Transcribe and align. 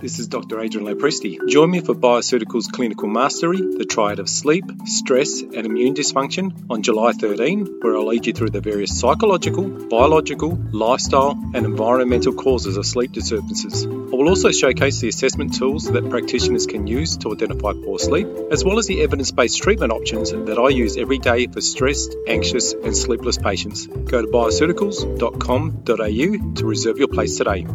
This 0.00 0.20
is 0.20 0.28
Dr. 0.28 0.60
Adrian 0.60 0.86
Lopresti. 0.86 1.44
Join 1.48 1.72
me 1.72 1.80
for 1.80 1.92
Bioceuticals 1.92 2.70
Clinical 2.70 3.08
Mastery, 3.08 3.56
the 3.56 3.84
triad 3.84 4.20
of 4.20 4.28
sleep, 4.28 4.64
stress, 4.84 5.40
and 5.40 5.66
immune 5.66 5.94
dysfunction 5.94 6.52
on 6.70 6.84
July 6.84 7.10
13, 7.10 7.80
where 7.80 7.96
I'll 7.96 8.06
lead 8.06 8.24
you 8.24 8.32
through 8.32 8.50
the 8.50 8.60
various 8.60 8.96
psychological, 8.96 9.68
biological, 9.68 10.56
lifestyle, 10.70 11.36
and 11.52 11.66
environmental 11.66 12.32
causes 12.32 12.76
of 12.76 12.86
sleep 12.86 13.10
disturbances. 13.10 13.86
I 13.86 13.88
will 13.88 14.28
also 14.28 14.52
showcase 14.52 15.00
the 15.00 15.08
assessment 15.08 15.56
tools 15.56 15.90
that 15.90 16.08
practitioners 16.08 16.68
can 16.68 16.86
use 16.86 17.16
to 17.16 17.32
identify 17.32 17.72
poor 17.72 17.98
sleep, 17.98 18.28
as 18.52 18.64
well 18.64 18.78
as 18.78 18.86
the 18.86 19.02
evidence 19.02 19.32
based 19.32 19.60
treatment 19.60 19.90
options 19.90 20.30
that 20.30 20.60
I 20.60 20.68
use 20.68 20.96
every 20.96 21.18
day 21.18 21.48
for 21.48 21.60
stressed, 21.60 22.14
anxious, 22.28 22.72
and 22.72 22.96
sleepless 22.96 23.36
patients. 23.36 23.88
Go 23.88 24.22
to 24.22 24.28
bioceuticals.com.au 24.28 26.54
to 26.54 26.66
reserve 26.66 26.98
your 26.98 27.08
place 27.08 27.36
today. 27.36 27.66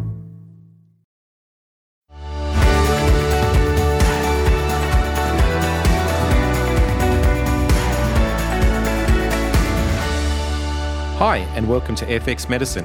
Hi, 11.24 11.38
and 11.56 11.70
welcome 11.70 11.96
to 11.96 12.06
FX 12.06 12.50
Medicine, 12.50 12.84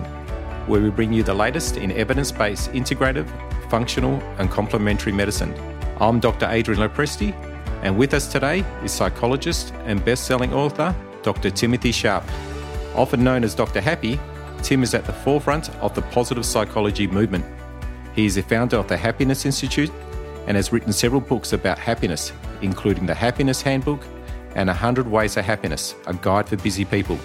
where 0.69 0.80
we 0.80 0.91
bring 0.91 1.12
you 1.12 1.24
the 1.24 1.34
latest 1.34 1.77
in 1.77 1.91
evidence 1.91 2.30
based 2.30 2.70
integrative, 2.70 3.28
functional, 3.69 4.14
and 4.38 4.48
complementary 4.48 5.11
medicine. 5.11 5.52
I'm 5.98 6.20
Dr. 6.20 6.47
Adrian 6.48 6.80
Lopresti, 6.80 7.34
and 7.83 7.98
with 7.98 8.14
us 8.14 8.30
today 8.30 8.61
is 8.84 8.92
psychologist 8.92 9.74
and 9.87 10.05
best 10.05 10.23
selling 10.23 10.55
author 10.55 10.95
Dr. 11.24 11.51
Timothy 11.51 11.91
Sharp. 11.91 12.23
Often 12.95 13.24
known 13.24 13.42
as 13.42 13.56
Dr. 13.56 13.80
Happy, 13.80 14.20
Tim 14.62 14.84
is 14.84 14.95
at 14.95 15.05
the 15.05 15.12
forefront 15.12 15.70
of 15.80 15.97
the 15.97 16.02
positive 16.02 16.47
psychology 16.47 17.09
movement. 17.09 17.45
He 18.14 18.25
is 18.25 18.36
the 18.36 18.42
founder 18.42 18.77
of 18.77 18.86
the 18.86 18.97
Happiness 18.97 19.47
Institute 19.47 19.91
and 20.47 20.56
has 20.56 20.70
written 20.73 20.92
several 20.92 21.20
books 21.20 21.55
about 21.55 21.77
happiness, 21.77 22.30
including 22.62 23.05
the 23.05 23.16
Happiness 23.16 23.62
Handbook 23.62 24.06
and 24.55 24.69
100 24.69 25.08
Ways 25.08 25.36
of 25.36 25.45
Happiness, 25.45 25.97
a 26.06 26.14
guide 26.14 26.48
for 26.48 26.56
busy 26.56 26.84
people. 26.84 27.19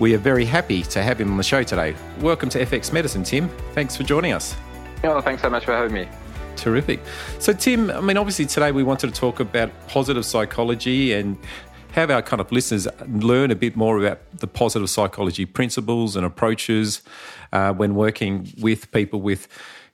We 0.00 0.14
are 0.14 0.18
very 0.18 0.46
happy 0.46 0.82
to 0.84 1.02
have 1.02 1.20
him 1.20 1.30
on 1.30 1.36
the 1.36 1.42
show 1.42 1.62
today. 1.62 1.94
Welcome 2.20 2.48
to 2.50 2.64
FX 2.64 2.90
Medicine, 2.90 3.22
Tim. 3.22 3.50
Thanks 3.74 3.94
for 3.94 4.02
joining 4.02 4.32
us. 4.32 4.56
Oh, 5.04 5.20
thanks 5.20 5.42
so 5.42 5.50
much 5.50 5.66
for 5.66 5.72
having 5.72 5.92
me. 5.92 6.08
Terrific. 6.56 7.00
So, 7.38 7.52
Tim, 7.52 7.90
I 7.90 8.00
mean, 8.00 8.16
obviously 8.16 8.46
today 8.46 8.72
we 8.72 8.82
wanted 8.82 9.12
to 9.14 9.20
talk 9.20 9.40
about 9.40 9.70
positive 9.88 10.24
psychology 10.24 11.12
and 11.12 11.36
have 11.92 12.10
our 12.10 12.22
kind 12.22 12.40
of 12.40 12.50
listeners 12.50 12.88
learn 13.08 13.50
a 13.50 13.54
bit 13.54 13.76
more 13.76 13.98
about 13.98 14.20
the 14.38 14.46
positive 14.46 14.88
psychology 14.88 15.44
principles 15.44 16.16
and 16.16 16.24
approaches 16.24 17.02
uh, 17.52 17.74
when 17.74 17.94
working 17.94 18.50
with 18.58 18.90
people 18.92 19.20
with 19.20 19.48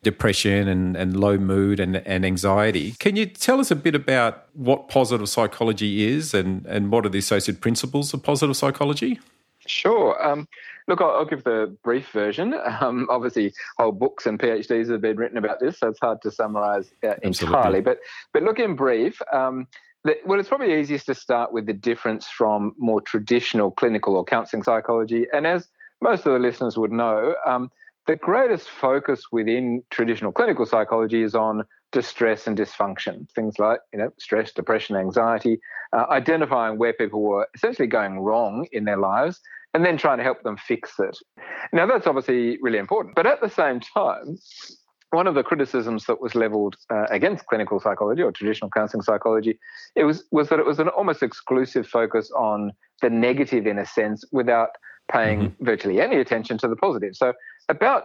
depression 0.05 0.69
and, 0.69 0.97
and 0.97 1.19
low 1.19 1.37
mood 1.37 1.81
and, 1.81 1.97
and 1.97 2.25
anxiety. 2.25 2.93
Can 3.01 3.17
you 3.17 3.27
tell 3.27 3.59
us 3.59 3.73
a 3.73 3.77
bit 3.77 3.97
about 3.97 4.47
what 4.53 4.89
positive 4.89 5.29
psychology 5.29 6.05
is 6.05 6.33
and, 6.33 6.65
and 6.67 6.93
what 6.93 7.05
are 7.05 7.09
the 7.09 7.19
associated 7.19 7.61
principles 7.61 8.15
of 8.15 8.23
positive 8.23 8.57
psychology? 8.57 9.19
Sure. 9.67 10.25
Um, 10.25 10.49
look, 10.89 11.01
I'll, 11.01 11.11
I'll, 11.11 11.25
give 11.25 11.45
the 11.45 11.77
brief 11.83 12.09
version. 12.11 12.55
Um, 12.81 13.07
obviously, 13.11 13.55
whole 13.79 13.93
books 13.93 14.27
and 14.27 14.39
PhDs 14.39 14.91
have 14.91 15.01
been 15.01 15.17
written 15.17 15.39
about 15.39 15.61
this, 15.61 15.79
so 15.79 15.89
it's 15.89 16.01
hard 16.01 16.21
to 16.23 16.31
summarise 16.31 16.91
uh, 17.03 17.15
entirely. 17.23 17.81
But 17.81 18.01
but 18.33 18.43
look 18.43 18.59
in 18.59 18.77
brief. 18.77 19.21
Um, 19.33 19.67
the, 20.05 20.17
well, 20.25 20.39
it's 20.39 20.49
probably 20.49 20.79
easiest 20.79 21.07
to 21.07 21.15
start 21.15 21.53
with 21.53 21.67
the 21.67 21.73
difference 21.73 22.29
from 22.29 22.75
more 22.79 23.01
traditional 23.01 23.71
clinical 23.71 24.15
or 24.17 24.25
counselling 24.25 24.63
psychology. 24.63 25.27
And 25.33 25.47
as 25.47 25.69
most 26.01 26.27
of 26.27 26.33
the 26.33 26.39
listeners 26.39 26.77
would 26.77 26.93
know, 26.93 27.35
um, 27.45 27.71
the 28.07 28.17
greatest 28.17 28.71
focus 28.71 29.25
within 29.33 29.83
traditional 29.91 30.33
clinical 30.33 30.65
psychology 30.65 31.23
is 31.23 31.35
on 31.35 31.65
distress 31.93 32.47
and 32.47 32.57
dysfunction, 32.57 33.29
things 33.31 33.59
like 33.59 33.81
you 33.93 33.99
know 33.99 34.13
stress, 34.19 34.53
depression, 34.53 34.97
anxiety, 34.97 35.61
uh, 35.93 36.05
identifying 36.11 36.79
where 36.79 36.93
people 36.93 37.23
were 37.23 37.49
essentially 37.55 37.89
going 37.89 38.21
wrong 38.21 38.67
in 38.73 38.85
their 38.85 38.99
lives, 38.99 39.41
and 39.75 39.85
then 39.85 39.97
trying 39.97 40.19
to 40.19 40.25
help 40.25 40.43
them 40.43 40.57
fix 40.57 40.99
it. 40.99 41.17
Now 41.73 41.87
that's 41.87 42.07
obviously 42.07 42.59
really 42.61 42.79
important, 42.79 43.15
but 43.15 43.27
at 43.27 43.41
the 43.41 43.51
same 43.51 43.81
time. 43.81 44.39
One 45.11 45.29
of 45.29 45.37
the 45.37 45.45
criticisms 45.45 46.07
that 46.07 46.21
was 46.21 46.35
levelled 46.35 46.77
uh, 46.91 47.07
against 47.11 47.47
clinical 47.47 47.79
psychology 47.79 48.23
or 48.23 48.33
traditional 48.33 48.71
counselling 48.71 49.03
psychology, 49.03 49.57
it 49.95 50.03
was 50.03 50.25
was 50.33 50.49
that 50.49 50.59
it 50.59 50.67
was 50.67 50.81
an 50.81 50.89
almost 50.89 51.23
exclusive 51.23 51.87
focus 51.87 52.29
on 52.37 52.73
the 53.03 53.09
negative 53.09 53.69
in 53.69 53.79
a 53.79 53.87
sense, 53.87 54.25
without 54.33 54.71
paying 55.11 55.43
mm-hmm. 55.43 55.65
virtually 55.65 56.01
any 56.01 56.17
attention 56.17 56.59
to 56.59 56.67
the 56.69 56.75
positive. 56.75 57.15
So 57.15 57.35
about 57.69 58.03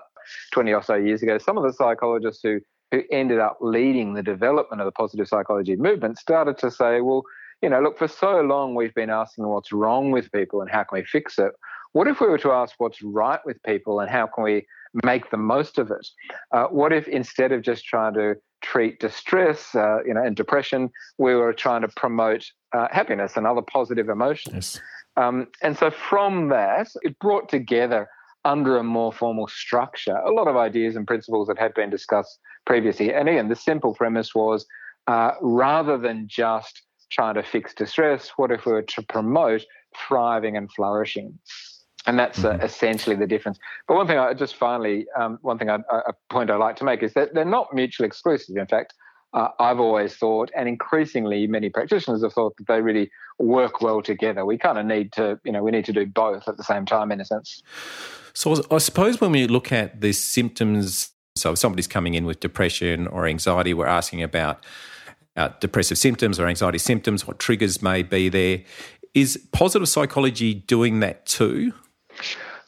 20 0.53 0.71
or 0.73 0.83
so 0.83 0.93
years 0.93 1.23
ago, 1.23 1.39
some 1.39 1.57
of 1.57 1.63
the 1.63 1.73
psychologists 1.73 2.41
who 2.43 2.59
who 2.91 3.03
ended 3.09 3.39
up 3.39 3.57
leading 3.61 4.13
the 4.13 4.23
development 4.23 4.81
of 4.81 4.85
the 4.85 4.91
positive 4.91 5.27
psychology 5.27 5.77
movement 5.77 6.17
started 6.17 6.57
to 6.57 6.69
say, 6.69 6.99
well, 6.99 7.23
you 7.61 7.69
know, 7.69 7.81
look, 7.81 7.97
for 7.97 8.07
so 8.07 8.41
long 8.41 8.75
we've 8.75 8.93
been 8.93 9.09
asking 9.09 9.47
what's 9.47 9.71
wrong 9.71 10.11
with 10.11 10.31
people 10.31 10.61
and 10.61 10.69
how 10.69 10.83
can 10.83 10.99
we 10.99 11.05
fix 11.05 11.37
it. 11.37 11.51
What 11.93 12.07
if 12.07 12.21
we 12.21 12.27
were 12.27 12.37
to 12.39 12.51
ask 12.51 12.75
what's 12.77 13.01
right 13.01 13.39
with 13.45 13.61
people 13.63 13.99
and 13.99 14.09
how 14.09 14.27
can 14.27 14.43
we 14.43 14.65
make 15.03 15.29
the 15.29 15.37
most 15.37 15.77
of 15.77 15.91
it? 15.91 16.07
Uh, 16.51 16.65
what 16.65 16.93
if 16.93 17.07
instead 17.07 17.51
of 17.51 17.61
just 17.61 17.85
trying 17.85 18.13
to 18.13 18.35
treat 18.61 18.99
distress, 18.99 19.75
uh, 19.75 19.97
you 20.05 20.13
know, 20.13 20.23
and 20.23 20.35
depression, 20.35 20.89
we 21.17 21.35
were 21.35 21.53
trying 21.53 21.81
to 21.81 21.87
promote 21.89 22.45
uh, 22.73 22.87
happiness 22.91 23.35
and 23.35 23.45
other 23.45 23.61
positive 23.61 24.09
emotions? 24.09 24.53
Yes. 24.53 24.81
Um, 25.17 25.47
and 25.61 25.77
so 25.77 25.91
from 25.91 26.49
that, 26.49 26.87
it 27.01 27.19
brought 27.19 27.49
together 27.49 28.07
under 28.45 28.77
a 28.77 28.83
more 28.83 29.13
formal 29.13 29.47
structure 29.47 30.15
a 30.15 30.31
lot 30.31 30.47
of 30.47 30.57
ideas 30.57 30.95
and 30.95 31.05
principles 31.05 31.47
that 31.47 31.59
had 31.59 31.73
been 31.75 31.91
discussed 31.91 32.39
previously. 32.65 33.13
And 33.13 33.29
again, 33.29 33.49
the 33.49 33.55
simple 33.55 33.93
premise 33.93 34.33
was 34.33 34.65
uh, 35.07 35.33
rather 35.41 35.97
than 35.97 36.27
just 36.27 36.81
trying 37.11 37.35
to 37.35 37.43
fix 37.43 37.73
distress, 37.73 38.31
what 38.37 38.51
if 38.51 38.65
we 38.65 38.71
were 38.71 38.81
to 38.81 39.01
promote 39.03 39.63
thriving 40.07 40.57
and 40.57 40.71
flourishing? 40.71 41.37
And 42.07 42.17
that's 42.17 42.43
uh, 42.43 42.53
mm-hmm. 42.53 42.65
essentially 42.65 43.15
the 43.15 43.27
difference. 43.27 43.59
But 43.87 43.95
one 43.95 44.07
thing 44.07 44.17
I 44.17 44.33
just 44.33 44.55
finally, 44.55 45.05
um, 45.19 45.37
one 45.41 45.59
thing, 45.59 45.69
I, 45.69 45.75
a 45.91 46.13
point 46.29 46.49
I 46.49 46.55
like 46.55 46.75
to 46.77 46.83
make 46.83 47.03
is 47.03 47.13
that 47.13 47.33
they're 47.33 47.45
not 47.45 47.73
mutually 47.73 48.07
exclusive. 48.07 48.57
In 48.57 48.65
fact, 48.65 48.93
uh, 49.33 49.49
I've 49.59 49.79
always 49.79 50.15
thought, 50.15 50.51
and 50.57 50.67
increasingly 50.67 51.47
many 51.47 51.69
practitioners 51.69 52.23
have 52.23 52.33
thought 52.33 52.57
that 52.57 52.67
they 52.67 52.81
really 52.81 53.11
work 53.39 53.81
well 53.81 54.01
together. 54.01 54.45
We 54.45 54.57
kind 54.57 54.77
of 54.77 54.85
need 54.85 55.13
to, 55.13 55.39
you 55.45 55.51
know, 55.51 55.63
we 55.63 55.71
need 55.71 55.85
to 55.85 55.93
do 55.93 56.05
both 56.05 56.47
at 56.47 56.57
the 56.57 56.63
same 56.63 56.85
time, 56.85 57.11
in 57.11 57.21
a 57.21 57.25
sense. 57.25 57.61
So 58.33 58.61
I 58.71 58.79
suppose 58.79 59.21
when 59.21 59.31
we 59.31 59.47
look 59.47 59.71
at 59.71 60.01
the 60.01 60.11
symptoms, 60.11 61.11
so 61.35 61.51
if 61.51 61.59
somebody's 61.59 61.87
coming 61.87 62.13
in 62.13 62.25
with 62.25 62.39
depression 62.39 63.07
or 63.07 63.25
anxiety, 63.25 63.73
we're 63.73 63.85
asking 63.85 64.23
about 64.23 64.65
uh, 65.35 65.49
depressive 65.59 65.97
symptoms 65.97 66.39
or 66.39 66.47
anxiety 66.47 66.77
symptoms, 66.77 67.25
what 67.27 67.39
triggers 67.39 67.81
may 67.81 68.03
be 68.03 68.29
there. 68.29 68.61
Is 69.13 69.37
positive 69.51 69.89
psychology 69.89 70.53
doing 70.53 71.01
that 71.01 71.25
too? 71.25 71.73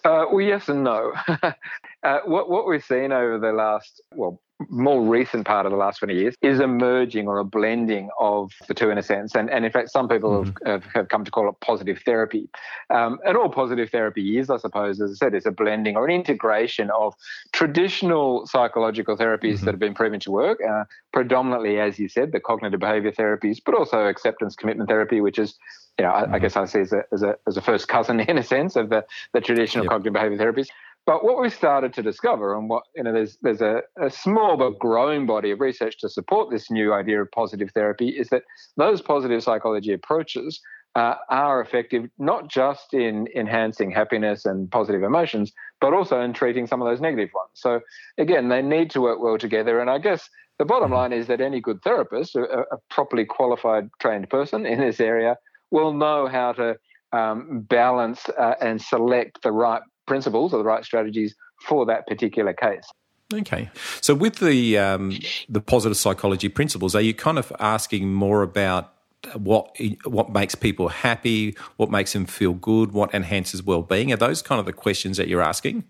Uh, 0.03 0.25
well, 0.31 0.41
yes 0.41 0.68
and 0.68 0.84
no. 0.84 1.13
uh, 1.28 2.19
what, 2.25 2.50
what 2.50 2.68
we've 2.68 2.84
seen 2.84 3.12
over 3.12 3.40
the 3.40 3.53
last, 3.53 4.01
well, 4.13 4.41
more 4.69 5.01
recent 5.01 5.46
part 5.46 5.66
of 5.66 5.72
the 5.72 5.78
last 5.78 6.00
20 6.00 6.13
years 6.13 6.35
is 6.41 6.59
emerging 6.59 7.28
or 7.28 7.40
a 7.40 7.44
blending 7.44 8.09
of 8.19 8.51
the 8.68 8.74
two 8.74 8.90
in 8.90 8.97
a 8.97 9.03
sense. 9.03 9.35
And, 9.35 9.50
and 9.50 9.66
in 9.66 9.72
fact, 9.72 9.91
some 9.91 10.07
people 10.07 10.46
mm. 10.46 10.68
have, 10.68 10.84
have, 10.94 11.07
come 11.09 11.24
to 11.25 11.31
call 11.31 11.50
it 11.50 11.56
positive 11.62 12.01
therapy. 12.06 12.50
Um, 12.90 13.19
and 13.25 13.38
all 13.38 13.50
positive 13.50 13.90
therapy 13.90 14.38
is, 14.38 14.50
I 14.50 14.57
suppose, 14.57 15.01
as 15.01 15.12
I 15.12 15.13
said, 15.16 15.34
is 15.34 15.46
a 15.46 15.51
blending 15.51 15.96
or 15.96 16.06
an 16.06 16.12
integration 16.12 16.90
of 16.91 17.13
traditional 17.51 18.46
psychological 18.47 19.18
therapies 19.18 19.56
mm-hmm. 19.56 19.66
that 19.66 19.72
have 19.72 19.79
been 19.79 19.94
proven 19.94 20.19
to 20.22 20.31
work, 20.31 20.59
uh, 20.68 20.85
predominantly, 21.12 21.80
as 21.80 22.00
you 22.00 22.07
said, 22.07 22.31
the 22.31 22.40
cognitive 22.40 22.80
behavior 22.80 23.12
therapies, 23.12 23.59
but 23.63 23.75
also 23.75 24.06
acceptance 24.06 24.56
commitment 24.56 24.90
therapy, 24.90 25.22
which 25.22 25.40
is 25.40 25.57
you 26.00 26.06
know, 26.06 26.12
I, 26.12 26.24
mm-hmm. 26.24 26.35
I, 26.35 26.40
guess 26.40 26.56
I 26.56 26.66
see 26.66 26.80
as 26.80 26.94
a, 26.94 27.03
as 27.12 27.22
a, 27.22 27.35
as 27.47 27.57
a 27.57 27.62
first 27.62 27.88
cousin 27.88 28.19
in 28.28 28.38
a 28.38 28.44
sense 28.44 28.75
of 28.75 28.90
the, 28.90 29.06
the 29.34 29.41
traditional 29.41 29.85
yep. 29.85 29.91
cognitive 29.91 30.13
behavior 30.13 30.38
therapies. 30.38 30.68
But 31.06 31.25
what 31.25 31.41
we've 31.41 31.53
started 31.53 31.94
to 31.96 32.02
discover, 32.02 32.56
and 32.58 32.69
what 32.69 32.84
you 32.96 33.03
know, 33.03 33.12
there's 33.12 33.38
there's 33.41 33.62
a, 33.62 33.81
a 34.02 34.09
small 34.09 34.56
but 34.56 34.80
growing 34.80 35.25
body 35.25 35.52
of 35.52 35.59
research 35.59 35.97
to 36.00 36.09
support 36.09 36.50
this 36.50 36.72
new 36.72 36.94
idea 36.94 37.22
of 37.22 37.31
positive 37.31 37.72
therapy, 37.74 38.10
is 38.10 38.30
that 38.30 38.44
those 38.78 39.01
positive 39.01 39.44
psychology 39.44 39.92
approaches 39.92 40.62
uh, 40.95 41.16
are 41.30 41.60
effective 41.60 42.06
not 42.19 42.48
just 42.50 42.94
in 42.94 43.28
enhancing 43.36 43.92
happiness 43.92 44.45
and 44.45 44.69
positive 44.72 45.04
emotions, 45.04 45.51
but 45.81 45.94
also 45.94 46.22
in 46.22 46.33
treating 46.33 46.68
some 46.68 46.81
of 46.81 46.88
those 46.88 47.01
negative 47.01 47.30
ones. 47.33 47.50
So 47.54 47.81
again, 48.18 48.50
they 48.50 48.62
need 48.62 48.89
to 48.92 49.01
work 49.01 49.19
well 49.22 49.38
together. 49.38 49.80
And 49.80 49.89
I 49.89 49.98
guess 49.98 50.30
the 50.60 50.66
bottom 50.66 50.88
mm-hmm. 50.88 50.95
line 50.95 51.13
is 51.13 51.28
that 51.28 51.42
any 51.42 51.60
good 51.60 51.81
therapist, 51.83 52.36
a, 52.36 52.44
a 52.72 52.78
properly 52.89 53.25
qualified, 53.25 53.89
trained 54.00 54.30
person 54.30 54.66
in 54.66 54.80
this 54.80 55.00
area, 55.00 55.36
will 55.72 55.94
know 55.94 56.28
how 56.28 56.54
to 56.54 56.78
um, 57.12 57.62
balance 57.62 58.30
uh, 58.38 58.54
and 58.62 58.81
select 58.81 59.42
the 59.42 59.51
right 59.51 59.81
principles 60.06 60.54
or 60.54 60.58
the 60.58 60.64
right 60.64 60.84
strategies 60.84 61.36
for 61.62 61.86
that 61.86 62.08
particular 62.08 62.54
case. 62.54 62.86
Okay, 63.34 63.70
so 64.02 64.14
with 64.14 64.36
the 64.36 64.78
um, 64.78 65.18
the 65.50 65.62
positive 65.62 65.98
psychology 65.98 66.50
principles, 66.50 66.94
are 66.94 67.02
you 67.02 67.14
kind 67.14 67.40
of 67.40 67.52
asking 67.60 68.14
more 68.14 68.44
about 68.44 68.94
what 69.36 69.76
what 70.06 70.32
makes 70.32 70.56
people 70.56 70.90
happy, 70.90 71.56
what 71.78 71.90
makes 71.90 72.14
them 72.14 72.26
feel 72.26 72.54
good, 72.54 72.92
what 72.92 73.14
enhances 73.14 73.64
well 73.64 73.82
being? 73.82 74.12
Are 74.12 74.18
those 74.18 74.42
kind 74.42 74.60
of 74.60 74.66
the 74.66 74.74
questions 74.74 75.18
that 75.18 75.28
you're 75.28 75.42
asking? 75.42 75.84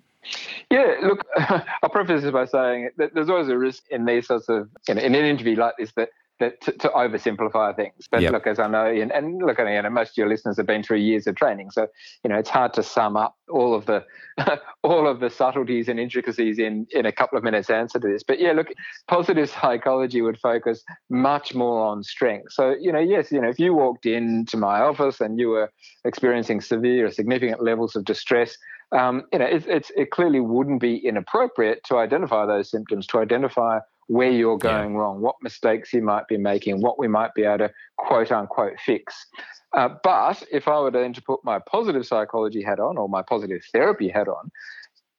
Yeah, 0.71 0.95
look, 1.03 1.25
I'll 1.37 1.89
preface 1.89 2.21
this 2.21 2.31
by 2.31 2.45
saying 2.45 2.89
that 2.97 3.13
there's 3.13 3.29
always 3.29 3.49
a 3.49 3.57
risk 3.57 3.83
in 3.89 4.05
these 4.05 4.27
sorts 4.27 4.47
of, 4.47 4.69
you 4.87 4.95
know, 4.95 5.01
in 5.01 5.15
an 5.15 5.25
interview 5.25 5.55
like 5.55 5.73
this 5.77 5.91
that 5.97 6.09
that 6.43 6.61
to, 6.61 6.71
to 6.73 6.89
oversimplify 6.89 7.75
things. 7.75 8.07
But 8.11 8.21
yep. 8.21 8.33
look, 8.33 8.47
as 8.47 8.59
I 8.59 8.67
know, 8.67 8.85
and, 8.85 9.11
and 9.11 9.41
look, 9.41 9.57
you 9.57 9.81
know, 9.81 9.89
most 9.89 10.11
of 10.11 10.17
your 10.17 10.27
listeners 10.27 10.57
have 10.57 10.67
been 10.67 10.83
through 10.83 10.97
years 10.97 11.25
of 11.27 11.35
training, 11.35 11.71
so 11.71 11.87
you 12.23 12.29
know 12.29 12.37
it's 12.37 12.49
hard 12.49 12.73
to 12.73 12.83
sum 12.83 13.15
up 13.17 13.35
all 13.49 13.73
of 13.73 13.85
the 13.85 14.03
all 14.83 15.07
of 15.07 15.19
the 15.19 15.29
subtleties 15.29 15.87
and 15.87 15.99
intricacies 15.99 16.59
in 16.59 16.85
in 16.91 17.05
a 17.05 17.11
couple 17.11 17.37
of 17.37 17.43
minutes 17.43 17.69
answer 17.69 17.99
to 17.99 18.07
this. 18.07 18.23
But 18.23 18.39
yeah, 18.39 18.51
look, 18.51 18.67
positive 19.07 19.49
psychology 19.49 20.21
would 20.21 20.39
focus 20.39 20.83
much 21.09 21.55
more 21.55 21.85
on 21.85 22.03
strength. 22.03 22.51
So 22.51 22.75
you 22.79 22.91
know, 22.91 22.99
yes, 22.99 23.31
you 23.31 23.41
know, 23.41 23.49
if 23.49 23.59
you 23.59 23.73
walked 23.73 24.05
into 24.05 24.57
my 24.57 24.79
office 24.79 25.21
and 25.21 25.39
you 25.39 25.49
were 25.49 25.71
experiencing 26.05 26.61
severe 26.61 27.07
or 27.07 27.11
significant 27.11 27.63
levels 27.63 27.95
of 27.95 28.05
distress, 28.05 28.57
um, 28.93 29.23
you 29.31 29.39
know, 29.39 29.45
it's, 29.45 29.65
it's, 29.67 29.91
it 29.95 30.11
clearly 30.11 30.39
wouldn't 30.39 30.79
be 30.79 30.97
inappropriate 30.97 31.83
to 31.85 31.97
identify 31.97 32.45
those 32.45 32.69
symptoms, 32.69 33.07
to 33.07 33.19
identify 33.19 33.79
where 34.07 34.31
you're 34.31 34.57
going 34.57 34.93
yeah. 34.93 34.99
wrong, 34.99 35.21
what 35.21 35.35
mistakes 35.41 35.93
you 35.93 36.01
might 36.01 36.27
be 36.27 36.37
making, 36.37 36.81
what 36.81 36.99
we 36.99 37.07
might 37.07 37.33
be 37.33 37.43
able 37.43 37.59
to 37.59 37.73
quote 37.97 38.31
unquote 38.31 38.79
fix. 38.85 39.25
Uh, 39.73 39.89
but 40.03 40.43
if 40.51 40.67
I 40.67 40.79
were 40.79 40.91
then 40.91 41.13
to 41.13 41.21
put 41.21 41.43
my 41.43 41.59
positive 41.59 42.05
psychology 42.05 42.61
hat 42.61 42.79
on 42.79 42.97
or 42.97 43.09
my 43.09 43.23
positive 43.23 43.61
therapy 43.71 44.09
hat 44.09 44.27
on, 44.27 44.51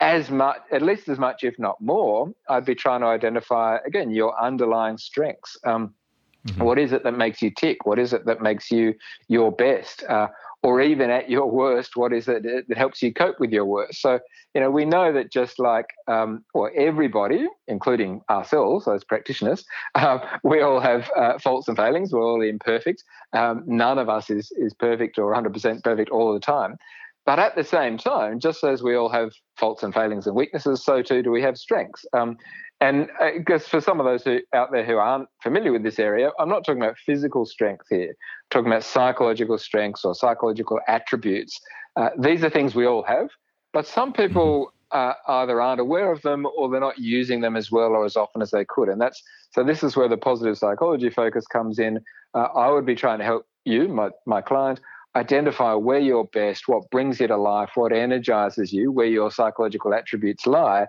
as 0.01 0.31
much, 0.31 0.59
at 0.71 0.83
least 0.83 1.09
as 1.09 1.19
much, 1.19 1.45
if 1.45 1.59
not 1.59 1.81
more, 1.81 2.31
I'd 2.49 2.65
be 2.65 2.75
trying 2.75 3.01
to 3.01 3.07
identify 3.07 3.79
again 3.87 4.11
your 4.11 4.41
underlying 4.41 4.99
strengths. 4.99 5.57
Um, 5.65 5.95
mm-hmm. 6.47 6.63
what 6.63 6.79
is 6.79 6.93
it 6.93 7.05
that 7.05 7.17
makes 7.17 7.43
you 7.43 7.51
tick? 7.51 7.87
What 7.87 7.99
is 7.99 8.13
it 8.13 8.27
that 8.27 8.43
makes 8.43 8.71
you 8.71 8.95
your 9.29 9.51
best? 9.51 10.05
Uh, 10.05 10.29
or 10.65 10.81
even 10.81 11.11
at 11.11 11.29
your 11.29 11.47
worst, 11.51 11.95
what 11.95 12.11
is 12.15 12.27
it 12.27 12.43
that 12.43 12.79
helps 12.79 13.03
you 13.03 13.13
cope 13.13 13.39
with 13.39 13.53
your 13.53 13.67
worst? 13.67 14.01
So, 14.01 14.19
you 14.55 14.63
know, 14.63 14.71
we 14.71 14.87
know 14.87 15.13
that 15.13 15.31
just 15.31 15.59
like, 15.59 15.85
um, 16.09 16.43
everybody, 16.75 17.47
including 17.69 18.23
ourselves 18.31 18.89
as 18.89 19.05
practitioners, 19.05 19.63
uh, 19.95 20.19
we 20.43 20.63
all 20.63 20.81
have 20.81 21.11
uh, 21.15 21.39
faults 21.39 21.69
and 21.69 21.77
failings. 21.77 22.15
We're 22.15 22.23
all 22.23 22.41
imperfect. 22.41 23.05
Um, 23.35 23.63
none 23.67 23.99
of 23.99 24.09
us 24.09 24.31
is 24.31 24.51
is 24.57 24.73
perfect 24.73 25.19
or 25.19 25.35
100% 25.35 25.85
perfect 25.85 26.11
all 26.11 26.33
the 26.33 26.41
time. 26.41 26.79
But 27.27 27.39
at 27.39 27.57
the 27.57 27.65
same 27.65 27.97
time, 27.97 28.39
just 28.39 28.63
as 28.65 28.83
we 28.83 28.95
all 28.95 29.09
have 29.09 29.33
faults 29.57 29.83
and 29.83 29.95
failings 29.95 30.27
and 30.27 30.37
weaknesses, 30.37 30.85
so 30.85 31.03
too 31.03 31.23
do 31.23 31.31
we 31.31 31.43
have 31.43 31.57
strengths. 31.57 32.05
Um, 32.13 32.37
and 32.81 33.09
I 33.19 33.39
guess 33.39 33.67
for 33.67 33.81
some 33.81 33.99
of 33.99 34.05
those 34.05 34.25
who, 34.25 34.41
out 34.53 34.71
there 34.73 34.85
who 34.85 34.97
aren't 34.97 35.29
familiar 35.43 35.73
with 35.73 35.83
this 35.83 35.99
area, 35.99 36.33
I'm 36.39 36.51
not 36.51 36.65
talking 36.65 36.83
about 36.83 36.99
physical 36.99 37.47
strength 37.47 37.87
here. 37.89 38.11
I'm 38.11 38.51
talking 38.51 38.71
about 38.71 38.85
psychological 38.85 39.57
strengths 39.57 40.05
or 40.05 40.15
psychological 40.15 40.81
attributes. 40.87 41.59
Uh, 41.97 42.11
these 42.19 42.45
are 42.45 42.51
things 42.51 42.75
we 42.75 42.87
all 42.87 43.05
have, 43.05 43.29
but 43.73 43.87
some 43.87 44.13
people 44.13 44.73
uh, 44.91 45.15
either 45.29 45.61
aren't 45.61 45.81
aware 45.81 46.13
of 46.13 46.21
them 46.23 46.47
or 46.57 46.69
they're 46.69 46.81
not 46.81 46.99
using 46.99 47.41
them 47.41 47.57
as 47.57 47.71
well 47.71 47.93
or 47.93 48.05
as 48.05 48.17
often 48.17 48.43
as 48.43 48.51
they 48.51 48.65
could. 48.65 48.89
And 48.89 49.01
that's 49.01 49.23
so. 49.53 49.65
This 49.65 49.83
is 49.83 49.97
where 49.97 50.09
the 50.09 50.17
positive 50.17 50.59
psychology 50.59 51.11
focus 51.11 51.47
comes 51.47 51.79
in. 51.79 52.01
Uh, 52.35 52.49
I 52.55 52.71
would 52.71 52.85
be 52.85 52.95
trying 52.95 53.19
to 53.19 53.25
help 53.25 53.47
you, 53.65 53.89
my 53.89 54.11
my 54.27 54.41
client, 54.41 54.81
identify 55.17 55.75
where 55.75 55.99
you're 55.99 56.25
best, 56.25 56.69
what 56.69 56.91
brings 56.91 57.21
you 57.21 57.29
to 57.29 57.37
life, 57.37 57.71
what 57.75 57.93
energizes 57.93 58.73
you, 58.73 58.91
where 58.91 59.07
your 59.07 59.31
psychological 59.31 59.95
attributes 59.95 60.47
lie 60.47 60.87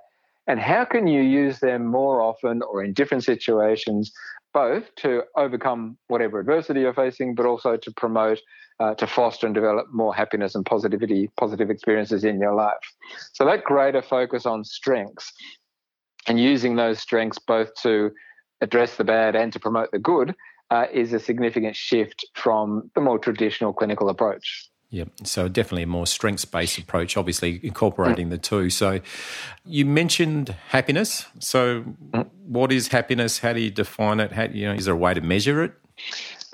and 0.47 0.59
how 0.59 0.85
can 0.85 1.07
you 1.07 1.21
use 1.21 1.59
them 1.59 1.85
more 1.85 2.21
often 2.21 2.61
or 2.61 2.83
in 2.83 2.93
different 2.93 3.23
situations, 3.23 4.11
both 4.53 4.93
to 4.95 5.23
overcome 5.35 5.97
whatever 6.07 6.39
adversity 6.39 6.81
you're 6.81 6.93
facing, 6.93 7.35
but 7.35 7.45
also 7.45 7.77
to 7.77 7.91
promote, 7.91 8.39
uh, 8.79 8.93
to 8.95 9.07
foster 9.07 9.47
and 9.47 9.55
develop 9.55 9.87
more 9.91 10.13
happiness 10.13 10.53
and 10.55 10.65
positivity, 10.65 11.29
positive 11.37 11.69
experiences 11.69 12.23
in 12.23 12.39
your 12.39 12.53
life. 12.53 12.73
So 13.33 13.45
that 13.45 13.63
greater 13.63 14.01
focus 14.01 14.45
on 14.45 14.63
strengths 14.63 15.31
and 16.27 16.39
using 16.39 16.75
those 16.75 16.99
strengths 16.99 17.39
both 17.39 17.73
to 17.81 18.11
address 18.61 18.97
the 18.97 19.03
bad 19.03 19.35
and 19.35 19.51
to 19.53 19.59
promote 19.59 19.91
the 19.91 19.99
good 19.99 20.35
uh, 20.71 20.85
is 20.91 21.13
a 21.13 21.19
significant 21.19 21.75
shift 21.75 22.25
from 22.33 22.89
the 22.95 23.01
more 23.01 23.19
traditional 23.19 23.73
clinical 23.73 24.09
approach. 24.09 24.69
Yeah, 24.89 25.05
so 25.23 25.49
definitely 25.49 25.83
a 25.83 25.87
more 25.87 26.07
strengths 26.07 26.45
based 26.45 26.77
approach, 26.77 27.17
obviously 27.17 27.59
incorporating 27.63 28.29
the 28.29 28.37
two. 28.37 28.69
So 28.69 29.01
you 29.65 29.85
mentioned 29.85 30.55
happiness. 30.69 31.25
So 31.39 31.83
mm. 32.11 32.29
what 32.45 32.71
is 32.71 32.89
happiness? 32.89 33.39
How 33.39 33.53
do 33.53 33.59
you 33.59 33.71
define 33.71 34.19
it? 34.19 34.31
How, 34.31 34.43
you 34.43 34.67
know, 34.67 34.73
is 34.73 34.85
there 34.85 34.93
a 34.93 34.97
way 34.97 35.13
to 35.13 35.21
measure 35.21 35.63
it? 35.63 35.73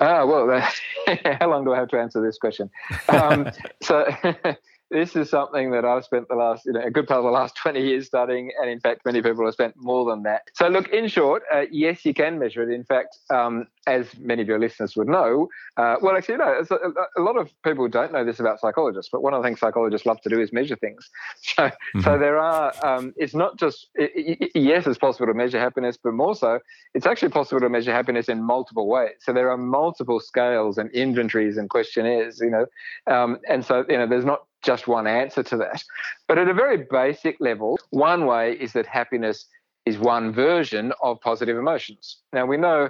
Ah, 0.00 0.24
well, 0.24 0.50
uh, 0.50 0.68
how 1.38 1.50
long 1.50 1.64
do 1.64 1.72
I 1.72 1.78
have 1.78 1.88
to 1.88 1.98
answer 1.98 2.20
this 2.20 2.38
question? 2.38 2.70
Um, 3.08 3.48
so 3.82 4.06
this 4.92 5.16
is 5.16 5.30
something 5.30 5.70
that 5.70 5.84
I've 5.84 6.04
spent 6.04 6.28
the 6.28 6.34
last, 6.34 6.66
you 6.66 6.72
know, 6.72 6.82
a 6.82 6.90
good 6.90 7.06
part 7.06 7.18
of 7.18 7.24
the 7.24 7.30
last 7.30 7.56
20 7.62 7.80
years 7.80 8.06
studying, 8.06 8.50
and 8.60 8.70
in 8.70 8.80
fact, 8.80 9.00
many 9.04 9.22
people 9.22 9.44
have 9.44 9.54
spent 9.54 9.74
more 9.76 10.08
than 10.08 10.22
that. 10.24 10.42
So, 10.54 10.68
look, 10.68 10.88
in 10.88 11.08
short, 11.08 11.42
uh, 11.52 11.62
yes, 11.70 12.04
you 12.04 12.14
can 12.14 12.38
measure 12.38 12.62
it. 12.62 12.74
In 12.74 12.84
fact, 12.84 13.16
um, 13.30 13.66
as 13.86 14.06
many 14.18 14.42
of 14.42 14.48
your 14.48 14.58
listeners 14.58 14.94
would 14.96 15.08
know, 15.08 15.48
uh, 15.76 15.96
well, 16.00 16.16
actually, 16.16 16.36
no, 16.36 16.62
a, 16.70 17.20
a, 17.20 17.22
lot 17.22 17.36
of 17.36 17.50
people 17.64 17.88
don't 17.88 18.12
know 18.12 18.24
this 18.24 18.38
about 18.38 18.60
psychologists, 18.60 19.10
but 19.10 19.22
one 19.22 19.34
of 19.34 19.42
the 19.42 19.48
things 19.48 19.58
psychologists 19.58 20.06
love 20.06 20.20
to 20.20 20.28
do 20.28 20.40
is 20.40 20.52
measure 20.52 20.76
things. 20.76 21.10
So, 21.42 21.64
mm-hmm. 21.64 22.00
so 22.00 22.18
there 22.18 22.38
are, 22.38 22.72
um, 22.84 23.12
it's 23.16 23.34
not 23.34 23.58
just, 23.58 23.88
it, 23.94 24.10
it, 24.14 24.50
yes, 24.54 24.86
it's 24.86 24.98
possible 24.98 25.26
to 25.26 25.34
measure 25.34 25.58
happiness, 25.58 25.98
but 26.02 26.12
more 26.12 26.34
so, 26.34 26.60
it's 26.94 27.04
actually 27.04 27.28
possible 27.28 27.60
to 27.60 27.68
measure 27.68 27.92
happiness 27.92 28.28
in 28.28 28.42
multiple 28.42 28.88
ways. 28.88 29.12
So 29.20 29.32
there 29.32 29.50
are 29.50 29.58
multiple 29.58 30.20
scales 30.20 30.78
and 30.78 30.90
inventories 30.92 31.58
and 31.58 31.68
questionnaires, 31.68 32.40
you 32.40 32.50
know, 32.50 32.66
um, 33.12 33.38
and 33.48 33.64
so, 33.64 33.84
you 33.88 33.98
know, 33.98 34.06
there's 34.06 34.24
not 34.24 34.46
just 34.62 34.86
one 34.86 35.06
answer 35.06 35.42
to 35.42 35.56
that. 35.58 35.82
But 36.28 36.38
at 36.38 36.48
a 36.48 36.54
very 36.54 36.86
basic 36.90 37.36
level, 37.40 37.78
one 37.90 38.26
way 38.26 38.52
is 38.52 38.72
that 38.72 38.86
happiness 38.86 39.46
is 39.84 39.98
one 39.98 40.32
version 40.32 40.92
of 41.02 41.20
positive 41.20 41.56
emotions. 41.56 42.18
Now, 42.32 42.46
we 42.46 42.56
know, 42.56 42.88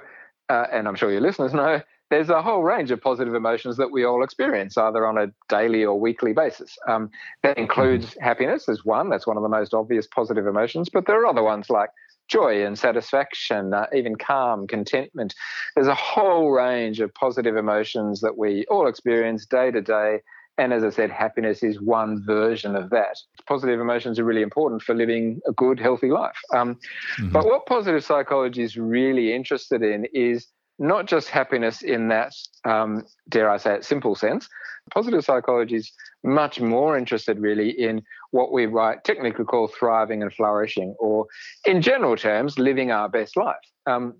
uh, 0.48 0.66
and 0.70 0.86
I'm 0.86 0.94
sure 0.94 1.10
your 1.10 1.22
listeners 1.22 1.54
know, 1.54 1.80
there's 2.10 2.28
a 2.28 2.42
whole 2.42 2.62
range 2.62 2.90
of 2.90 3.00
positive 3.00 3.34
emotions 3.34 3.78
that 3.78 3.90
we 3.90 4.04
all 4.04 4.22
experience, 4.22 4.76
either 4.76 5.06
on 5.06 5.16
a 5.16 5.28
daily 5.48 5.82
or 5.82 5.98
weekly 5.98 6.34
basis. 6.34 6.76
Um, 6.86 7.08
that 7.42 7.56
includes 7.56 8.14
happiness 8.20 8.68
as 8.68 8.84
one, 8.84 9.08
that's 9.08 9.26
one 9.26 9.38
of 9.38 9.42
the 9.42 9.48
most 9.48 9.72
obvious 9.72 10.06
positive 10.06 10.46
emotions, 10.46 10.90
but 10.92 11.06
there 11.06 11.18
are 11.22 11.26
other 11.26 11.42
ones 11.42 11.70
like 11.70 11.88
joy 12.28 12.64
and 12.66 12.78
satisfaction, 12.78 13.72
uh, 13.72 13.86
even 13.94 14.16
calm, 14.16 14.66
contentment. 14.66 15.34
There's 15.74 15.88
a 15.88 15.94
whole 15.94 16.50
range 16.50 17.00
of 17.00 17.14
positive 17.14 17.56
emotions 17.56 18.20
that 18.20 18.36
we 18.36 18.66
all 18.70 18.88
experience 18.88 19.46
day 19.46 19.70
to 19.70 19.80
day 19.80 20.20
and 20.58 20.72
as 20.72 20.84
I 20.84 20.90
said, 20.90 21.10
happiness 21.10 21.62
is 21.62 21.80
one 21.80 22.22
version 22.24 22.76
of 22.76 22.90
that. 22.90 23.16
Positive 23.46 23.80
emotions 23.80 24.18
are 24.18 24.24
really 24.24 24.42
important 24.42 24.82
for 24.82 24.94
living 24.94 25.40
a 25.46 25.52
good, 25.52 25.80
healthy 25.80 26.10
life. 26.10 26.36
Um, 26.54 26.74
mm-hmm. 26.74 27.30
But 27.30 27.46
what 27.46 27.66
positive 27.66 28.04
psychology 28.04 28.62
is 28.62 28.76
really 28.76 29.34
interested 29.34 29.82
in 29.82 30.06
is 30.12 30.46
not 30.78 31.06
just 31.06 31.28
happiness 31.28 31.82
in 31.82 32.08
that, 32.08 32.32
um, 32.64 33.04
dare 33.28 33.50
I 33.50 33.56
say 33.56 33.74
it, 33.76 33.84
simple 33.84 34.14
sense. 34.14 34.48
Positive 34.92 35.24
psychology 35.24 35.76
is 35.76 35.92
much 36.24 36.60
more 36.60 36.98
interested 36.98 37.38
really 37.38 37.70
in 37.70 38.02
what 38.32 38.52
we 38.52 38.66
might 38.66 39.04
technically 39.04 39.44
call 39.44 39.68
thriving 39.68 40.22
and 40.22 40.32
flourishing, 40.32 40.94
or 40.98 41.26
in 41.64 41.80
general 41.80 42.16
terms, 42.16 42.58
living 42.58 42.90
our 42.90 43.08
best 43.08 43.36
life. 43.36 43.56
Um, 43.86 44.14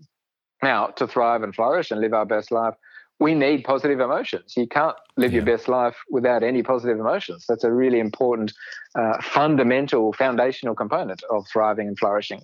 now, 0.62 0.86
to 0.86 1.06
thrive 1.06 1.42
and 1.42 1.54
flourish 1.54 1.90
and 1.90 2.00
live 2.00 2.14
our 2.14 2.26
best 2.26 2.52
life, 2.52 2.74
we 3.22 3.34
need 3.34 3.62
positive 3.62 4.00
emotions. 4.00 4.54
You 4.56 4.66
can't 4.66 4.96
live 5.16 5.32
yeah. 5.32 5.36
your 5.36 5.46
best 5.46 5.68
life 5.68 5.96
without 6.10 6.42
any 6.42 6.64
positive 6.64 6.98
emotions. 6.98 7.44
That's 7.48 7.62
a 7.62 7.70
really 7.70 8.00
important, 8.00 8.52
uh, 8.96 9.22
fundamental, 9.22 10.12
foundational 10.12 10.74
component 10.74 11.22
of 11.30 11.46
thriving 11.46 11.86
and 11.86 11.96
flourishing. 11.96 12.42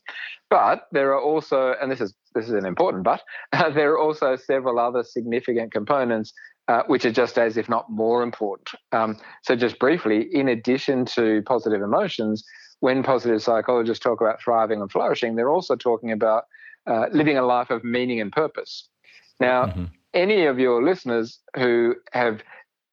But 0.51 0.87
there 0.93 1.11
are 1.13 1.21
also, 1.21 1.75
and 1.83 1.91
this 1.91 2.01
is 2.01 2.15
this 2.35 2.47
is 2.47 2.53
an 2.53 2.65
important 2.65 3.03
but, 3.03 3.23
uh, 3.53 3.71
there 3.79 3.91
are 3.93 3.99
also 3.99 4.37
several 4.37 4.79
other 4.79 5.03
significant 5.03 5.73
components 5.73 6.33
uh, 6.69 6.83
which 6.87 7.05
are 7.05 7.11
just 7.11 7.39
as, 7.39 7.57
if 7.57 7.69
not 7.69 7.91
more 7.91 8.23
important. 8.23 8.71
Um, 8.93 9.19
so, 9.43 9.57
just 9.57 9.81
briefly, 9.81 10.29
in 10.33 10.49
addition 10.49 11.07
to 11.07 11.43
positive 11.47 11.83
emotions, 11.83 12.45
when 12.81 13.03
positive 13.03 13.43
psychologists 13.43 14.05
talk 14.05 14.21
about 14.21 14.41
thriving 14.41 14.81
and 14.81 14.93
flourishing, 14.93 15.35
they're 15.35 15.51
also 15.51 15.75
talking 15.75 16.13
about 16.13 16.45
uh, 16.87 17.07
living 17.11 17.37
a 17.37 17.43
life 17.43 17.71
of 17.71 17.83
meaning 17.83 18.21
and 18.21 18.31
purpose. 18.31 18.89
Now, 19.41 19.67
mm-hmm 19.67 19.85
any 20.15 20.47
of 20.47 20.59
your 20.59 20.83
listeners 20.83 21.41
who 21.57 21.95
have 22.13 22.43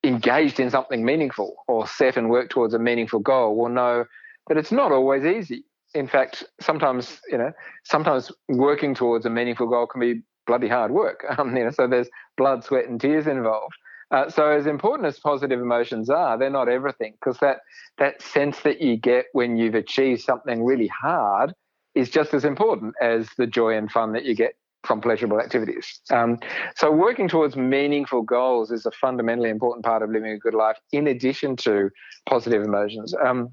engaged 0.03 0.59
in 0.59 0.69
something 0.69 1.03
meaningful 1.03 1.55
or 1.67 1.87
set 1.87 2.17
and 2.17 2.29
worked 2.29 2.51
towards 2.51 2.73
a 2.73 2.79
meaningful 2.79 3.19
goal 3.19 3.55
will 3.55 3.69
know 3.69 4.05
that 4.47 4.57
it's 4.57 4.71
not 4.71 4.91
always 4.91 5.25
easy. 5.25 5.65
In 5.93 6.07
fact, 6.07 6.43
sometimes, 6.61 7.19
you 7.29 7.37
know, 7.37 7.51
sometimes 7.83 8.31
working 8.49 8.93
towards 8.93 9.25
a 9.25 9.29
meaningful 9.29 9.67
goal 9.67 9.87
can 9.87 10.01
be 10.01 10.21
bloody 10.45 10.67
hard 10.67 10.91
work. 10.91 11.25
Um, 11.37 11.55
you 11.55 11.63
know, 11.63 11.71
so 11.71 11.87
there's 11.87 12.09
blood, 12.37 12.63
sweat, 12.63 12.87
and 12.87 12.99
tears 12.99 13.27
involved. 13.27 13.75
Uh, 14.11 14.29
so 14.29 14.51
as 14.51 14.67
important 14.67 15.07
as 15.07 15.19
positive 15.19 15.59
emotions 15.59 16.09
are, 16.09 16.37
they're 16.37 16.49
not 16.49 16.69
everything 16.69 17.13
because 17.13 17.39
that 17.39 17.57
that 17.97 18.21
sense 18.21 18.59
that 18.61 18.79
you 18.79 18.95
get 18.95 19.25
when 19.33 19.57
you've 19.57 19.73
achieved 19.73 20.21
something 20.21 20.63
really 20.63 20.87
hard 20.87 21.53
is 21.95 22.09
just 22.11 22.33
as 22.33 22.45
important 22.45 22.93
as 23.01 23.29
the 23.37 23.47
joy 23.47 23.75
and 23.75 23.91
fun 23.91 24.13
that 24.13 24.25
you 24.25 24.35
get 24.35 24.55
from 24.85 25.01
pleasurable 25.01 25.39
activities. 25.39 25.99
Um, 26.11 26.39
so, 26.75 26.91
working 26.91 27.27
towards 27.27 27.55
meaningful 27.55 28.21
goals 28.21 28.71
is 28.71 28.85
a 28.85 28.91
fundamentally 28.91 29.49
important 29.49 29.85
part 29.85 30.01
of 30.01 30.09
living 30.09 30.31
a 30.31 30.37
good 30.37 30.53
life, 30.53 30.77
in 30.91 31.07
addition 31.07 31.55
to 31.57 31.89
positive 32.25 32.63
emotions. 32.63 33.13
Um, 33.13 33.51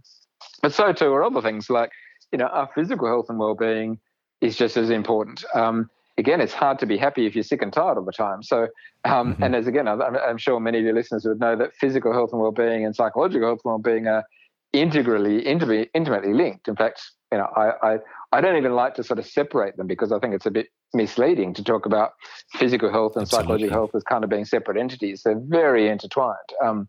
but 0.62 0.72
so 0.72 0.92
too 0.92 1.12
are 1.12 1.24
other 1.24 1.42
things 1.42 1.70
like, 1.70 1.90
you 2.30 2.38
know, 2.38 2.46
our 2.46 2.68
physical 2.74 3.06
health 3.06 3.26
and 3.28 3.38
well-being 3.38 3.98
is 4.40 4.56
just 4.56 4.76
as 4.76 4.90
important. 4.90 5.44
Um, 5.54 5.90
again, 6.18 6.40
it's 6.40 6.52
hard 6.52 6.78
to 6.80 6.86
be 6.86 6.96
happy 6.96 7.26
if 7.26 7.34
you're 7.34 7.44
sick 7.44 7.62
and 7.62 7.72
tired 7.72 7.98
all 7.98 8.04
the 8.04 8.12
time. 8.12 8.42
So, 8.42 8.68
um, 9.04 9.34
mm-hmm. 9.34 9.42
and 9.42 9.56
as 9.56 9.66
again, 9.66 9.88
I'm, 9.88 10.00
I'm, 10.02 10.38
sure 10.38 10.60
many 10.60 10.78
of 10.78 10.84
your 10.84 10.94
listeners 10.94 11.24
would 11.24 11.40
know 11.40 11.56
that 11.56 11.74
physical 11.74 12.12
health 12.12 12.30
and 12.32 12.40
well-being 12.40 12.84
and 12.84 12.94
psychological 12.94 13.48
health 13.48 13.60
and 13.64 13.72
well-being 13.72 14.06
are 14.06 14.24
integrally, 14.72 15.40
intimately, 15.40 15.90
intimately 15.94 16.32
linked. 16.32 16.68
In 16.68 16.76
fact, 16.76 17.02
you 17.30 17.38
know, 17.38 17.48
I, 17.56 17.94
I, 17.94 17.98
I 18.32 18.40
don't 18.40 18.56
even 18.56 18.74
like 18.74 18.94
to 18.94 19.04
sort 19.04 19.18
of 19.18 19.26
separate 19.26 19.76
them 19.76 19.86
because 19.86 20.10
I 20.10 20.18
think 20.18 20.34
it's 20.34 20.46
a 20.46 20.50
bit 20.50 20.68
misleading 20.94 21.54
to 21.54 21.64
talk 21.64 21.86
about 21.86 22.12
physical 22.54 22.90
health 22.90 23.12
and 23.14 23.22
Absolutely. 23.22 23.44
psychological 23.44 23.78
health 23.78 23.90
as 23.94 24.02
kind 24.04 24.24
of 24.24 24.30
being 24.30 24.46
separate 24.46 24.78
entities. 24.78 25.22
They're 25.22 25.38
very 25.38 25.88
intertwined. 25.88 26.36
Um, 26.64 26.88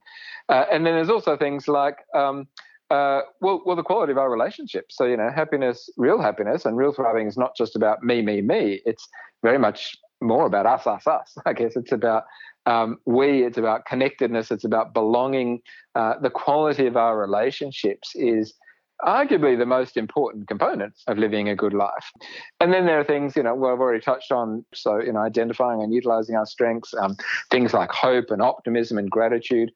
uh, 0.50 0.66
and 0.72 0.86
then 0.86 0.96
there's 0.96 1.10
also 1.10 1.36
things 1.38 1.68
like, 1.68 1.98
um, 2.16 2.48
uh, 2.90 3.22
well, 3.42 3.62
well, 3.66 3.76
the 3.76 3.84
quality 3.84 4.12
of 4.12 4.18
our 4.18 4.30
relationships. 4.30 4.96
So, 4.96 5.06
you 5.06 5.18
know, 5.18 5.30
happiness, 5.34 5.90
real 5.98 6.22
happiness 6.22 6.66
and 6.66 6.78
real 6.78 6.94
thriving 6.94 7.28
is 7.28 7.38
not 7.38 7.56
just 7.58 7.76
about 7.76 8.04
me, 8.04 8.22
me, 8.22 8.42
me. 8.42 8.82
It's 8.86 9.08
very 9.42 9.58
much 9.58 9.96
more 10.22 10.46
about 10.46 10.66
us, 10.66 10.88
us, 10.88 11.06
us. 11.08 11.36
I 11.46 11.54
guess 11.54 11.76
it's 11.76 11.92
about 11.92 12.24
um, 12.66 12.98
we, 13.06 13.44
it's 13.44 13.58
about 13.58 13.86
connectedness, 13.86 14.50
it's 14.50 14.64
about 14.64 14.94
belonging. 14.94 15.62
Uh, 15.96 16.14
the 16.22 16.30
quality 16.30 16.88
of 16.88 16.96
our 16.96 17.20
relationships 17.20 18.12
is 18.16 18.54
arguably 19.02 19.58
the 19.58 19.66
most 19.66 19.98
important 19.98 20.48
components 20.48 21.04
of 21.08 21.18
living 21.18 21.50
a 21.50 21.56
good 21.56 21.74
life. 21.74 22.12
And 22.60 22.72
then 22.74 22.86
there 22.86 23.00
are 23.00 23.04
things, 23.04 23.36
you 23.36 23.44
know, 23.44 23.56
well, 23.56 23.74
I've 23.74 23.80
already 23.80 24.02
touched 24.02 24.32
on. 24.32 24.66
So, 24.74 25.00
you 25.00 25.12
know, 25.12 25.20
identifying 25.20 25.82
and 25.82 25.94
utilizing 25.94 26.36
our 26.36 26.46
strengths, 26.46 26.94
um, 26.94 27.18
things 27.50 27.74
like 27.74 27.92
hope 27.92 28.30
and 28.30 28.42
optimism 28.42 28.98
and 28.98 29.10
gratitude, 29.10 29.72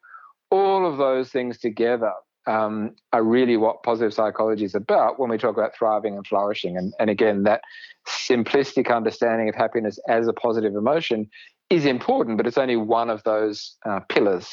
all 0.50 0.90
of 0.90 0.98
those 0.98 1.30
things 1.30 1.58
together 1.58 2.14
um, 2.46 2.96
are 3.12 3.24
really 3.24 3.58
what 3.58 3.84
positive 3.84 4.14
psychology 4.14 4.64
is 4.64 4.74
about 4.74 5.20
when 5.20 5.30
we 5.30 5.38
talk 5.38 5.58
about 5.58 5.76
thriving 5.76 6.16
and 6.16 6.26
flourishing. 6.26 6.78
And, 6.78 6.94
and 7.00 7.10
again, 7.10 7.44
that 7.44 7.62
simplistic 8.08 8.96
understanding 8.96 9.50
of 9.50 9.56
happiness 9.56 10.00
as 10.08 10.28
a 10.28 10.34
positive 10.34 10.74
emotion 10.74 11.30
is 11.70 11.86
important, 11.86 12.38
but 12.38 12.48
it's 12.48 12.58
only 12.58 12.78
one 12.78 13.10
of 13.10 13.22
those 13.24 13.76
uh, 13.86 14.00
pillars 14.08 14.50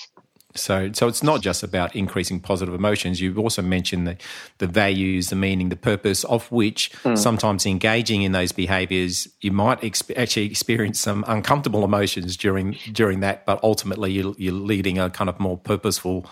so, 0.57 0.93
so 0.93 1.09
it's 1.09 1.23
not 1.23 1.41
just 1.41 1.63
about 1.63 1.95
increasing 1.97 2.39
positive 2.39 2.75
emotions. 2.75 3.21
You've 3.21 3.39
also 3.39 3.61
mentioned 3.61 4.07
the, 4.07 4.17
the 4.59 4.67
values, 4.67 5.31
the 5.31 5.37
meaning, 5.37 5.69
the 5.69 5.77
purpose 5.77 6.23
of 6.25 6.51
which 6.53 6.93
mm. 7.03 7.19
sometimes 7.19 7.67
engaging 7.67 8.23
in 8.23 8.33
those 8.33 8.53
behaviours, 8.53 9.29
you 9.41 9.51
might 9.51 9.81
exp- 9.81 10.17
actually 10.17 10.47
experience 10.47 11.01
some 11.01 11.25
uncomfortable 11.27 11.85
emotions 11.85 12.37
during 12.37 12.77
during 12.93 13.21
that, 13.21 13.45
but 13.47 13.63
ultimately 13.63 14.13
you're, 14.13 14.35
you're, 14.39 14.55
leading 14.55 14.99
a 14.99 15.11
kind 15.11 15.29
of 15.29 15.39
more 15.41 15.59
purposeful 15.59 16.25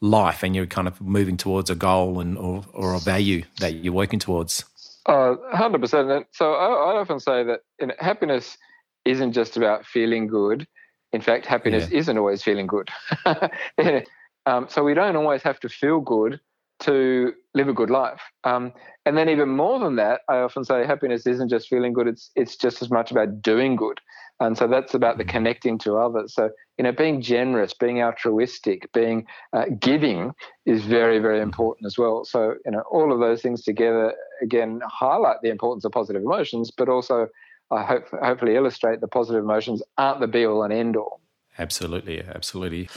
life, 0.00 0.42
and 0.42 0.54
you're 0.54 0.66
kind 0.66 0.86
of 0.86 1.00
moving 1.00 1.36
towards 1.36 1.70
a 1.70 1.74
goal 1.74 2.20
and 2.20 2.36
or, 2.36 2.62
or 2.72 2.94
a 2.94 2.98
value 2.98 3.42
that 3.60 3.74
you're 3.76 3.92
working 3.92 4.18
towards. 4.18 4.64
Uh, 5.06 5.34
hundred 5.52 5.80
percent. 5.80 6.26
So 6.32 6.52
I, 6.52 6.66
I, 6.66 7.00
often 7.00 7.18
say 7.18 7.42
that 7.44 7.60
you 7.80 7.86
know, 7.86 7.94
happiness 7.98 8.58
isn't 9.04 9.32
just 9.32 9.56
about 9.56 9.86
feeling 9.86 10.26
good 10.26 10.66
in 11.12 11.20
fact, 11.20 11.46
happiness 11.46 11.88
yeah. 11.90 11.98
isn't 11.98 12.18
always 12.18 12.42
feeling 12.42 12.66
good. 12.66 12.88
um, 14.46 14.66
so 14.68 14.84
we 14.84 14.94
don't 14.94 15.16
always 15.16 15.42
have 15.42 15.60
to 15.60 15.68
feel 15.68 16.00
good 16.00 16.40
to 16.80 17.34
live 17.54 17.68
a 17.68 17.72
good 17.72 17.90
life. 17.90 18.20
Um, 18.44 18.72
and 19.06 19.16
then 19.16 19.28
even 19.28 19.50
more 19.50 19.78
than 19.78 19.96
that, 19.96 20.22
I 20.28 20.38
often 20.38 20.64
say 20.64 20.86
happiness 20.86 21.26
isn't 21.26 21.48
just 21.48 21.68
feeling 21.68 21.92
good; 21.92 22.06
it's 22.06 22.30
it's 22.36 22.56
just 22.56 22.82
as 22.82 22.90
much 22.90 23.10
about 23.10 23.42
doing 23.42 23.76
good. 23.76 24.00
And 24.40 24.56
so 24.56 24.66
that's 24.66 24.94
about 24.94 25.18
the 25.18 25.24
mm-hmm. 25.24 25.30
connecting 25.32 25.78
to 25.78 25.98
others. 25.98 26.34
So 26.34 26.50
you 26.78 26.84
know, 26.84 26.92
being 26.92 27.20
generous, 27.20 27.74
being 27.74 28.02
altruistic, 28.02 28.90
being 28.92 29.26
uh, 29.52 29.66
giving 29.78 30.32
is 30.64 30.84
very 30.84 31.18
very 31.18 31.38
mm-hmm. 31.38 31.48
important 31.48 31.86
as 31.86 31.98
well. 31.98 32.24
So 32.24 32.54
you 32.64 32.72
know, 32.72 32.82
all 32.90 33.12
of 33.12 33.20
those 33.20 33.42
things 33.42 33.62
together 33.62 34.14
again 34.42 34.80
highlight 34.86 35.42
the 35.42 35.50
importance 35.50 35.84
of 35.84 35.92
positive 35.92 36.22
emotions, 36.22 36.70
but 36.70 36.88
also 36.88 37.28
I 37.70 37.84
hope 37.84 38.08
hopefully 38.10 38.56
illustrate 38.56 39.00
the 39.00 39.08
positive 39.08 39.42
emotions 39.42 39.82
aren't 39.96 40.20
the 40.20 40.26
be 40.26 40.44
all 40.44 40.62
and 40.62 40.72
end 40.72 40.96
all. 40.96 41.20
Absolutely, 41.58 42.22
absolutely. 42.22 42.88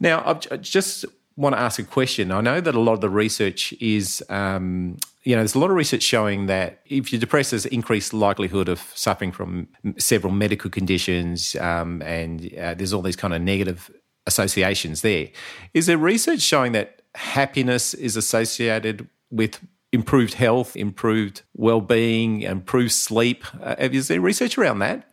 Now, 0.00 0.22
I 0.50 0.56
just 0.56 1.04
want 1.36 1.54
to 1.54 1.60
ask 1.60 1.78
a 1.78 1.84
question. 1.84 2.32
I 2.32 2.40
know 2.40 2.60
that 2.60 2.74
a 2.74 2.80
lot 2.80 2.92
of 2.92 3.00
the 3.00 3.08
research 3.08 3.72
is, 3.80 4.22
um, 4.28 4.98
you 5.22 5.34
know, 5.34 5.40
there's 5.40 5.54
a 5.54 5.58
lot 5.58 5.70
of 5.70 5.76
research 5.76 6.02
showing 6.02 6.46
that 6.46 6.80
if 6.86 7.12
you're 7.12 7.20
depressed, 7.20 7.52
there's 7.52 7.66
increased 7.66 8.12
likelihood 8.12 8.68
of 8.68 8.80
suffering 8.94 9.32
from 9.32 9.68
several 9.96 10.32
medical 10.32 10.70
conditions, 10.70 11.56
um, 11.56 12.02
and 12.02 12.52
uh, 12.58 12.74
there's 12.74 12.92
all 12.92 13.02
these 13.02 13.16
kind 13.16 13.32
of 13.32 13.40
negative 13.40 13.90
associations 14.26 15.00
there. 15.00 15.28
Is 15.72 15.86
there 15.86 15.96
research 15.96 16.40
showing 16.40 16.72
that 16.72 17.02
happiness 17.14 17.94
is 17.94 18.16
associated 18.16 19.08
with 19.30 19.60
improved 19.92 20.34
health, 20.34 20.76
improved 20.76 21.42
well-being, 21.54 22.42
improved 22.42 22.92
sleep. 22.92 23.44
Uh, 23.62 23.76
is 23.78 24.08
there 24.08 24.20
research 24.20 24.56
around 24.56 24.78
that? 24.80 25.06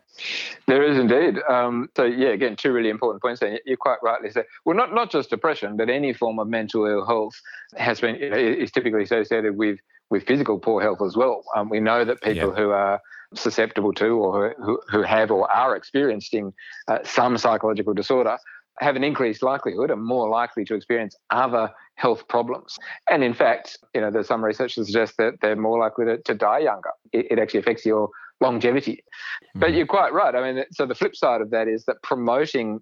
There 0.67 0.84
is 0.84 0.98
indeed. 0.98 1.41
Um, 1.48 1.89
so 1.96 2.03
yeah, 2.03 2.29
again, 2.29 2.55
two 2.55 2.72
really 2.72 2.89
important 2.89 3.22
points. 3.22 3.39
There. 3.39 3.60
You 3.65 3.77
quite 3.77 3.98
rightly 4.01 4.31
say, 4.31 4.43
well, 4.65 4.75
not 4.75 4.93
not 4.93 5.12
just 5.12 5.29
depression, 5.29 5.77
but 5.77 5.89
any 5.89 6.12
form 6.13 6.39
of 6.39 6.48
mental 6.48 6.86
ill 6.86 7.05
health 7.05 7.39
has 7.75 8.01
been 8.01 8.15
is 8.15 8.72
typically 8.72 9.03
associated 9.03 9.57
with 9.57 9.79
with 10.10 10.25
physical 10.25 10.57
poor 10.57 10.81
health 10.81 11.01
as 11.05 11.15
well. 11.15 11.43
Um, 11.55 11.69
we 11.69 11.79
know 11.79 12.03
that 12.03 12.22
people 12.22 12.51
who 12.51 12.72
are 12.72 13.00
susceptible 13.36 13.93
to 13.93 14.07
or 14.07 14.55
who, 14.57 14.79
who 14.89 15.01
have 15.03 15.31
or 15.31 15.51
are 15.51 15.75
experiencing 15.75 16.53
uh, 16.88 17.00
some 17.03 17.38
psychological 17.38 17.93
disorder 17.93 18.38
have 18.79 18.96
an 18.96 19.03
increased 19.03 19.41
likelihood 19.41 19.91
and 19.91 20.03
more 20.03 20.29
likely 20.29 20.63
to 20.65 20.75
experience 20.75 21.15
other 21.29 21.72
health 21.96 22.27
problems. 22.27 22.77
And 23.10 23.24
in 23.24 23.34
fact, 23.34 23.77
you 23.96 24.01
know, 24.01 24.12
there's 24.12 24.27
some 24.27 24.43
research 24.43 24.75
that 24.75 24.86
suggests 24.86 25.15
that 25.17 25.36
they're 25.41 25.55
more 25.55 25.79
likely 25.79 26.05
to, 26.05 26.17
to 26.19 26.34
die 26.34 26.60
younger. 26.60 26.91
It, 27.12 27.27
it, 27.31 27.39
actually 27.39 27.62
affects 27.62 27.86
your 27.86 28.10
longevity. 28.39 29.03
Mm-hmm. 29.03 29.60
But 29.60 29.74
you're 29.74 29.88
quite 29.88 30.13
right. 30.13 30.36
I 30.36 30.53
mean, 30.53 30.65
so 30.72 30.86
the 30.86 30.96
flip 30.96 31.15
side 31.15 31.41
of 31.41 31.50
that 31.51 31.67
is 31.67 31.86
that 31.86 32.01
promoting 32.03 32.81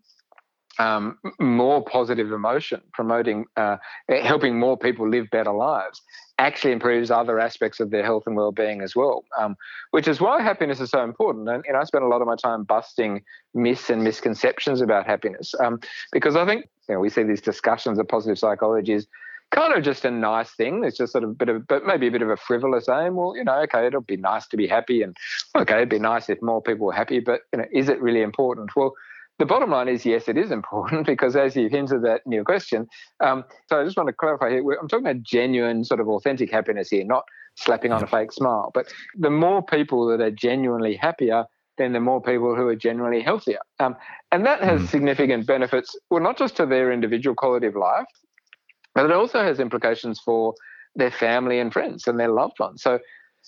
um, 0.79 1.17
more 1.39 1.83
positive 1.83 2.31
emotion, 2.31 2.81
promoting, 2.93 3.45
uh, 3.55 3.77
helping 4.09 4.59
more 4.59 4.77
people 4.77 5.09
live 5.09 5.27
better 5.31 5.53
lives, 5.53 6.01
actually 6.37 6.73
improves 6.73 7.11
other 7.11 7.39
aspects 7.39 7.79
of 7.79 7.91
their 7.91 8.03
health 8.03 8.23
and 8.25 8.35
well-being 8.35 8.81
as 8.81 8.95
well. 8.95 9.23
Um, 9.39 9.55
which 9.91 10.07
is 10.07 10.19
why 10.19 10.41
happiness 10.41 10.79
is 10.79 10.89
so 10.89 11.03
important. 11.03 11.47
And, 11.49 11.63
I 11.75 11.83
spend 11.83 12.03
a 12.03 12.07
lot 12.07 12.21
of 12.21 12.27
my 12.27 12.35
time 12.35 12.63
busting 12.63 13.23
myths 13.53 13.89
and 13.89 14.03
misconceptions 14.03 14.81
about 14.81 15.05
happiness 15.05 15.53
um, 15.59 15.79
because 16.11 16.35
I 16.35 16.45
think 16.45 16.67
you 16.87 16.95
know 16.95 17.01
we 17.01 17.09
see 17.09 17.23
these 17.23 17.41
discussions 17.41 17.99
of 17.99 18.07
positive 18.07 18.39
psychology 18.39 18.93
is 18.93 19.07
kind 19.51 19.73
of 19.73 19.83
just 19.83 20.05
a 20.05 20.11
nice 20.11 20.51
thing. 20.51 20.83
It's 20.83 20.97
just 20.97 21.11
sort 21.11 21.23
of 21.23 21.31
a 21.31 21.33
bit 21.33 21.49
of, 21.49 21.67
but 21.67 21.85
maybe 21.85 22.07
a 22.07 22.11
bit 22.11 22.21
of 22.21 22.29
a 22.29 22.37
frivolous 22.37 22.89
aim. 22.89 23.15
Well, 23.15 23.35
you 23.35 23.43
know, 23.43 23.61
okay, 23.63 23.87
it'll 23.87 24.01
be 24.01 24.17
nice 24.17 24.47
to 24.47 24.57
be 24.57 24.67
happy, 24.67 25.01
and 25.01 25.15
okay, 25.55 25.75
it'd 25.75 25.89
be 25.89 25.99
nice 25.99 26.29
if 26.29 26.41
more 26.41 26.61
people 26.61 26.87
were 26.87 26.93
happy. 26.93 27.19
But 27.19 27.41
you 27.53 27.59
know, 27.59 27.65
is 27.71 27.89
it 27.89 28.01
really 28.01 28.21
important? 28.21 28.75
Well 28.75 28.93
the 29.37 29.45
bottom 29.45 29.71
line 29.71 29.87
is 29.87 30.05
yes, 30.05 30.27
it 30.27 30.37
is 30.37 30.51
important 30.51 31.05
because 31.13 31.35
as 31.35 31.55
you 31.55 31.69
hinted 31.69 32.05
at 32.05 32.21
in 32.25 32.31
your 32.31 32.43
question, 32.43 32.87
um, 33.23 33.43
so 33.67 33.79
I 33.79 33.83
just 33.83 33.97
want 33.97 34.07
to 34.07 34.13
clarify 34.13 34.49
here, 34.49 34.77
I'm 34.79 34.87
talking 34.87 35.05
about 35.05 35.23
genuine, 35.23 35.83
sort 35.83 35.99
of 35.99 36.07
authentic 36.07 36.51
happiness 36.51 36.89
here, 36.89 37.05
not 37.05 37.23
slapping 37.55 37.91
on 37.91 38.03
a 38.03 38.07
fake 38.07 38.31
smile. 38.31 38.71
But 38.73 38.87
the 39.17 39.29
more 39.29 39.63
people 39.63 40.07
that 40.07 40.21
are 40.21 40.31
genuinely 40.31 40.95
happier, 40.95 41.45
then 41.77 41.93
the 41.93 41.99
more 41.99 42.21
people 42.21 42.55
who 42.55 42.67
are 42.67 42.75
generally 42.75 43.21
healthier. 43.21 43.59
Um, 43.79 43.95
and 44.31 44.45
that 44.45 44.61
has 44.61 44.81
mm. 44.81 44.87
significant 44.87 45.45
benefits, 45.45 45.97
well, 46.09 46.23
not 46.23 46.37
just 46.37 46.55
to 46.57 46.65
their 46.65 46.91
individual 46.91 47.35
quality 47.35 47.67
of 47.67 47.75
life, 47.75 48.05
but 48.93 49.05
it 49.05 49.11
also 49.11 49.43
has 49.43 49.59
implications 49.59 50.19
for 50.19 50.53
their 50.95 51.11
family 51.11 51.59
and 51.59 51.73
friends 51.73 52.07
and 52.07 52.19
their 52.19 52.29
loved 52.29 52.57
ones. 52.59 52.81
So 52.81 52.99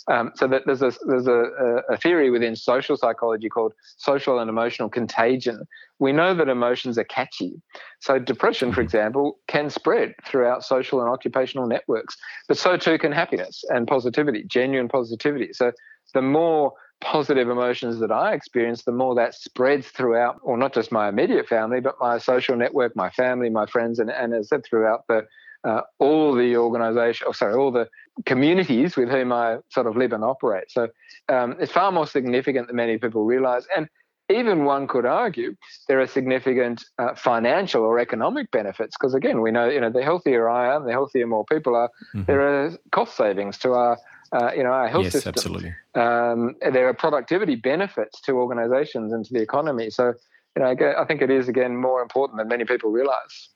um, 0.09 0.31
so 0.35 0.47
that 0.47 0.63
there's 0.65 0.81
a 0.81 0.93
there's 1.05 1.27
a, 1.27 1.81
a, 1.89 1.97
theory 1.97 2.29
within 2.29 2.55
social 2.55 2.95
psychology 2.95 3.49
called 3.49 3.73
social 3.97 4.39
and 4.39 4.49
emotional 4.49 4.89
contagion. 4.89 5.67
We 5.99 6.11
know 6.11 6.33
that 6.33 6.47
emotions 6.47 6.97
are 6.97 7.03
catchy. 7.03 7.61
So 7.99 8.19
depression, 8.19 8.71
for 8.71 8.81
mm-hmm. 8.81 8.85
example, 8.85 9.39
can 9.47 9.69
spread 9.69 10.13
throughout 10.25 10.63
social 10.63 11.01
and 11.01 11.09
occupational 11.09 11.67
networks, 11.67 12.15
but 12.47 12.57
so 12.57 12.77
too 12.77 12.97
can 12.97 13.11
happiness 13.11 13.63
and 13.69 13.87
positivity, 13.87 14.43
genuine 14.43 14.87
positivity. 14.87 15.53
So 15.53 15.71
the 16.13 16.21
more 16.21 16.73
positive 17.01 17.49
emotions 17.49 17.99
that 17.99 18.11
I 18.11 18.33
experience, 18.33 18.83
the 18.83 18.91
more 18.91 19.15
that 19.15 19.35
spreads 19.35 19.87
throughout, 19.87 20.39
or 20.41 20.57
not 20.57 20.73
just 20.73 20.91
my 20.91 21.09
immediate 21.09 21.47
family, 21.47 21.79
but 21.79 21.95
my 21.99 22.17
social 22.17 22.55
network, 22.55 22.95
my 22.95 23.09
family, 23.11 23.49
my 23.49 23.65
friends, 23.65 23.99
and, 23.99 24.09
and 24.09 24.33
as 24.33 24.47
I 24.51 24.55
said, 24.55 24.65
throughout 24.65 25.05
the 25.07 25.27
uh, 25.63 25.81
all 25.99 26.33
the 26.33 26.55
organisation, 26.55 27.27
or 27.27 27.33
sorry, 27.33 27.55
all 27.55 27.71
the 27.71 27.87
communities 28.25 28.95
with 28.95 29.09
whom 29.09 29.31
I 29.31 29.57
sort 29.69 29.87
of 29.87 29.95
live 29.95 30.13
and 30.13 30.23
operate. 30.23 30.71
So 30.71 30.89
um, 31.29 31.55
it's 31.59 31.71
far 31.71 31.91
more 31.91 32.07
significant 32.07 32.67
than 32.67 32.75
many 32.75 32.97
people 32.97 33.25
realise. 33.25 33.67
And 33.75 33.89
even 34.29 34.65
one 34.65 34.87
could 34.87 35.05
argue 35.05 35.55
there 35.87 36.01
are 36.01 36.07
significant 36.07 36.85
uh, 36.99 37.15
financial 37.15 37.83
or 37.83 37.99
economic 37.99 38.51
benefits 38.51 38.95
because 38.97 39.13
again 39.13 39.41
we 39.41 39.51
know 39.51 39.69
you 39.69 39.79
know 39.79 39.89
the 39.89 40.03
healthier 40.03 40.49
I 40.49 40.75
am, 40.75 40.85
the 40.85 40.91
healthier 40.91 41.27
more 41.27 41.45
people 41.45 41.75
are. 41.75 41.89
Mm-hmm. 42.13 42.23
There 42.25 42.41
are 42.41 42.71
cost 42.91 43.15
savings 43.15 43.57
to 43.59 43.73
our 43.73 43.97
uh, 44.33 44.51
you 44.55 44.63
know 44.63 44.71
our 44.71 44.89
health 44.89 45.05
yes, 45.05 45.13
system. 45.13 45.33
Absolutely. 45.35 45.73
Um, 45.95 46.55
there 46.73 46.87
are 46.89 46.93
productivity 46.93 47.55
benefits 47.55 48.19
to 48.21 48.33
organisations 48.33 49.13
and 49.13 49.23
to 49.25 49.33
the 49.33 49.41
economy. 49.41 49.89
So 49.89 50.13
you 50.55 50.63
know 50.63 50.75
I 50.97 51.05
think 51.05 51.21
it 51.21 51.29
is 51.29 51.47
again 51.47 51.77
more 51.77 52.01
important 52.01 52.37
than 52.37 52.49
many 52.49 52.65
people 52.65 52.91
realise. 52.91 53.49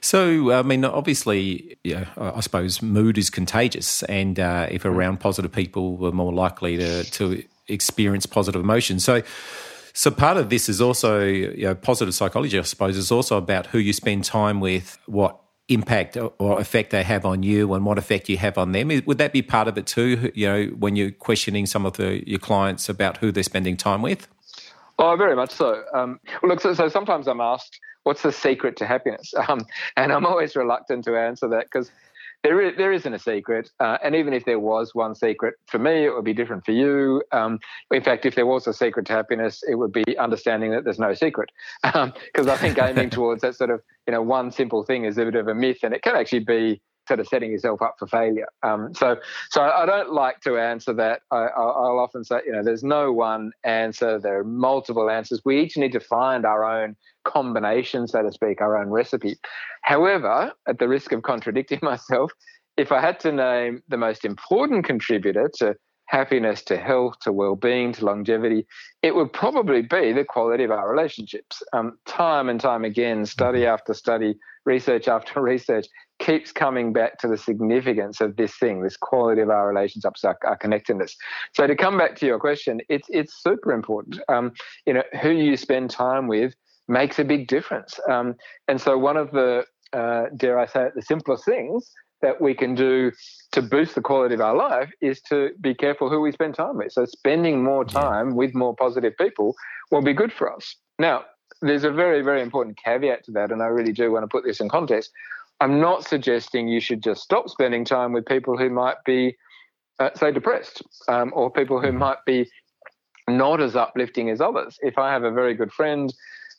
So, 0.00 0.52
I 0.52 0.62
mean, 0.62 0.84
obviously, 0.84 1.76
yeah, 1.84 2.06
I 2.16 2.40
suppose 2.40 2.82
mood 2.82 3.18
is 3.18 3.30
contagious, 3.30 4.02
and 4.04 4.38
uh, 4.38 4.68
if 4.70 4.84
around 4.84 5.18
positive 5.20 5.52
people, 5.52 5.96
we're 5.96 6.12
more 6.12 6.32
likely 6.32 6.76
to 6.76 7.04
to 7.04 7.42
experience 7.68 8.26
positive 8.26 8.60
emotions. 8.60 9.04
So, 9.04 9.22
so 9.92 10.10
part 10.10 10.36
of 10.36 10.50
this 10.50 10.68
is 10.68 10.80
also 10.80 11.22
you 11.22 11.64
know, 11.64 11.74
positive 11.74 12.14
psychology. 12.14 12.58
I 12.58 12.62
suppose 12.62 12.96
is 12.96 13.12
also 13.12 13.36
about 13.36 13.66
who 13.66 13.78
you 13.78 13.92
spend 13.92 14.24
time 14.24 14.60
with, 14.60 14.98
what 15.06 15.40
impact 15.68 16.16
or 16.16 16.60
effect 16.60 16.90
they 16.90 17.02
have 17.02 17.26
on 17.26 17.42
you, 17.42 17.74
and 17.74 17.84
what 17.84 17.98
effect 17.98 18.28
you 18.28 18.38
have 18.38 18.56
on 18.58 18.72
them. 18.72 18.88
Would 19.06 19.18
that 19.18 19.32
be 19.32 19.42
part 19.42 19.68
of 19.68 19.76
it 19.76 19.86
too? 19.86 20.32
You 20.34 20.46
know, 20.46 20.66
when 20.78 20.96
you're 20.96 21.10
questioning 21.10 21.66
some 21.66 21.84
of 21.84 21.94
the, 21.94 22.28
your 22.28 22.38
clients 22.38 22.88
about 22.88 23.18
who 23.18 23.30
they're 23.32 23.42
spending 23.42 23.76
time 23.76 24.02
with. 24.02 24.28
Oh, 24.98 25.14
very 25.16 25.36
much 25.36 25.52
so. 25.52 25.84
Um, 25.94 26.18
look, 26.42 26.60
so, 26.60 26.74
so, 26.74 26.88
sometimes 26.88 27.28
I'm 27.28 27.40
asked, 27.40 27.78
"What's 28.08 28.22
the 28.22 28.32
secret 28.32 28.76
to 28.78 28.86
happiness?" 28.86 29.34
Um, 29.48 29.60
and 29.96 30.12
I'm 30.12 30.26
always 30.26 30.56
reluctant 30.56 31.04
to 31.04 31.16
answer 31.16 31.46
that 31.48 31.64
because 31.66 31.90
there 32.42 32.60
is, 32.60 32.76
there 32.76 32.92
isn't 32.92 33.12
a 33.12 33.18
secret, 33.18 33.70
uh, 33.80 33.98
and 34.02 34.14
even 34.14 34.32
if 34.32 34.44
there 34.44 34.60
was 34.60 34.94
one 34.94 35.14
secret 35.14 35.54
for 35.66 35.78
me, 35.78 36.06
it 36.06 36.14
would 36.14 36.24
be 36.24 36.32
different 36.32 36.64
for 36.64 36.72
you. 36.72 37.22
Um, 37.32 37.58
in 37.92 38.02
fact, 38.02 38.24
if 38.26 38.34
there 38.34 38.46
was 38.46 38.66
a 38.66 38.72
secret 38.72 39.06
to 39.06 39.12
happiness, 39.12 39.62
it 39.68 39.74
would 39.74 39.92
be 39.92 40.16
understanding 40.18 40.70
that 40.70 40.84
there's 40.84 40.98
no 40.98 41.14
secret, 41.14 41.50
because 41.82 42.12
um, 42.46 42.50
I 42.50 42.56
think 42.56 42.78
aiming 42.78 43.10
towards 43.18 43.42
that 43.42 43.56
sort 43.56 43.70
of 43.70 43.82
you 44.06 44.12
know 44.12 44.22
one 44.22 44.50
simple 44.52 44.84
thing 44.84 45.04
is 45.04 45.18
a 45.18 45.24
bit 45.24 45.34
of 45.34 45.48
a 45.48 45.54
myth, 45.54 45.80
and 45.82 45.92
it 45.92 46.02
can 46.02 46.16
actually 46.16 46.44
be 46.44 46.80
sort 47.08 47.20
of 47.20 47.26
setting 47.26 47.50
yourself 47.50 47.82
up 47.82 47.96
for 47.98 48.06
failure. 48.06 48.46
Um, 48.62 48.94
so, 48.94 49.16
so 49.50 49.62
I 49.62 49.86
don't 49.86 50.12
like 50.12 50.40
to 50.42 50.58
answer 50.58 50.92
that. 50.94 51.22
I, 51.32 51.48
will 51.56 51.98
often 51.98 52.22
say, 52.22 52.40
you 52.46 52.52
know, 52.52 52.62
there's 52.62 52.84
no 52.84 53.12
one 53.12 53.50
answer. 53.64 54.20
There 54.20 54.38
are 54.38 54.44
multiple 54.44 55.10
answers. 55.10 55.42
We 55.44 55.60
each 55.60 55.76
need 55.76 55.92
to 55.92 56.00
find 56.00 56.44
our 56.44 56.64
own 56.64 56.96
combination, 57.24 58.06
so 58.06 58.22
to 58.22 58.30
speak, 58.30 58.60
our 58.60 58.76
own 58.76 58.90
recipe. 58.90 59.36
However, 59.82 60.52
at 60.68 60.78
the 60.78 60.88
risk 60.88 61.12
of 61.12 61.22
contradicting 61.22 61.80
myself, 61.82 62.30
if 62.76 62.92
I 62.92 63.00
had 63.00 63.18
to 63.20 63.32
name 63.32 63.82
the 63.88 63.96
most 63.96 64.24
important 64.24 64.84
contributor 64.84 65.50
to 65.56 65.74
happiness, 66.08 66.62
to 66.62 66.76
health, 66.76 67.14
to 67.20 67.32
well-being, 67.32 67.92
to 67.92 68.04
longevity, 68.04 68.66
it 69.02 69.14
would 69.14 69.32
probably 69.32 69.82
be 69.82 70.12
the 70.12 70.24
quality 70.24 70.64
of 70.64 70.70
our 70.70 70.90
relationships. 70.90 71.62
Um, 71.72 71.98
time 72.06 72.48
and 72.48 72.58
time 72.58 72.84
again, 72.84 73.26
study 73.26 73.60
mm-hmm. 73.60 73.74
after 73.74 73.94
study, 73.94 74.38
research 74.64 75.06
after 75.06 75.40
research 75.42 75.86
keeps 76.18 76.52
coming 76.52 76.92
back 76.92 77.18
to 77.18 77.28
the 77.28 77.36
significance 77.36 78.20
of 78.20 78.36
this 78.36 78.54
thing, 78.56 78.82
this 78.82 78.96
quality 78.96 79.40
of 79.40 79.50
our 79.50 79.68
relationships, 79.68 80.24
our, 80.24 80.38
our 80.44 80.56
connectedness. 80.56 81.16
So 81.54 81.66
to 81.66 81.76
come 81.76 81.96
back 81.96 82.16
to 82.16 82.26
your 82.26 82.38
question, 82.38 82.80
it's 82.88 83.08
it's 83.10 83.42
super 83.42 83.72
important. 83.72 84.20
Um, 84.28 84.52
you 84.86 84.92
know, 84.94 85.04
who 85.22 85.30
you 85.30 85.56
spend 85.56 85.90
time 85.90 86.26
with 86.26 86.54
makes 86.88 87.18
a 87.18 87.24
big 87.24 87.48
difference. 87.48 87.98
Um, 88.10 88.34
and 88.66 88.80
so 88.80 88.98
one 88.98 89.16
of 89.16 89.30
the 89.30 89.64
uh, 89.92 90.24
dare 90.36 90.58
I 90.58 90.66
say 90.66 90.86
it, 90.86 90.94
the 90.94 91.02
simplest 91.02 91.44
things 91.44 91.92
that 92.20 92.40
we 92.40 92.54
can 92.54 92.74
do 92.74 93.12
to 93.52 93.62
boost 93.62 93.94
the 93.94 94.00
quality 94.00 94.34
of 94.34 94.40
our 94.40 94.56
life 94.56 94.90
is 95.00 95.20
to 95.22 95.50
be 95.60 95.74
careful 95.74 96.10
who 96.10 96.20
we 96.20 96.32
spend 96.32 96.54
time 96.54 96.76
with. 96.76 96.92
So 96.92 97.04
spending 97.04 97.62
more 97.62 97.84
time 97.84 98.34
with 98.34 98.54
more 98.54 98.74
positive 98.74 99.16
people 99.16 99.54
will 99.90 100.02
be 100.02 100.12
good 100.12 100.32
for 100.32 100.52
us. 100.52 100.74
Now, 100.98 101.24
there's 101.62 101.84
a 101.84 101.90
very, 101.90 102.22
very 102.22 102.42
important 102.42 102.78
caveat 102.82 103.24
to 103.24 103.32
that, 103.32 103.50
and 103.50 103.62
I 103.62 103.66
really 103.66 103.92
do 103.92 104.12
want 104.12 104.24
to 104.24 104.28
put 104.28 104.44
this 104.44 104.60
in 104.60 104.68
context. 104.68 105.10
I'm 105.60 105.80
not 105.80 106.04
suggesting 106.04 106.68
you 106.68 106.80
should 106.80 107.02
just 107.02 107.22
stop 107.22 107.48
spending 107.48 107.84
time 107.84 108.12
with 108.12 108.26
people 108.26 108.56
who 108.56 108.70
might 108.70 108.96
be, 109.04 109.36
uh, 109.98 110.10
say, 110.14 110.30
depressed 110.30 110.82
um, 111.08 111.32
or 111.34 111.50
people 111.50 111.80
who 111.80 111.92
might 111.92 112.18
be 112.26 112.48
not 113.28 113.60
as 113.60 113.74
uplifting 113.74 114.30
as 114.30 114.40
others. 114.40 114.78
If 114.80 114.98
I 114.98 115.12
have 115.12 115.24
a 115.24 115.32
very 115.32 115.54
good 115.54 115.72
friend, 115.72 116.12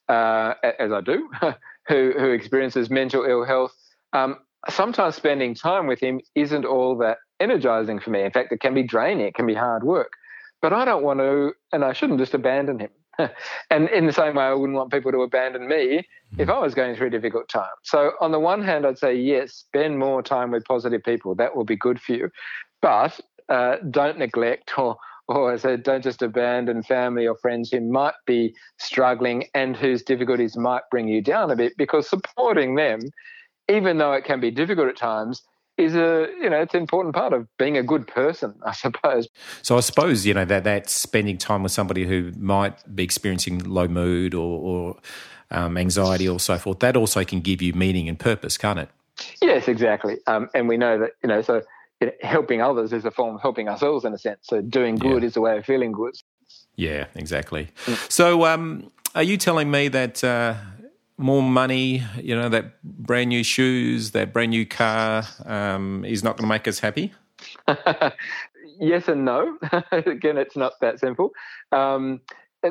uh, 0.10 0.54
as 0.80 0.92
I 0.92 1.02
do, 1.02 1.30
who, 1.88 2.14
who 2.18 2.32
experiences 2.32 2.90
mental 2.90 3.24
ill 3.26 3.46
health, 3.46 3.72
um, 4.14 4.38
sometimes 4.70 5.16
spending 5.16 5.56
time 5.56 5.88
with 5.88 6.00
him 6.00 6.20
isn't 6.36 6.66
all 6.66 6.98
that 6.98 7.18
energizing 7.40 8.00
for 8.00 8.10
me. 8.10 8.24
In 8.24 8.32
fact, 8.32 8.52
it 8.52 8.60
can 8.60 8.74
be 8.74 8.84
draining, 8.84 9.28
it 9.28 9.36
can 9.36 9.48
be 9.48 9.54
hard 9.54 9.84
work. 9.84 10.12
But 10.62 10.74
I 10.74 10.84
don't 10.84 11.04
want 11.04 11.20
to, 11.20 11.54
and 11.72 11.86
I 11.86 11.94
shouldn't 11.94 12.20
just 12.20 12.34
abandon 12.34 12.80
him. 12.80 12.90
and 13.70 13.90
in 13.90 14.06
the 14.06 14.14
same 14.14 14.36
way, 14.36 14.46
I 14.46 14.54
wouldn't 14.54 14.78
want 14.78 14.92
people 14.92 15.12
to 15.12 15.22
abandon 15.22 15.68
me 15.68 16.08
if 16.38 16.48
mm-hmm. 16.48 16.52
I 16.52 16.60
was 16.60 16.74
going 16.74 16.96
through 16.96 17.08
a 17.08 17.12
difficult 17.12 17.50
time. 17.50 17.70
So, 17.84 18.12
on 18.22 18.32
the 18.32 18.40
one 18.40 18.62
hand, 18.62 18.86
I'd 18.86 18.98
say, 18.98 19.16
yes, 19.16 19.54
spend 19.54 20.00
more 20.00 20.22
time 20.22 20.52
with 20.52 20.66
positive 20.66 21.04
people. 21.04 21.36
That 21.36 21.56
will 21.56 21.66
be 21.66 21.76
good 21.76 22.02
for 22.02 22.14
you. 22.14 22.30
But 22.82 23.20
uh, 23.50 23.78
don't 23.90 24.18
neglect 24.18 24.78
or 24.78 24.98
or 25.30 25.54
I 25.54 25.58
said, 25.58 25.84
don't 25.84 26.04
just 26.04 26.24
abandon 26.24 26.82
family 26.82 27.28
or 27.28 27.36
friends 27.36 27.70
who 27.70 27.82
might 27.82 28.16
be 28.26 28.56
struggling 28.80 29.46
and 29.54 29.78
whose 29.78 30.02
difficulties 30.02 30.58
might 30.58 30.82
bring 30.90 31.08
you 31.08 31.22
down 31.22 31.52
a 31.52 31.56
bit 31.56 31.74
because 31.78 32.10
supporting 32.10 32.74
them, 32.74 33.00
even 33.70 34.00
though 34.00 34.14
it 34.14 34.26
can 34.26 34.40
be 34.40 34.50
difficult 34.50 34.90
at 34.90 34.98
times, 34.98 35.44
is 35.80 35.96
a 35.96 36.28
you 36.42 36.50
know 36.50 36.62
it's 36.62 36.74
an 36.74 36.82
important 36.82 37.16
part 37.16 37.34
of 37.34 37.48
being 37.58 37.78
a 37.78 37.84
good 37.84 38.08
person, 38.08 38.54
I 38.64 38.74
suppose. 38.74 39.28
So 39.62 39.78
I 39.78 39.80
suppose 39.80 40.26
you 40.26 40.34
know 40.34 40.46
that 40.46 40.64
that 40.66 40.90
spending 40.90 41.38
time 41.38 41.64
with 41.64 41.72
somebody 41.72 42.06
who 42.06 42.32
might 42.38 42.96
be 42.96 43.04
experiencing 43.04 43.60
low 43.60 43.88
mood 43.88 44.34
or, 44.34 44.60
or 44.60 44.98
um, 45.52 45.78
anxiety 45.78 46.28
or 46.28 46.40
so 46.40 46.58
forth, 46.58 46.80
that 46.80 46.96
also 46.96 47.24
can 47.24 47.40
give 47.40 47.62
you 47.62 47.74
meaning 47.74 48.10
and 48.10 48.20
purpose, 48.20 48.58
can't 48.58 48.80
it? 48.80 48.90
Yes, 49.42 49.68
exactly. 49.68 50.18
Um, 50.28 50.50
and 50.54 50.68
we 50.68 50.78
know 50.78 51.00
that 51.00 51.12
you 51.24 51.30
know 51.30 51.42
so 51.42 51.62
you 52.02 52.08
know, 52.08 52.14
helping 52.22 52.62
others 52.62 52.94
is 52.94 53.06
a 53.06 53.12
form 53.12 53.36
of 53.36 53.42
helping 53.42 53.70
ourselves 53.70 54.06
in 54.06 54.14
a 54.14 54.18
sense. 54.18 54.40
So 54.44 54.62
doing 54.62 54.96
good 54.96 55.24
yeah. 55.24 55.28
is 55.28 55.38
a 55.38 55.42
way 55.42 55.58
of 55.58 55.66
feeling 55.66 55.92
good. 55.92 56.16
Yeah, 56.76 57.08
exactly. 57.16 57.70
Mm. 57.86 58.12
So 58.12 58.46
um, 58.46 58.92
are 59.16 59.24
you 59.24 59.38
telling 59.38 59.72
me 59.72 59.88
that? 59.88 60.24
Uh, 60.24 60.56
more 61.20 61.44
money, 61.44 62.04
you 62.22 62.36
know, 62.36 62.50
that 62.50 62.82
brand 62.84 63.30
new 63.30 63.44
shoes, 63.44 64.12
that 64.12 64.34
brand 64.34 64.52
new 64.52 64.66
car 64.66 65.24
um, 65.46 66.06
is 66.06 66.24
not 66.24 66.38
going 66.38 66.44
to 66.44 66.50
make 66.50 66.68
us 66.68 66.80
happy? 66.80 67.14
yes 68.80 69.08
and 69.08 69.26
no. 69.26 69.58
Again, 69.92 70.38
it's 70.38 70.56
not 70.56 70.74
that 70.82 71.00
simple. 71.00 71.32
Um, 71.72 72.22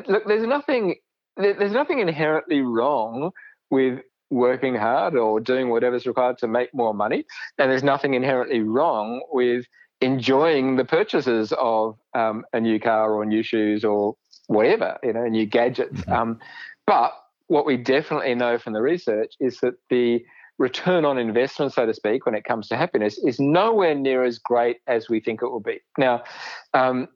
look, 0.07 0.25
there's 0.25 0.45
nothing. 0.45 0.95
There's 1.37 1.71
nothing 1.71 1.99
inherently 1.99 2.61
wrong 2.61 3.31
with 3.69 3.99
working 4.29 4.75
hard 4.75 5.15
or 5.15 5.39
doing 5.39 5.69
whatever's 5.69 6.05
required 6.05 6.37
to 6.39 6.47
make 6.47 6.73
more 6.73 6.93
money, 6.93 7.25
and 7.57 7.71
there's 7.71 7.83
nothing 7.83 8.13
inherently 8.13 8.59
wrong 8.59 9.21
with 9.31 9.65
enjoying 10.01 10.75
the 10.75 10.85
purchases 10.85 11.53
of 11.57 11.97
um, 12.13 12.45
a 12.53 12.59
new 12.59 12.79
car 12.79 13.13
or 13.13 13.25
new 13.25 13.43
shoes 13.43 13.85
or 13.85 14.15
whatever, 14.47 14.97
you 15.03 15.13
know, 15.13 15.25
new 15.27 15.45
gadgets. 15.45 16.01
Mm-hmm. 16.01 16.11
Um, 16.11 16.39
but 16.87 17.13
what 17.49 17.65
we 17.65 17.77
definitely 17.77 18.35
know 18.35 18.57
from 18.57 18.73
the 18.73 18.81
research 18.81 19.33
is 19.39 19.59
that 19.59 19.73
the 19.89 20.23
return 20.59 21.03
on 21.03 21.17
investment, 21.17 21.73
so 21.73 21.85
to 21.85 21.93
speak, 21.93 22.25
when 22.25 22.35
it 22.35 22.43
comes 22.43 22.67
to 22.67 22.77
happiness, 22.77 23.17
is 23.17 23.39
nowhere 23.39 23.95
near 23.95 24.23
as 24.23 24.37
great 24.37 24.77
as 24.87 25.09
we 25.09 25.19
think 25.19 25.41
it 25.41 25.49
will 25.49 25.59
be. 25.59 25.79
Now, 25.97 26.23
um, 26.73 27.07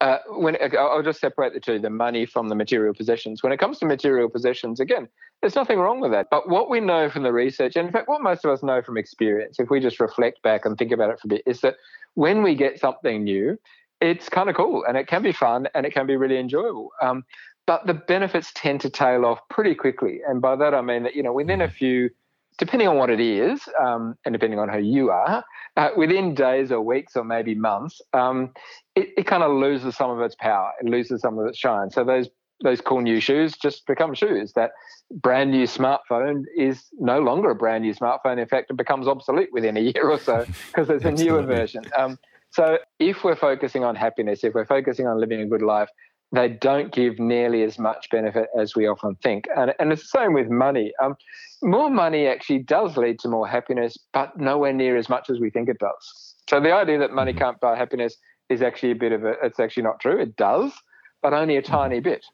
uh, 0.00 0.18
when 0.28 0.56
I'll 0.78 1.02
just 1.02 1.20
separate 1.20 1.54
the 1.54 1.60
two, 1.60 1.78
the 1.78 1.90
money 1.90 2.24
from 2.26 2.48
the 2.48 2.54
material 2.54 2.94
possessions. 2.94 3.42
When 3.42 3.52
it 3.52 3.58
comes 3.58 3.78
to 3.78 3.86
material 3.86 4.28
possessions, 4.28 4.80
again, 4.80 5.08
there's 5.40 5.54
nothing 5.54 5.78
wrong 5.78 6.00
with 6.00 6.12
that. 6.12 6.28
But 6.30 6.48
what 6.48 6.70
we 6.70 6.80
know 6.80 7.08
from 7.10 7.22
the 7.22 7.32
research, 7.32 7.76
and 7.76 7.86
in 7.86 7.92
fact, 7.92 8.08
what 8.08 8.22
most 8.22 8.44
of 8.44 8.50
us 8.50 8.62
know 8.62 8.82
from 8.82 8.96
experience, 8.96 9.58
if 9.58 9.70
we 9.70 9.80
just 9.80 10.00
reflect 10.00 10.42
back 10.42 10.64
and 10.64 10.78
think 10.78 10.92
about 10.92 11.10
it 11.10 11.20
for 11.20 11.26
a 11.26 11.28
bit, 11.28 11.42
is 11.46 11.60
that 11.60 11.76
when 12.14 12.42
we 12.42 12.54
get 12.54 12.80
something 12.80 13.24
new, 13.24 13.58
it's 14.00 14.28
kind 14.28 14.50
of 14.50 14.56
cool 14.56 14.84
and 14.86 14.96
it 14.96 15.06
can 15.06 15.22
be 15.22 15.32
fun 15.32 15.68
and 15.74 15.86
it 15.86 15.94
can 15.94 16.06
be 16.06 16.16
really 16.16 16.38
enjoyable. 16.38 16.90
Um, 17.00 17.24
but 17.66 17.86
the 17.86 17.94
benefits 17.94 18.52
tend 18.54 18.80
to 18.82 18.90
tail 18.90 19.24
off 19.24 19.40
pretty 19.48 19.74
quickly. 19.74 20.20
And 20.26 20.40
by 20.40 20.56
that, 20.56 20.74
I 20.74 20.82
mean 20.82 21.04
that, 21.04 21.14
you 21.14 21.22
know, 21.22 21.32
within 21.32 21.60
a 21.60 21.68
few, 21.68 22.10
depending 22.58 22.88
on 22.88 22.96
what 22.96 23.10
it 23.10 23.20
is, 23.20 23.62
um, 23.80 24.16
and 24.24 24.32
depending 24.32 24.58
on 24.58 24.68
who 24.68 24.78
you 24.78 25.10
are, 25.10 25.44
uh, 25.76 25.88
within 25.96 26.34
days 26.34 26.70
or 26.70 26.80
weeks 26.80 27.16
or 27.16 27.24
maybe 27.24 27.54
months, 27.54 28.00
um, 28.12 28.52
it, 28.94 29.08
it 29.16 29.26
kind 29.26 29.42
of 29.42 29.52
loses 29.52 29.96
some 29.96 30.10
of 30.10 30.20
its 30.20 30.34
power. 30.34 30.72
It 30.80 30.88
loses 30.88 31.20
some 31.20 31.38
of 31.38 31.46
its 31.46 31.58
shine. 31.58 31.90
So 31.90 32.04
those 32.04 32.28
those 32.62 32.80
cool 32.80 33.00
new 33.00 33.20
shoes 33.20 33.56
just 33.56 33.84
become 33.86 34.14
shoes. 34.14 34.52
That 34.52 34.70
brand 35.10 35.50
new 35.50 35.66
smartphone 35.66 36.44
is 36.56 36.84
no 36.98 37.18
longer 37.18 37.50
a 37.50 37.54
brand 37.54 37.82
new 37.82 37.92
smartphone. 37.92 38.38
In 38.38 38.46
fact, 38.46 38.70
it 38.70 38.76
becomes 38.76 39.08
obsolete 39.08 39.48
within 39.52 39.76
a 39.76 39.80
year 39.80 40.08
or 40.08 40.18
so 40.18 40.46
because 40.68 40.86
there's 40.86 41.04
a 41.04 41.10
newer 41.10 41.42
version. 41.42 41.84
Um, 41.98 42.16
so 42.50 42.78
if 43.00 43.24
we're 43.24 43.36
focusing 43.36 43.82
on 43.82 43.96
happiness, 43.96 44.44
if 44.44 44.54
we're 44.54 44.64
focusing 44.64 45.08
on 45.08 45.18
living 45.18 45.40
a 45.40 45.46
good 45.46 45.62
life, 45.62 45.88
they 46.34 46.48
don't 46.48 46.92
give 46.92 47.18
nearly 47.18 47.62
as 47.62 47.78
much 47.78 48.08
benefit 48.10 48.48
as 48.58 48.74
we 48.74 48.86
often 48.86 49.14
think. 49.16 49.46
And, 49.56 49.74
and 49.78 49.92
it's 49.92 50.10
the 50.10 50.18
same 50.18 50.32
with 50.32 50.48
money. 50.48 50.92
Um, 51.02 51.16
more 51.62 51.90
money 51.90 52.26
actually 52.26 52.60
does 52.60 52.96
lead 52.96 53.18
to 53.20 53.28
more 53.28 53.46
happiness, 53.46 53.96
but 54.12 54.38
nowhere 54.38 54.72
near 54.72 54.96
as 54.96 55.08
much 55.08 55.30
as 55.30 55.38
we 55.38 55.50
think 55.50 55.68
it 55.68 55.78
does. 55.78 56.34
So 56.48 56.60
the 56.60 56.72
idea 56.72 56.98
that 56.98 57.12
money 57.12 57.32
mm-hmm. 57.32 57.40
can't 57.40 57.60
buy 57.60 57.76
happiness 57.76 58.16
is 58.48 58.62
actually 58.62 58.92
a 58.92 58.96
bit 58.96 59.12
of 59.12 59.24
a, 59.24 59.34
it's 59.42 59.60
actually 59.60 59.84
not 59.84 60.00
true. 60.00 60.20
It 60.20 60.36
does, 60.36 60.72
but 61.22 61.32
only 61.32 61.56
a 61.56 61.62
mm-hmm. 61.62 61.72
tiny 61.72 62.00
bit. 62.00 62.24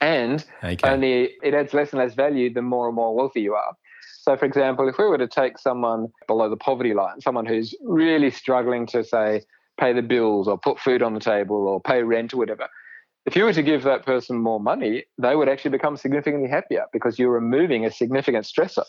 And 0.00 0.44
okay. 0.64 0.88
only 0.88 1.30
it 1.42 1.52
adds 1.52 1.74
less 1.74 1.92
and 1.92 2.00
less 2.00 2.14
value 2.14 2.52
the 2.52 2.62
more 2.62 2.86
and 2.86 2.96
more 2.96 3.14
wealthy 3.14 3.42
you 3.42 3.54
are. 3.54 3.76
So, 4.22 4.36
for 4.36 4.46
example, 4.46 4.88
if 4.88 4.98
we 4.98 5.06
were 5.06 5.18
to 5.18 5.28
take 5.28 5.58
someone 5.58 6.08
below 6.26 6.48
the 6.48 6.56
poverty 6.56 6.94
line, 6.94 7.20
someone 7.20 7.46
who's 7.46 7.74
really 7.82 8.30
struggling 8.30 8.86
to, 8.88 9.04
say, 9.04 9.42
pay 9.78 9.92
the 9.92 10.02
bills 10.02 10.46
or 10.46 10.58
put 10.58 10.78
food 10.78 11.02
on 11.02 11.14
the 11.14 11.20
table 11.20 11.66
or 11.66 11.80
pay 11.80 12.02
rent 12.02 12.34
or 12.34 12.38
whatever, 12.38 12.68
if 13.26 13.36
you 13.36 13.44
were 13.44 13.52
to 13.52 13.62
give 13.62 13.82
that 13.82 14.04
person 14.04 14.38
more 14.38 14.60
money, 14.60 15.04
they 15.18 15.36
would 15.36 15.48
actually 15.48 15.72
become 15.72 15.96
significantly 15.96 16.48
happier 16.48 16.86
because 16.92 17.18
you're 17.18 17.32
removing 17.32 17.84
a 17.84 17.90
significant 17.90 18.46
stressor. 18.46 18.84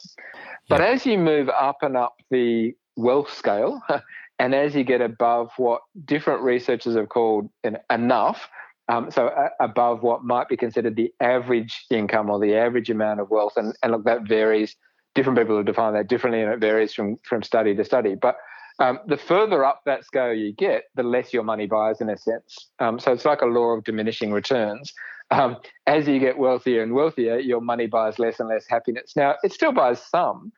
But 0.69 0.81
as 0.81 1.05
you 1.05 1.17
move 1.17 1.49
up 1.49 1.77
and 1.81 1.97
up 1.97 2.15
the 2.29 2.73
wealth 2.95 3.33
scale, 3.33 3.81
and 4.39 4.55
as 4.55 4.73
you 4.73 4.83
get 4.83 5.01
above 5.01 5.51
what 5.57 5.81
different 6.05 6.41
researchers 6.41 6.95
have 6.95 7.09
called 7.09 7.49
enough, 7.89 8.49
um, 8.87 9.11
so 9.11 9.27
uh, 9.27 9.49
above 9.59 10.01
what 10.01 10.23
might 10.23 10.49
be 10.49 10.57
considered 10.57 10.95
the 10.95 11.13
average 11.21 11.85
income 11.89 12.29
or 12.29 12.39
the 12.39 12.55
average 12.55 12.89
amount 12.89 13.19
of 13.19 13.29
wealth, 13.29 13.53
and, 13.55 13.75
and 13.83 13.91
look, 13.91 14.05
that 14.05 14.27
varies. 14.27 14.75
Different 15.13 15.37
people 15.37 15.57
have 15.57 15.65
defined 15.65 15.95
that 15.97 16.07
differently, 16.07 16.41
and 16.41 16.51
it 16.51 16.59
varies 16.59 16.93
from 16.93 17.17
from 17.23 17.43
study 17.43 17.75
to 17.75 17.83
study. 17.83 18.15
But 18.15 18.37
um, 18.81 18.99
the 19.07 19.17
further 19.17 19.63
up 19.63 19.81
that 19.85 20.03
scale 20.03 20.33
you 20.33 20.53
get, 20.53 20.85
the 20.95 21.03
less 21.03 21.33
your 21.33 21.43
money 21.43 21.67
buys 21.67 22.01
in 22.01 22.09
a 22.09 22.17
sense. 22.17 22.69
Um, 22.79 22.99
so 22.99 23.11
it's 23.11 23.25
like 23.25 23.41
a 23.41 23.45
law 23.45 23.75
of 23.75 23.83
diminishing 23.83 24.31
returns. 24.31 24.93
Um, 25.29 25.57
as 25.87 26.07
you 26.07 26.19
get 26.19 26.37
wealthier 26.37 26.83
and 26.83 26.93
wealthier, 26.93 27.39
your 27.39 27.61
money 27.61 27.87
buys 27.87 28.19
less 28.19 28.39
and 28.39 28.49
less 28.49 28.65
happiness. 28.67 29.13
Now, 29.15 29.35
it 29.43 29.53
still 29.53 29.71
buys 29.71 30.01
some, 30.01 30.51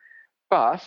but 0.50 0.82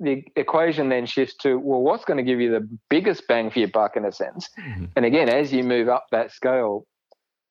the 0.00 0.24
equation 0.36 0.88
then 0.88 1.06
shifts 1.06 1.36
to 1.42 1.56
well, 1.56 1.80
what's 1.80 2.04
going 2.04 2.16
to 2.16 2.22
give 2.22 2.40
you 2.40 2.50
the 2.50 2.66
biggest 2.88 3.26
bang 3.28 3.50
for 3.50 3.58
your 3.58 3.68
buck 3.68 3.96
in 3.96 4.04
a 4.04 4.12
sense? 4.12 4.48
Mm-hmm. 4.58 4.86
And 4.96 5.04
again, 5.04 5.28
as 5.28 5.52
you 5.52 5.62
move 5.62 5.88
up 5.88 6.06
that 6.10 6.32
scale, 6.32 6.86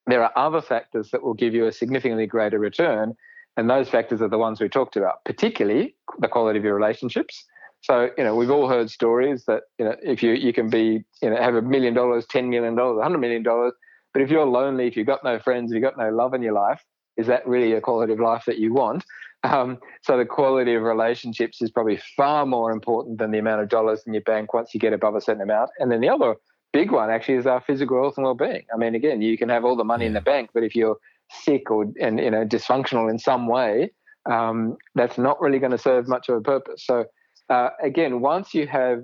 there 0.08 0.24
are 0.24 0.32
other 0.36 0.62
factors 0.62 1.12
that 1.12 1.24
will 1.24 1.34
give 1.34 1.54
you 1.54 1.68
a 1.68 1.72
significantly 1.72 2.26
greater 2.26 2.60
return. 2.60 3.14
And 3.58 3.70
those 3.70 3.90
factors 3.90 4.22
are 4.22 4.30
the 4.30 4.38
ones 4.38 4.62
we 4.62 4.70
talked 4.70 4.96
about, 4.96 5.26
particularly 5.26 5.96
the 6.20 6.28
quality 6.28 6.60
of 6.60 6.66
your 6.66 6.76
relationships 6.76 7.46
so, 7.82 8.10
you 8.18 8.24
know, 8.24 8.36
we've 8.36 8.52
all 8.52 8.68
heard 8.68 8.90
stories 8.90 9.46
that, 9.46 9.64
you 9.78 9.86
know, 9.86 9.96
if 10.04 10.22
you, 10.22 10.32
you 10.34 10.52
can 10.52 10.70
be, 10.70 11.04
you 11.22 11.30
know, 11.30 11.38
have 11.38 11.56
a 11.56 11.62
million 11.62 11.94
dollars, 11.94 12.26
ten 12.26 12.50
million 12.50 12.76
dollars, 12.76 13.00
a 13.00 13.04
hundred 13.04 13.20
million 13.20 13.44
dollars, 13.44 13.74
but 14.14 14.22
if 14.22 14.30
you're 14.30 14.46
lonely, 14.46 14.88
if 14.88 14.98
you've 14.98 15.08
got 15.08 15.24
no 15.24 15.40
friends, 15.40 15.72
if 15.72 15.76
you've 15.76 15.84
got 15.84 15.98
no 15.98 16.10
love 16.10 16.34
in 16.34 16.42
your 16.42 16.54
life, 16.54 16.84
is 17.18 17.28
that 17.28 17.48
really 17.48 17.74
a 17.74 17.82
quality 17.82 18.14
of 18.14 18.20
life 18.20 18.44
that 18.46 18.58
you 18.58 18.74
want? 18.74 19.04
Um, 19.44 19.78
so 20.02 20.18
the 20.18 20.26
quality 20.26 20.74
of 20.74 20.84
relationships 20.84 21.62
is 21.62 21.70
probably 21.70 22.00
far 22.16 22.46
more 22.46 22.72
important 22.72 23.20
than 23.20 23.32
the 23.32 23.38
amount 23.38 23.62
of 23.62 23.70
dollars 23.70 24.02
in 24.06 24.14
your 24.14 24.24
bank 24.24 24.54
once 24.54 24.74
you 24.74 24.80
get 24.80 24.94
above 24.94 25.16
a 25.16 25.22
certain 25.22 25.42
amount. 25.42 25.70
And 25.80 25.92
then 25.92 26.02
the 26.02 26.10
other 26.10 26.36
big 26.74 26.92
one 26.92 27.10
actually 27.10 27.36
is 27.36 27.48
our 27.48 27.62
physical 27.62 28.02
health 28.02 28.18
and 28.18 28.26
well-being. 28.26 28.66
I 28.74 28.78
mean, 28.78 28.96
again, 28.96 29.22
you 29.22 29.38
can 29.38 29.50
have 29.50 29.64
all 29.64 29.76
the 29.76 29.84
money 29.84 30.06
yeah. 30.06 30.10
in 30.10 30.14
the 30.14 30.22
bank, 30.22 30.50
but 30.54 30.64
if 30.64 30.76
you're 30.76 30.98
sick 31.30 31.70
or 31.70 31.86
and 32.00 32.20
you 32.20 32.32
know 32.32 32.46
dysfunctional 32.46 33.10
in 33.10 33.20
some 33.20 33.48
way, 33.48 33.92
um, 34.30 34.78
that's 34.96 35.18
not 35.18 35.40
really 35.42 35.60
going 35.60 35.72
to 35.72 35.78
serve 35.78 36.08
much 36.08 36.30
of 36.30 36.36
a 36.38 36.42
purpose. 36.42 36.86
So 36.86 37.06
uh, 37.50 37.70
again, 37.82 38.22
once 38.22 38.54
you 38.54 38.68
have 38.68 39.04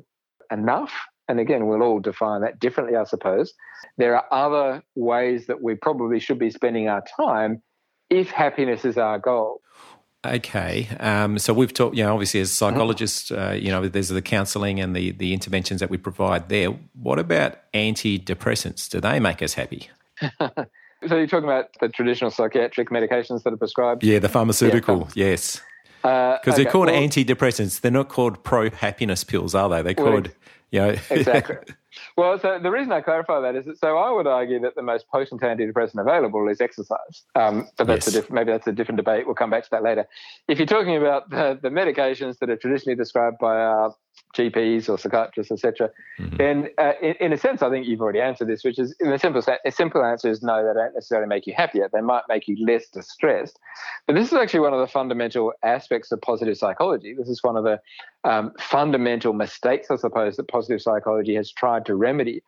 enough, 0.51 0.91
and 1.27 1.39
again, 1.39 1.67
we'll 1.67 1.81
all 1.81 1.99
define 1.99 2.41
that 2.41 2.59
differently, 2.59 2.95
I 2.95 3.05
suppose, 3.05 3.53
there 3.97 4.15
are 4.15 4.25
other 4.31 4.83
ways 4.95 5.47
that 5.47 5.61
we 5.61 5.75
probably 5.75 6.19
should 6.19 6.39
be 6.39 6.49
spending 6.49 6.87
our 6.87 7.03
time 7.17 7.61
if 8.09 8.29
happiness 8.29 8.85
is 8.85 8.97
our 8.97 9.19
goal. 9.19 9.61
Okay, 10.25 10.87
um, 11.01 11.37
so 11.37 11.53
we've 11.53 11.73
talked. 11.73 11.97
You 11.97 12.03
know, 12.03 12.13
obviously, 12.13 12.39
as 12.39 12.51
psychologists, 12.51 13.29
uh, 13.29 13.57
you 13.59 13.71
know, 13.71 13.89
there's 13.89 14.07
the 14.07 14.21
counselling 14.21 14.79
and 14.79 14.95
the 14.95 15.11
the 15.11 15.33
interventions 15.33 15.81
that 15.81 15.89
we 15.89 15.97
provide 15.97 16.47
there. 16.47 16.69
What 16.93 17.19
about 17.19 17.57
antidepressants? 17.73 18.89
Do 18.89 19.01
they 19.01 19.19
make 19.19 19.41
us 19.41 19.55
happy? 19.55 19.89
so 20.39 20.47
you're 21.09 21.27
talking 21.27 21.43
about 21.43 21.71
the 21.81 21.89
traditional 21.89 22.31
psychiatric 22.31 22.89
medications 22.89 23.43
that 23.43 23.51
are 23.51 23.57
prescribed? 23.57 24.01
Yeah, 24.01 24.19
the 24.19 24.29
pharmaceutical. 24.29 25.09
Yeah. 25.13 25.27
Yes. 25.27 25.61
Because 26.03 26.11
uh, 26.11 26.51
okay. 26.51 26.63
they're 26.63 26.71
called 26.71 26.87
well, 26.87 27.01
antidepressants. 27.01 27.79
They're 27.79 27.91
not 27.91 28.09
called 28.09 28.43
pro 28.43 28.69
happiness 28.69 29.23
pills, 29.23 29.55
are 29.55 29.69
they? 29.69 29.81
They're 29.81 29.93
called, 29.93 30.27
well, 30.27 30.33
you 30.71 30.79
know. 30.79 30.95
exactly. 31.09 31.57
Well, 32.17 32.39
so 32.39 32.59
the 32.59 32.71
reason 32.71 32.91
I 32.91 33.01
clarify 33.01 33.39
that 33.41 33.55
is 33.55 33.65
that 33.65 33.77
so 33.77 33.97
I 33.97 34.11
would 34.11 34.27
argue 34.27 34.59
that 34.61 34.75
the 34.75 34.81
most 34.81 35.07
potent 35.09 35.41
antidepressant 35.41 36.01
available 36.01 36.47
is 36.47 36.59
exercise. 36.59 37.23
Um, 37.35 37.67
but 37.77 37.85
that's 37.85 38.07
yes. 38.07 38.15
a 38.15 38.21
diff- 38.21 38.31
maybe 38.31 38.51
that's 38.51 38.65
a 38.65 38.71
different 38.71 38.97
debate. 38.97 39.25
We'll 39.25 39.35
come 39.35 39.51
back 39.51 39.63
to 39.65 39.69
that 39.71 39.83
later. 39.83 40.07
If 40.47 40.57
you're 40.57 40.65
talking 40.65 40.97
about 40.97 41.29
the, 41.29 41.59
the 41.61 41.69
medications 41.69 42.39
that 42.39 42.49
are 42.49 42.55
traditionally 42.55 42.95
described 42.95 43.37
by 43.39 43.55
our 43.57 43.95
GPs 44.33 44.89
or 44.89 44.97
psychiatrists, 44.97 45.51
etc., 45.51 45.89
mm-hmm. 46.19 46.37
then 46.37 46.69
uh, 46.77 46.93
in, 47.01 47.13
in, 47.19 47.33
a 47.33 47.37
sense, 47.37 47.61
I 47.61 47.69
think 47.69 47.87
you've 47.87 48.01
already 48.01 48.21
answered 48.21 48.47
this, 48.47 48.63
which 48.63 48.79
is 48.79 48.95
in 48.99 49.11
a 49.11 49.19
simple 49.19 49.41
a 49.65 49.71
simple 49.71 50.03
answer 50.03 50.29
is 50.29 50.41
no, 50.41 50.65
they 50.65 50.73
don't 50.73 50.93
necessarily 50.93 51.27
make 51.27 51.47
you 51.47 51.53
happier. 51.55 51.89
They 51.91 52.01
might 52.01 52.23
make 52.27 52.47
you 52.47 52.57
less 52.65 52.89
distressed. 52.89 53.59
But 54.07 54.15
this 54.15 54.27
is 54.27 54.33
actually 54.33 54.61
one 54.61 54.73
of 54.73 54.79
the 54.79 54.87
fundamental 54.87 55.53
aspects 55.63 56.11
of 56.11 56.21
positive 56.21 56.57
psychology. 56.57 57.13
This 57.13 57.29
is 57.29 57.43
one 57.43 57.57
of 57.57 57.63
the 57.63 57.79
um, 58.23 58.51
fundamental 58.59 59.33
mistakes, 59.33 59.91
I 59.91 59.95
suppose, 59.95 60.37
that 60.37 60.47
positive 60.47 60.81
psychology 60.81 61.35
has 61.35 61.51
tried 61.51 61.85
to 61.85 61.95
remedy. 61.95 62.43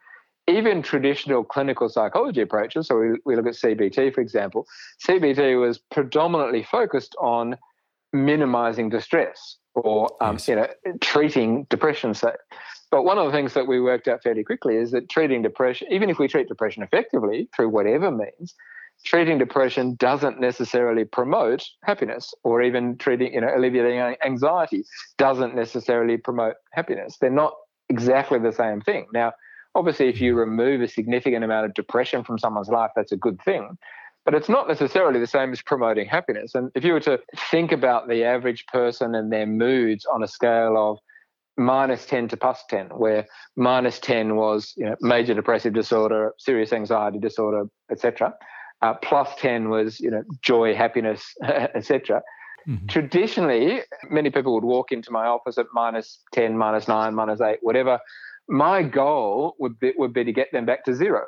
Even 0.48 0.84
traditional 0.84 1.44
clinical 1.44 1.90
psychology 1.90 2.42
approaches, 2.42 2.88
so 2.88 3.00
we, 3.00 3.18
we 3.26 3.36
look 3.36 3.48
at 3.48 3.54
CBT, 3.54 4.14
for 4.14 4.22
example, 4.22 4.68
CBT 5.04 5.60
was 5.60 5.80
predominantly 5.80 6.62
focused 6.62 7.16
on 7.20 7.58
minimizing 8.16 8.90
distress 8.90 9.58
or 9.76 10.10
um, 10.22 10.36
yes. 10.36 10.48
you 10.48 10.56
know 10.56 10.68
treating 11.02 11.66
depression. 11.70 12.14
Say, 12.14 12.30
but 12.92 13.04
one 13.04 13.18
of 13.18 13.26
the 13.26 13.32
things 13.32 13.54
that 13.54 13.68
we 13.68 13.80
worked 13.82 14.08
out 14.08 14.24
fairly 14.24 14.44
quickly 14.44 14.78
is 14.78 14.92
that 14.92 15.10
treating 15.10 15.42
depression, 15.42 15.88
even 15.92 16.10
if 16.10 16.18
we 16.18 16.28
treat 16.28 16.48
depression 16.48 16.84
effectively 16.84 17.50
through 17.56 17.70
whatever 17.70 18.10
means, 18.12 18.56
treating 19.06 19.38
depression 19.38 19.96
doesn't 19.96 20.40
necessarily 20.40 21.04
promote 21.04 21.64
happiness, 21.84 22.34
or 22.44 22.62
even 22.62 22.98
treating 22.98 23.34
you 23.34 23.42
know 23.42 23.52
alleviating 23.56 24.16
anxiety 24.26 24.84
doesn't 25.18 25.56
necessarily 25.56 26.18
promote 26.18 26.56
happiness. 26.72 27.18
They're 27.20 27.30
not 27.30 27.54
exactly 27.90 28.40
the 28.40 28.54
same 28.54 28.82
thing. 28.82 29.08
Now, 29.14 29.34
obviously, 29.76 30.08
if 30.08 30.22
you 30.22 30.36
remove 30.36 30.82
a 30.82 30.88
significant 30.88 31.44
amount 31.44 31.66
of 31.66 31.74
depression 31.74 32.24
from 32.24 32.40
someone's 32.40 32.70
life, 32.70 32.92
that's 32.96 33.12
a 33.12 33.18
good 33.18 33.42
thing 33.42 33.78
but 34.26 34.34
it's 34.34 34.50
not 34.50 34.68
necessarily 34.68 35.20
the 35.20 35.28
same 35.28 35.52
as 35.52 35.62
promoting 35.62 36.08
happiness. 36.08 36.56
And 36.56 36.72
if 36.76 36.84
you 36.84 36.94
were 36.94 37.00
to 37.02 37.20
think 37.52 37.72
about 37.72 38.10
the 38.10 38.24
average 38.24 38.66
person 38.68 39.14
and 39.14 39.32
their 39.32 39.46
moods 39.46 40.06
on 40.06 40.24
a 40.24 40.28
scale 40.28 40.76
of 40.78 40.98
minus 41.58 42.06
10 42.08 42.30
to 42.30 42.38
plus 42.38 42.64
10, 42.70 42.88
where 42.88 43.28
minus 43.56 44.00
10 44.00 44.36
was 44.36 44.74
you 44.76 44.86
know, 44.86 44.96
major 45.00 45.36
depressive 45.36 45.74
disorder, 45.74 46.34
serious 46.40 46.74
anxiety 46.74 47.20
disorder, 47.20 47.66
etc. 47.92 48.34
Uh, 48.82 48.96
plus 48.96 49.30
10 49.38 49.70
was 49.70 50.00
you 50.00 50.10
know 50.10 50.24
joy, 50.42 50.74
happiness, 50.74 51.34
etc. 51.44 52.22
Mm-hmm. 52.68 52.88
Traditionally, 52.88 53.82
many 54.10 54.32
people 54.32 54.56
would 54.56 54.64
walk 54.64 54.92
into 54.92 55.12
my 55.12 55.28
office 55.28 55.60
at 55.60 55.68
minus 55.74 56.20
10, 56.34 56.58
minus 56.58 56.88
9, 56.88 57.14
minus 57.14 57.40
8, 57.40 57.60
whatever. 57.62 58.00
My 58.48 58.82
goal 58.82 59.56
would 59.60 59.80
be, 59.80 59.94
would 59.98 60.14
be 60.14 60.24
to 60.24 60.32
get 60.32 60.52
them 60.52 60.66
back 60.66 60.84
to 60.86 60.96
zero, 60.96 61.24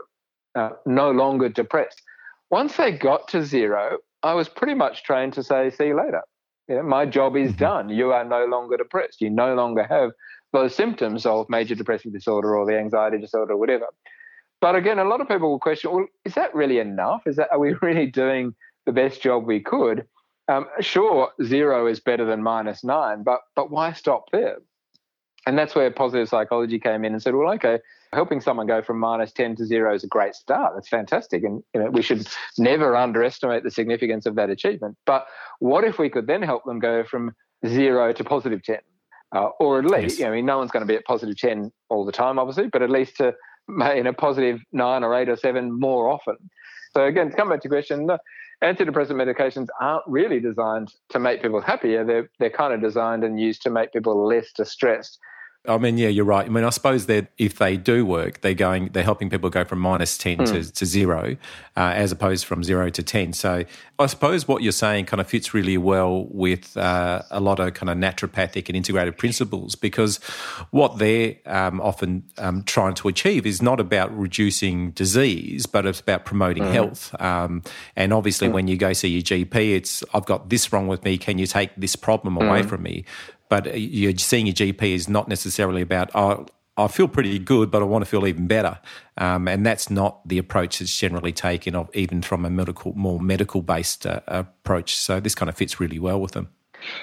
uh, 0.55 0.69
no 0.85 1.11
longer 1.11 1.49
depressed. 1.49 2.01
Once 2.49 2.77
they 2.77 2.91
got 2.91 3.27
to 3.27 3.43
zero, 3.43 3.97
I 4.23 4.33
was 4.33 4.49
pretty 4.49 4.73
much 4.73 5.03
trained 5.03 5.33
to 5.33 5.43
say, 5.43 5.69
see 5.69 5.87
you 5.87 5.97
later. 5.97 6.21
You 6.67 6.75
know, 6.75 6.83
my 6.83 7.05
job 7.05 7.35
is 7.35 7.51
mm-hmm. 7.51 7.59
done. 7.59 7.89
You 7.89 8.11
are 8.11 8.23
no 8.23 8.45
longer 8.45 8.77
depressed. 8.77 9.21
You 9.21 9.29
no 9.29 9.53
longer 9.55 9.85
have 9.89 10.11
those 10.53 10.75
symptoms 10.75 11.25
of 11.25 11.49
major 11.49 11.75
depressive 11.75 12.13
disorder 12.13 12.55
or 12.55 12.65
the 12.65 12.77
anxiety 12.77 13.19
disorder 13.19 13.53
or 13.53 13.57
whatever. 13.57 13.87
But 14.59 14.75
again, 14.75 14.99
a 14.99 15.03
lot 15.03 15.21
of 15.21 15.27
people 15.27 15.49
will 15.49 15.59
question, 15.59 15.91
well, 15.91 16.07
is 16.25 16.33
that 16.33 16.53
really 16.55 16.79
enough? 16.79 17.23
Is 17.25 17.35
that 17.35 17.49
are 17.51 17.59
we 17.59 17.73
really 17.81 18.07
doing 18.07 18.55
the 18.85 18.91
best 18.91 19.21
job 19.21 19.45
we 19.45 19.59
could? 19.59 20.05
Um, 20.49 20.65
sure, 20.79 21.29
zero 21.43 21.87
is 21.87 21.99
better 21.99 22.25
than 22.25 22.41
minus 22.41 22.83
nine, 22.83 23.23
but 23.23 23.41
but 23.55 23.69
why 23.69 23.91
stop 23.91 24.31
there? 24.31 24.57
And 25.45 25.57
that's 25.57 25.75
where 25.75 25.91
positive 25.91 26.29
psychology 26.29 26.79
came 26.79 27.03
in 27.05 27.13
and 27.13 27.21
said, 27.21 27.35
well, 27.35 27.53
okay, 27.53 27.79
helping 28.13 28.41
someone 28.41 28.67
go 28.67 28.81
from 28.81 28.99
minus 28.99 29.31
10 29.33 29.55
to 29.57 29.65
zero 29.65 29.93
is 29.93 30.03
a 30.03 30.07
great 30.07 30.35
start. 30.35 30.73
That's 30.75 30.87
fantastic. 30.87 31.43
And 31.43 31.63
you 31.73 31.83
know, 31.83 31.89
we 31.89 32.01
should 32.01 32.27
never 32.57 32.95
underestimate 32.95 33.63
the 33.63 33.71
significance 33.71 34.25
of 34.25 34.35
that 34.35 34.49
achievement. 34.49 34.97
But 35.05 35.27
what 35.59 35.83
if 35.83 35.99
we 35.99 36.09
could 36.09 36.27
then 36.27 36.41
help 36.41 36.63
them 36.65 36.79
go 36.79 37.03
from 37.03 37.33
zero 37.65 38.13
to 38.13 38.23
positive 38.23 38.63
10? 38.63 38.77
Uh, 39.35 39.49
or 39.59 39.79
at 39.79 39.85
least, 39.85 40.17
yes. 40.17 40.19
you 40.19 40.25
know, 40.25 40.31
I 40.31 40.35
mean, 40.35 40.45
no 40.45 40.57
one's 40.57 40.71
going 40.71 40.85
to 40.85 40.87
be 40.87 40.95
at 40.95 41.03
positive 41.03 41.37
10 41.37 41.71
all 41.89 42.05
the 42.05 42.13
time, 42.13 42.39
obviously, 42.39 42.67
but 42.67 42.81
at 42.81 42.89
least 42.89 43.17
to 43.17 43.33
in 43.67 44.07
a 44.07 44.13
positive 44.13 44.61
nine 44.71 45.03
or 45.03 45.13
eight 45.13 45.29
or 45.29 45.35
seven 45.35 45.77
more 45.77 46.09
often. 46.09 46.37
So 46.93 47.05
again, 47.05 47.29
to 47.29 47.35
come 47.35 47.49
back 47.49 47.61
to 47.61 47.69
your 47.69 47.75
question, 47.75 48.07
antidepressant 48.63 49.11
medications 49.11 49.67
aren't 49.79 50.03
really 50.07 50.39
designed 50.39 50.93
to 51.09 51.19
make 51.19 51.41
people 51.41 51.61
happier. 51.61 52.03
They're 52.03 52.29
they're 52.39 52.49
kind 52.49 52.73
of 52.73 52.81
designed 52.81 53.23
and 53.23 53.39
used 53.39 53.61
to 53.63 53.69
make 53.69 53.91
people 53.91 54.25
less 54.25 54.51
distressed. 54.53 55.19
I 55.67 55.77
mean, 55.77 55.97
yeah, 55.97 56.07
you're 56.07 56.25
right. 56.25 56.45
I 56.45 56.49
mean, 56.49 56.63
I 56.63 56.69
suppose 56.69 57.07
that 57.07 57.27
if 57.37 57.57
they 57.57 57.75
do 57.75 58.05
work, 58.05 58.39
they're 58.39 58.53
going, 58.53 58.89
they're 58.93 59.03
helping 59.03 59.29
people 59.29 59.49
go 59.49 59.65
from 59.65 59.79
minus 59.79 60.17
10 60.17 60.37
mm. 60.37 60.45
to, 60.45 60.53
hmm. 60.53 60.61
to 60.61 60.85
zero, 60.85 61.35
uh, 61.75 61.91
as 61.93 62.13
opposed 62.13 62.45
from 62.45 62.63
zero 62.63 62.89
to 62.89 63.03
10. 63.03 63.33
So 63.33 63.65
I 63.99 64.05
suppose 64.05 64.47
what 64.47 64.63
you're 64.63 64.71
saying 64.71 65.05
kind 65.05 65.19
of 65.19 65.27
fits 65.27 65.53
really 65.53 65.77
well 65.77 66.25
with 66.29 66.77
uh, 66.77 67.23
a 67.29 67.41
lot 67.41 67.59
of 67.59 67.73
kind 67.73 67.89
of 67.89 67.97
naturopathic 67.97 68.67
and 68.69 68.77
integrated 68.77 69.17
principles 69.17 69.75
because 69.75 70.17
what 70.71 70.99
they're 70.99 71.35
um, 71.45 71.81
often 71.81 72.23
um, 72.37 72.63
trying 72.63 72.93
to 72.95 73.09
achieve 73.09 73.45
is 73.45 73.61
not 73.61 73.81
about 73.81 74.17
reducing 74.17 74.91
disease, 74.91 75.65
but 75.65 75.85
it's 75.85 75.99
about 75.99 76.23
promoting 76.23 76.63
mm. 76.63 76.71
health. 76.71 77.13
Um, 77.21 77.61
and 77.95 78.13
obviously, 78.13 78.47
mm. 78.47 78.53
when 78.53 78.67
you 78.69 78.77
go 78.77 78.93
see 78.93 79.09
your 79.09 79.21
GP, 79.21 79.75
it's, 79.75 80.03
I've 80.13 80.25
got 80.25 80.49
this 80.49 80.71
wrong 80.71 80.87
with 80.87 81.03
me. 81.03 81.17
Can 81.17 81.37
you 81.39 81.45
take 81.45 81.71
this 81.75 81.97
problem 81.97 82.37
away 82.37 82.61
hmm. 82.61 82.69
from 82.69 82.83
me? 82.83 83.03
But 83.49 83.79
you're 83.79 84.17
seeing 84.17 84.45
your 84.45 84.53
GP 84.53 84.81
is 84.93 85.07
not 85.07 85.27
necessarily 85.27 85.81
about, 85.81 86.09
oh, 86.15 86.45
I 86.77 86.87
feel 86.87 87.07
pretty 87.07 87.39
good, 87.39 87.71
but 87.71 87.81
I 87.81 87.85
want 87.85 88.03
to 88.03 88.09
feel 88.09 88.27
even 88.27 88.45
better. 88.45 88.79
Um, 89.17 89.47
and 89.47 89.65
that's 89.65 89.89
not 89.89 90.27
the 90.27 90.37
approach 90.37 90.79
that's 90.79 90.95
generally 90.95 91.31
taken, 91.31 91.75
of 91.75 91.89
even 91.95 92.21
from 92.21 92.45
a 92.45 92.49
medical, 92.49 92.93
more 92.93 93.19
medical 93.19 93.61
based 93.61 94.05
uh, 94.05 94.21
approach. 94.27 94.95
So 94.95 95.19
this 95.19 95.33
kind 95.33 95.49
of 95.49 95.57
fits 95.57 95.79
really 95.79 95.97
well 95.97 96.21
with 96.21 96.33
them. 96.33 96.49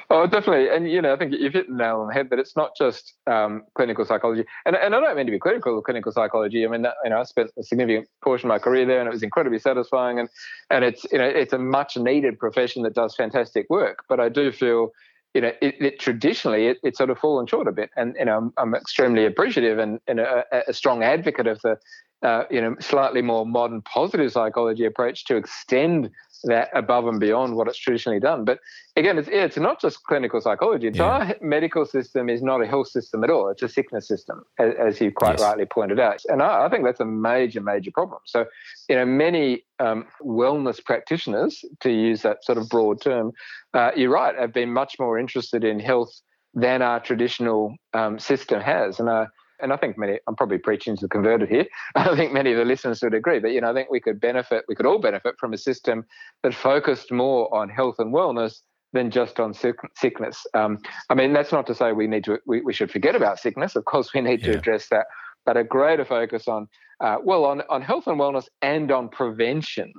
Oh, 0.09 0.27
definitely. 0.27 0.69
And, 0.69 0.89
you 0.89 1.03
know, 1.03 1.13
I 1.13 1.17
think 1.17 1.33
you've 1.33 1.53
hit 1.53 1.69
the 1.69 1.75
nail 1.75 2.01
on 2.01 2.07
the 2.07 2.15
head 2.15 2.31
that 2.31 2.39
it's 2.39 2.55
not 2.55 2.77
just 2.77 3.15
um, 3.27 3.65
clinical 3.75 4.05
psychology. 4.05 4.45
And, 4.65 4.77
and 4.77 4.95
I 4.95 5.01
don't 5.01 5.17
mean 5.17 5.27
to 5.27 5.33
be 5.33 5.39
critical 5.41 5.77
of 5.77 5.85
clinical 5.85 6.13
psychology. 6.13 6.65
I 6.65 6.69
mean, 6.69 6.83
that, 6.83 6.95
you 7.03 7.11
know, 7.11 7.19
I 7.19 7.25
spent 7.25 7.51
a 7.59 7.63
significant 7.65 8.09
portion 8.23 8.49
of 8.49 8.55
my 8.55 8.61
career 8.61 8.87
there 8.87 9.01
and 9.01 9.09
it 9.09 9.13
was 9.13 9.25
incredibly 9.25 9.59
satisfying. 9.59 10.21
And, 10.21 10.29
and 10.71 10.85
it's, 10.85 11.05
you 11.11 11.19
know, 11.19 11.25
it's 11.25 11.53
a 11.53 11.59
much 11.59 11.97
needed 11.97 12.39
profession 12.39 12.85
that 12.85 12.95
does 12.95 13.17
fantastic 13.17 13.67
work. 13.69 14.05
But 14.09 14.21
I 14.21 14.29
do 14.29 14.53
feel, 14.53 14.93
you 15.35 15.41
know, 15.41 15.53
it, 15.61 15.75
it 15.81 15.99
traditionally, 15.99 16.69
it, 16.69 16.79
it's 16.85 16.97
sort 16.97 17.11
of 17.11 17.19
fallen 17.19 17.47
short 17.47 17.67
a 17.67 17.73
bit. 17.73 17.91
And, 17.97 18.15
you 18.19 18.25
know, 18.25 18.39
I'm, 18.39 18.53
I'm 18.57 18.75
extremely 18.75 19.27
appreciative 19.27 19.79
and, 19.79 20.01
and 20.07 20.21
a, 20.21 20.45
a 20.69 20.73
strong 20.73 21.03
advocate 21.03 21.49
of 21.49 21.61
the, 21.63 21.77
uh, 22.23 22.45
you 22.51 22.61
know, 22.61 22.77
slightly 22.81 23.21
more 23.21 23.45
modern 23.45 23.83
positive 23.83 24.31
psychology 24.33 24.85
approach 24.85 25.25
to 25.27 25.37
extend 25.37 26.11
that 26.45 26.69
above 26.75 27.07
and 27.07 27.19
beyond 27.19 27.57
what 27.57 27.69
it's 27.69 27.79
traditionally 27.79 28.21
done. 28.21 28.45
But 28.45 28.61
again, 28.97 29.19
it's, 29.19 29.29
it's 29.31 29.57
not 29.57 29.81
just 29.81 30.03
clinical 30.05 30.41
psychology. 30.41 30.91
Yeah. 30.93 31.05
our 31.05 31.37
medical 31.41 31.85
system 31.87 32.29
is 32.29 32.43
not 32.43 32.63
a 32.63 32.67
health 32.67 32.89
system 32.89 33.25
at 33.25 33.31
all. 33.31 33.49
It's 33.49 33.63
a 33.63 33.69
sickness 33.69 34.07
system, 34.07 34.45
as, 34.59 34.75
as 34.79 35.01
you 35.01 35.11
quite 35.13 35.39
yes. 35.39 35.43
rightly 35.43 35.65
pointed 35.65 35.99
out. 36.01 36.23
And 36.29 36.43
I, 36.43 36.67
I, 36.67 36.69
think 36.69 36.85
that's 36.85 37.01
a 37.01 37.05
major, 37.05 37.61
major 37.61 37.91
problem. 37.91 38.21
So, 38.25 38.47
you 38.89 38.97
know, 38.97 39.07
many 39.07 39.65
um, 39.79 40.07
wellness 40.23 40.85
practitioners, 40.85 41.65
to 41.81 41.91
use 41.91 42.23
that 42.23 42.45
sort 42.45 42.59
of 42.59 42.69
broad 42.69 43.01
term, 43.01 43.33
uh, 43.73 43.91
you're 43.97 44.11
right, 44.11 44.37
have 44.39 44.53
been 44.53 44.73
much 44.73 44.97
more 44.99 45.19
interested 45.19 45.65
in 45.65 45.81
health 45.81 46.21
than 46.55 46.83
our 46.83 47.01
traditional 47.01 47.75
um, 47.95 48.19
system 48.19 48.61
has. 48.61 49.01
And 49.01 49.09
uh, 49.09 49.27
and 49.61 49.73
I 49.73 49.77
think 49.77 49.97
many, 49.99 50.19
I'm 50.27 50.37
probably 50.37 50.59
preaching 50.59 50.97
to 50.97 51.03
the 51.03 51.09
converted 51.09 51.49
here. 51.49 51.67
I 51.95 52.15
think 52.17 52.33
many 52.33 52.53
of 52.53 52.59
the 52.59 52.65
listeners 52.65 53.03
would 53.03 53.15
agree. 53.15 53.39
But, 53.39 53.53
you 53.53 53.61
know, 53.61 53.71
I 53.71 53.75
think 53.75 53.91
we 53.91 54.01
could 54.01 54.21
benefit, 54.21 54.65
we 54.69 54.75
could 54.75 54.87
all 54.87 54.99
benefit 54.99 55.37
from 55.39 55.53
a 55.53 55.59
system 55.59 56.05
that 56.43 56.55
focused 56.55 57.13
more 57.13 57.53
on 57.55 57.69
health 57.69 57.97
and 57.99 58.13
wellness 58.13 58.61
than 58.93 59.11
just 59.11 59.41
on 59.41 59.53
sickness. 59.53 60.47
Um, 60.55 60.79
I 61.11 61.15
mean, 61.15 61.33
that's 61.33 61.53
not 61.53 61.67
to 61.67 61.75
say 61.75 61.93
we 61.93 62.07
need 62.07 62.25
to, 62.25 62.39
we, 62.47 62.61
we 62.61 62.73
should 62.73 62.91
forget 62.91 63.17
about 63.17 63.41
sickness. 63.41 63.75
Of 63.75 63.85
course, 63.85 64.15
we 64.15 64.21
need 64.21 64.41
yeah. 64.41 64.53
to 64.53 64.59
address 64.59 64.89
that, 64.91 65.07
but 65.45 65.57
a 65.57 65.65
greater 65.65 66.05
focus 66.05 66.47
on, 66.47 66.69
uh, 67.03 67.17
well, 67.23 67.45
on, 67.45 67.63
on 67.69 67.83
health 67.83 68.07
and 68.07 68.21
wellness 68.21 68.47
and 68.63 68.93
on 68.93 69.09
prevention 69.09 69.93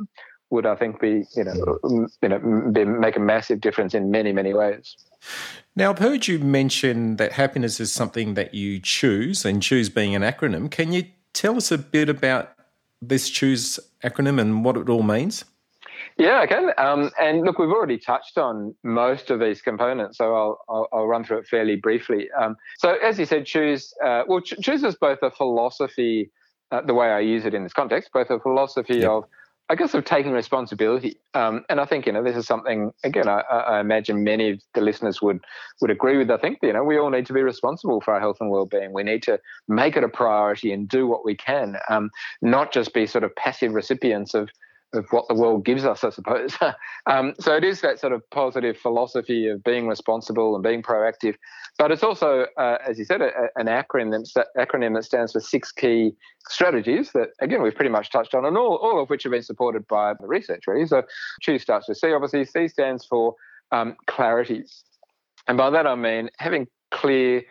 would, 0.49 0.65
I 0.65 0.75
think, 0.75 0.99
be, 0.99 1.23
you 1.35 1.43
know, 1.43 2.07
you 2.21 2.29
know, 2.29 2.71
be, 2.71 2.85
make 2.85 3.15
a 3.15 3.19
massive 3.19 3.61
difference 3.61 3.93
in 3.93 4.11
many, 4.11 4.31
many 4.31 4.53
ways. 4.53 4.95
Now, 5.75 5.89
I've 5.89 5.99
heard 5.99 6.27
you 6.27 6.39
mention 6.39 7.15
that 7.17 7.33
happiness 7.33 7.79
is 7.79 7.91
something 7.91 8.35
that 8.35 8.53
you 8.53 8.79
choose, 8.79 9.43
and 9.43 9.61
choose 9.61 9.89
being 9.89 10.15
an 10.15 10.21
acronym. 10.21 10.69
Can 10.69 10.93
you 10.93 11.05
tell 11.33 11.57
us 11.57 11.71
a 11.71 11.77
bit 11.77 12.09
about 12.09 12.51
this 13.01 13.29
choose 13.29 13.79
acronym 14.03 14.39
and 14.39 14.63
what 14.63 14.77
it 14.77 14.89
all 14.89 15.03
means? 15.03 15.45
Yeah, 16.17 16.39
I 16.39 16.47
can. 16.47 16.71
Um, 16.77 17.11
and 17.19 17.41
look, 17.41 17.59
we've 17.59 17.69
already 17.69 17.97
touched 17.97 18.37
on 18.37 18.73
most 18.83 19.29
of 19.31 19.39
these 19.39 19.61
components, 19.61 20.17
so 20.17 20.33
I'll, 20.33 20.61
I'll, 20.69 20.87
I'll 20.93 21.07
run 21.07 21.25
through 21.25 21.39
it 21.39 21.47
fairly 21.47 21.75
briefly. 21.75 22.29
Um, 22.39 22.55
so, 22.77 22.95
as 23.03 23.19
you 23.19 23.25
said, 23.25 23.45
choose, 23.45 23.93
uh, 24.03 24.23
well, 24.27 24.39
choose 24.39 24.83
is 24.83 24.95
both 24.95 25.19
a 25.23 25.31
philosophy, 25.31 26.31
uh, 26.71 26.81
the 26.81 26.93
way 26.93 27.07
I 27.07 27.19
use 27.19 27.45
it 27.45 27.53
in 27.53 27.63
this 27.63 27.73
context, 27.73 28.11
both 28.13 28.29
a 28.29 28.39
philosophy 28.39 28.99
yep. 28.99 29.09
of 29.09 29.23
I 29.67 29.73
guess 29.73 29.95
of 29.95 30.05
taking 30.05 30.31
responsibility, 30.31 31.17
um, 31.33 31.65
and 31.69 31.79
I 31.79 31.85
think 31.85 32.05
you 32.05 32.11
know 32.11 32.23
this 32.23 32.37
is 32.37 32.45
something 32.45 32.91
again. 33.03 33.27
I, 33.27 33.39
I, 33.39 33.79
imagine 33.79 34.23
many 34.23 34.51
of 34.51 34.61
the 34.75 34.81
listeners 34.81 35.23
would 35.23 35.39
would 35.81 35.89
agree 35.89 36.17
with. 36.17 36.29
I 36.29 36.37
think 36.37 36.59
you 36.61 36.71
know 36.71 36.83
we 36.83 36.99
all 36.99 37.09
need 37.09 37.25
to 37.25 37.33
be 37.33 37.41
responsible 37.41 37.99
for 37.99 38.13
our 38.13 38.19
health 38.19 38.37
and 38.39 38.51
well-being. 38.51 38.93
We 38.93 39.01
need 39.01 39.23
to 39.23 39.39
make 39.67 39.97
it 39.97 40.03
a 40.03 40.09
priority 40.09 40.71
and 40.71 40.87
do 40.87 41.07
what 41.07 41.25
we 41.25 41.35
can, 41.35 41.77
um, 41.89 42.11
not 42.43 42.71
just 42.71 42.93
be 42.93 43.07
sort 43.07 43.23
of 43.23 43.35
passive 43.35 43.73
recipients 43.73 44.35
of 44.35 44.49
of 44.95 45.05
what 45.11 45.27
the 45.27 45.33
world 45.33 45.65
gives 45.65 45.85
us, 45.85 46.03
I 46.03 46.09
suppose. 46.09 46.57
um, 47.05 47.33
so 47.39 47.55
it 47.55 47.63
is 47.63 47.81
that 47.81 47.99
sort 47.99 48.13
of 48.13 48.27
positive 48.29 48.77
philosophy 48.77 49.47
of 49.47 49.63
being 49.63 49.87
responsible 49.87 50.55
and 50.55 50.63
being 50.63 50.81
proactive, 50.81 51.35
but 51.77 51.91
it's 51.91 52.03
also, 52.03 52.45
uh, 52.57 52.77
as 52.87 52.97
you 52.97 53.05
said, 53.05 53.21
a, 53.21 53.27
a, 53.27 53.47
an 53.55 53.67
acronym, 53.67 54.25
acronym 54.57 54.95
that 54.95 55.03
stands 55.03 55.33
for 55.33 55.39
six 55.39 55.71
key 55.71 56.13
strategies 56.47 57.11
that, 57.13 57.29
again, 57.41 57.61
we've 57.61 57.75
pretty 57.75 57.91
much 57.91 58.11
touched 58.11 58.33
on, 58.33 58.45
and 58.45 58.57
all, 58.57 58.75
all 58.77 59.01
of 59.01 59.09
which 59.09 59.23
have 59.23 59.31
been 59.31 59.43
supported 59.43 59.87
by 59.87 60.13
the 60.19 60.27
research, 60.27 60.63
really. 60.67 60.85
So 60.85 61.03
choose 61.41 61.61
starts 61.61 61.87
with 61.87 61.97
C, 61.97 62.11
obviously. 62.11 62.45
C 62.45 62.67
stands 62.67 63.05
for 63.05 63.35
um, 63.71 63.95
clarity. 64.07 64.63
And 65.47 65.57
by 65.57 65.69
that 65.69 65.85
I 65.85 65.95
mean 65.95 66.29
having 66.39 66.67
clear 66.91 67.43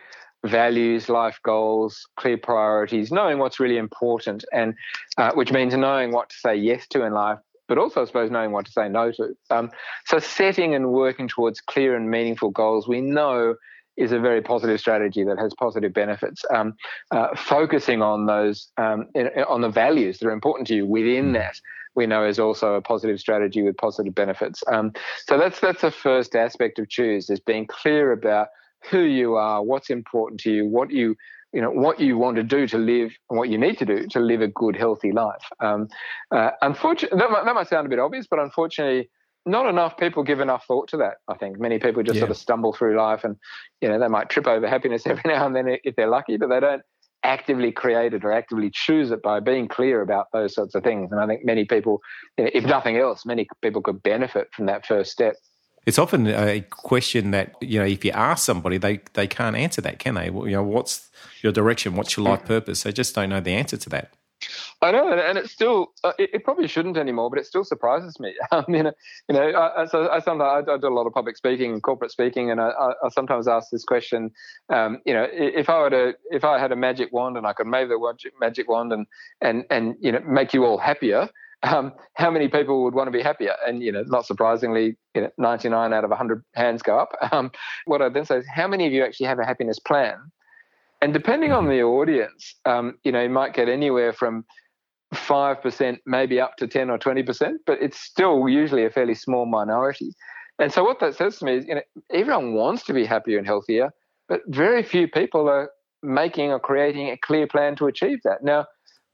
values, 0.47 1.09
life 1.09 1.39
goals, 1.43 2.07
clear 2.17 2.37
priorities, 2.37 3.11
knowing 3.11 3.39
what's 3.39 3.59
really 3.59 3.77
important, 3.77 4.45
and 4.53 4.73
uh, 5.17 5.31
which 5.33 5.51
means 5.51 5.75
knowing 5.75 6.11
what 6.11 6.29
to 6.29 6.35
say 6.35 6.55
yes 6.55 6.87
to 6.87 7.03
in 7.03 7.13
life, 7.13 7.39
but 7.67 7.77
also, 7.77 8.01
I 8.01 8.05
suppose, 8.05 8.31
knowing 8.31 8.51
what 8.51 8.65
to 8.65 8.71
say 8.71 8.89
no 8.89 9.11
to. 9.13 9.35
Um, 9.49 9.71
so, 10.05 10.19
setting 10.19 10.75
and 10.75 10.91
working 10.91 11.27
towards 11.27 11.61
clear 11.61 11.95
and 11.95 12.09
meaningful 12.09 12.51
goals 12.51 12.87
we 12.87 13.01
know 13.01 13.55
is 13.97 14.11
a 14.11 14.19
very 14.19 14.41
positive 14.41 14.79
strategy 14.79 15.23
that 15.23 15.39
has 15.39 15.53
positive 15.53 15.93
benefits. 15.93 16.43
Um, 16.53 16.75
uh, 17.11 17.29
focusing 17.35 18.01
on 18.01 18.25
those, 18.25 18.67
um, 18.77 19.07
in, 19.15 19.29
on 19.47 19.61
the 19.61 19.69
values 19.69 20.19
that 20.19 20.27
are 20.27 20.31
important 20.31 20.67
to 20.67 20.75
you 20.75 20.85
within 20.85 21.27
hmm. 21.27 21.33
that, 21.33 21.59
we 21.95 22.05
know 22.05 22.25
is 22.25 22.39
also 22.39 22.73
a 22.73 22.81
positive 22.81 23.19
strategy 23.19 23.61
with 23.61 23.77
positive 23.77 24.13
benefits. 24.13 24.63
Um, 24.67 24.91
so 25.25 25.37
that's 25.37 25.59
that's 25.59 25.81
the 25.81 25.91
first 25.91 26.35
aspect 26.35 26.77
of 26.77 26.89
choose 26.89 27.29
is 27.29 27.39
being 27.39 27.65
clear 27.67 28.11
about 28.11 28.49
who 28.89 29.01
you 29.01 29.35
are, 29.35 29.63
what's 29.63 29.89
important 29.89 30.39
to 30.41 30.51
you, 30.51 30.67
what 30.67 30.91
you 30.91 31.15
you 31.55 31.61
know 31.61 31.71
what 31.71 31.99
you 32.01 32.17
want 32.17 32.35
to 32.35 32.43
do 32.43 32.67
to 32.67 32.77
live 32.77 33.13
and 33.29 33.39
what 33.39 33.49
you 33.49 33.57
need 33.57 33.77
to 33.77 33.85
do 33.85 34.05
to 34.07 34.19
live 34.19 34.41
a 34.41 34.47
good 34.49 34.75
healthy 34.75 35.13
life. 35.13 35.41
Um, 35.61 35.87
uh, 36.29 36.51
unfortunately 36.61 37.17
that 37.17 37.31
might, 37.31 37.45
that 37.45 37.55
might 37.55 37.69
sound 37.69 37.87
a 37.87 37.89
bit 37.89 37.97
obvious 37.97 38.27
but 38.29 38.39
unfortunately 38.39 39.09
not 39.45 39.67
enough 39.67 39.95
people 39.95 40.23
give 40.23 40.41
enough 40.41 40.65
thought 40.67 40.89
to 40.89 40.97
that 40.97 41.15
i 41.29 41.35
think. 41.35 41.57
Many 41.57 41.79
people 41.79 42.03
just 42.03 42.15
yeah. 42.15 42.21
sort 42.21 42.31
of 42.31 42.37
stumble 42.37 42.73
through 42.73 42.97
life 42.97 43.23
and 43.23 43.37
you 43.79 43.87
know 43.87 43.97
they 43.97 44.09
might 44.09 44.29
trip 44.29 44.47
over 44.47 44.67
happiness 44.67 45.03
every 45.07 45.23
now 45.25 45.45
and 45.45 45.55
then 45.55 45.77
if 45.83 45.95
they're 45.95 46.09
lucky 46.09 46.35
but 46.35 46.49
they 46.49 46.59
don't 46.59 46.83
actively 47.23 47.71
create 47.71 48.13
it 48.13 48.23
or 48.23 48.31
actively 48.31 48.69
choose 48.71 49.09
it 49.09 49.23
by 49.23 49.39
being 49.39 49.67
clear 49.67 50.01
about 50.01 50.27
those 50.31 50.53
sorts 50.53 50.75
of 50.75 50.83
things. 50.83 51.09
And 51.11 51.21
i 51.21 51.25
think 51.25 51.45
many 51.45 51.63
people 51.63 52.01
if 52.37 52.65
nothing 52.65 52.97
else 52.97 53.25
many 53.25 53.47
people 53.61 53.81
could 53.81 54.03
benefit 54.03 54.49
from 54.53 54.65
that 54.65 54.85
first 54.85 55.11
step 55.11 55.35
it's 55.85 55.99
often 55.99 56.27
a 56.27 56.61
question 56.61 57.31
that 57.31 57.53
you 57.61 57.79
know 57.79 57.85
if 57.85 58.03
you 58.03 58.11
ask 58.11 58.45
somebody, 58.45 58.77
they 58.77 59.01
they 59.13 59.27
can't 59.27 59.55
answer 59.55 59.81
that, 59.81 59.99
can 59.99 60.15
they? 60.15 60.25
You 60.25 60.51
know, 60.51 60.63
what's 60.63 61.09
your 61.41 61.51
direction? 61.51 61.95
What's 61.95 62.17
your 62.17 62.25
life 62.25 62.45
purpose? 62.45 62.83
They 62.83 62.91
just 62.91 63.13
don't 63.15 63.29
know 63.29 63.39
the 63.39 63.53
answer 63.53 63.77
to 63.77 63.89
that. 63.89 64.13
I 64.81 64.91
know, 64.91 65.11
and 65.11 65.37
it's 65.37 65.51
still 65.51 65.93
uh, 66.03 66.11
it, 66.19 66.29
it, 66.33 66.43
probably 66.43 66.67
shouldn't 66.67 66.97
anymore, 66.97 67.29
but 67.29 67.39
it 67.39 67.45
still 67.45 67.63
surprises 67.63 68.19
me. 68.19 68.35
I 68.51 68.63
mean, 68.67 68.91
you 69.29 69.35
know, 69.35 69.41
I, 69.41 69.83
I 69.83 70.19
sometimes 70.19 70.67
I, 70.67 70.77
do 70.77 70.87
a 70.87 70.89
lot 70.89 71.07
of 71.07 71.13
public 71.13 71.37
speaking 71.37 71.79
corporate 71.81 72.11
speaking, 72.11 72.51
and 72.51 72.59
I, 72.59 72.69
I 73.03 73.09
sometimes 73.09 73.47
ask 73.47 73.69
this 73.71 73.83
question. 73.83 74.31
Um, 74.69 75.01
you 75.05 75.13
know, 75.13 75.27
if 75.31 75.69
I 75.69 75.79
were 75.79 75.89
to, 75.89 76.13
if 76.31 76.43
I 76.43 76.59
had 76.59 76.71
a 76.71 76.75
magic 76.75 77.11
wand 77.13 77.37
and 77.37 77.47
I 77.47 77.53
could 77.53 77.69
wave 77.69 77.89
the 77.89 78.29
magic 78.39 78.69
wand 78.69 78.91
and 78.91 79.07
and 79.41 79.65
and 79.69 79.95
you 79.99 80.11
know 80.11 80.21
make 80.27 80.53
you 80.53 80.65
all 80.65 80.77
happier, 80.77 81.29
um, 81.65 81.93
how 82.13 82.29
many 82.31 82.47
people 82.47 82.83
would 82.83 82.93
want 82.93 83.07
to 83.07 83.11
be 83.11 83.21
happier? 83.21 83.55
And 83.67 83.81
you 83.81 83.91
know, 83.91 84.03
not 84.07 84.25
surprisingly, 84.25 84.95
you 85.13 85.21
know, 85.21 85.29
99 85.37 85.93
out 85.93 86.03
of 86.03 86.09
100 86.09 86.43
hands 86.55 86.81
go 86.81 86.97
up. 86.97 87.09
Um, 87.31 87.51
what 87.85 88.01
I 88.01 88.09
then 88.09 88.23
say 88.23 88.37
is, 88.37 88.45
how 88.53 88.67
many 88.67 88.85
of 88.87 88.93
you 88.93 89.03
actually 89.03 89.25
have 89.25 89.39
a 89.39 89.45
happiness 89.45 89.79
plan? 89.79 90.15
And 91.01 91.11
depending 91.11 91.51
on 91.51 91.67
the 91.67 91.81
audience, 91.81 92.55
um, 92.65 92.97
you 93.03 93.11
know, 93.11 93.21
you 93.21 93.29
might 93.29 93.53
get 93.53 93.67
anywhere 93.67 94.13
from 94.13 94.45
five 95.13 95.61
percent, 95.61 95.99
maybe 96.05 96.39
up 96.39 96.55
to 96.57 96.67
10 96.67 96.89
or 96.89 96.97
20 96.97 97.23
percent, 97.23 97.61
but 97.65 97.81
it's 97.81 97.99
still 97.99 98.47
usually 98.47 98.85
a 98.85 98.89
fairly 98.89 99.15
small 99.15 99.45
minority. 99.45 100.13
And 100.59 100.71
so, 100.71 100.83
what 100.83 100.99
that 101.01 101.15
says 101.15 101.39
to 101.39 101.45
me 101.45 101.57
is, 101.57 101.65
you 101.65 101.75
know, 101.75 101.81
everyone 102.13 102.53
wants 102.53 102.83
to 102.85 102.93
be 102.93 103.05
happier 103.05 103.37
and 103.37 103.47
healthier, 103.47 103.91
but 104.29 104.41
very 104.47 104.83
few 104.83 105.07
people 105.07 105.49
are 105.49 105.69
making 106.01 106.51
or 106.51 106.59
creating 106.59 107.09
a 107.09 107.17
clear 107.17 107.47
plan 107.47 107.75
to 107.77 107.87
achieve 107.87 108.19
that. 108.23 108.43
Now, 108.43 108.65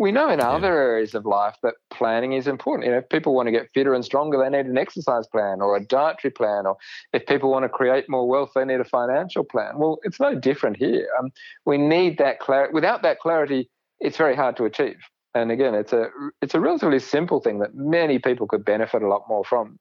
we 0.02 0.12
know 0.12 0.32
in 0.32 0.40
yeah. 0.40 0.50
other 0.50 0.76
areas 0.76 1.14
of 1.14 1.28
life 1.28 1.58
that 1.62 1.76
planning 1.92 2.34
is 2.34 2.48
important. 2.48 2.88
You 2.88 2.92
know, 2.94 2.98
if 2.98 3.10
people 3.10 3.36
want 3.36 3.46
to 3.46 3.52
get 3.52 3.70
fitter 3.72 3.94
and 3.94 4.04
stronger, 4.04 4.40
they 4.40 4.50
need 4.50 4.66
an 4.66 4.76
exercise 4.76 5.28
plan 5.28 5.62
or 5.62 5.78
a 5.78 5.80
dietary 5.80 6.32
plan. 6.32 6.66
Or 6.66 6.76
if 7.14 7.28
people 7.28 7.52
want 7.52 7.66
to 7.66 7.70
create 7.70 8.10
more 8.10 8.28
wealth, 8.28 8.50
they 8.56 8.66
need 8.66 8.80
a 8.80 8.84
financial 8.84 9.44
plan. 9.44 9.78
Well, 9.78 10.00
it's 10.02 10.20
no 10.20 10.34
different 10.34 10.78
here. 10.78 11.08
Um, 11.20 11.30
we 11.68 11.78
need 11.78 12.18
that 12.18 12.40
clarity. 12.40 12.74
Without 12.74 13.04
that 13.04 13.20
clarity, 13.20 13.70
it's 14.00 14.18
very 14.18 14.36
hard 14.36 14.58
to 14.58 14.66
achieve. 14.66 14.98
And 15.36 15.52
again, 15.52 15.76
it's 15.76 15.94
a 15.94 16.08
it's 16.42 16.56
a 16.56 16.60
relatively 16.60 16.98
simple 16.98 17.40
thing 17.40 17.60
that 17.60 17.76
many 17.76 18.18
people 18.18 18.48
could 18.48 18.66
benefit 18.66 19.04
a 19.04 19.08
lot 19.08 19.26
more 19.30 19.46
from. 19.46 19.78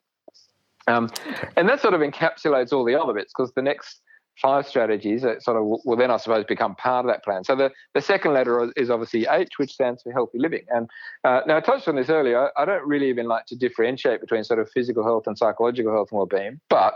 Um, 0.87 1.09
and 1.57 1.67
that 1.71 1.81
sort 1.81 1.95
of 1.95 2.03
encapsulates 2.03 2.75
all 2.75 2.85
the 2.85 2.95
other 2.95 3.15
bits 3.15 3.33
because 3.35 3.53
the 3.55 3.63
next 3.63 4.03
five 4.40 4.66
strategies 4.66 5.22
that 5.22 5.42
sort 5.42 5.57
of 5.57 5.64
will 5.85 5.96
then, 5.96 6.11
I 6.11 6.16
suppose, 6.16 6.44
become 6.44 6.74
part 6.74 7.05
of 7.05 7.12
that 7.12 7.22
plan. 7.22 7.44
So 7.44 7.55
the, 7.55 7.70
the 7.94 8.00
second 8.00 8.33
letter 8.33 8.72
is 8.76 8.90
obviously 8.90 9.26
H, 9.31 9.50
which 9.59 9.72
stands 9.72 10.03
for 10.03 10.12
healthy 10.12 10.38
living. 10.38 10.64
And 10.68 10.88
uh, 11.24 11.40
now 11.46 11.57
I 11.57 11.61
touched 11.61 11.88
on 11.88 11.96
this 11.96 12.09
earlier. 12.09 12.50
I 12.57 12.64
don't 12.64 12.87
really 12.87 13.09
even 13.09 13.26
like 13.26 13.46
to 13.46 13.57
differentiate 13.57 14.20
between 14.20 14.44
sort 14.44 14.59
of 14.59 14.70
physical 14.70 15.05
health 15.05 15.26
and 15.26 15.37
psychological 15.37 15.92
health 15.92 16.09
and 16.11 16.18
well-being. 16.18 16.61
But 16.68 16.94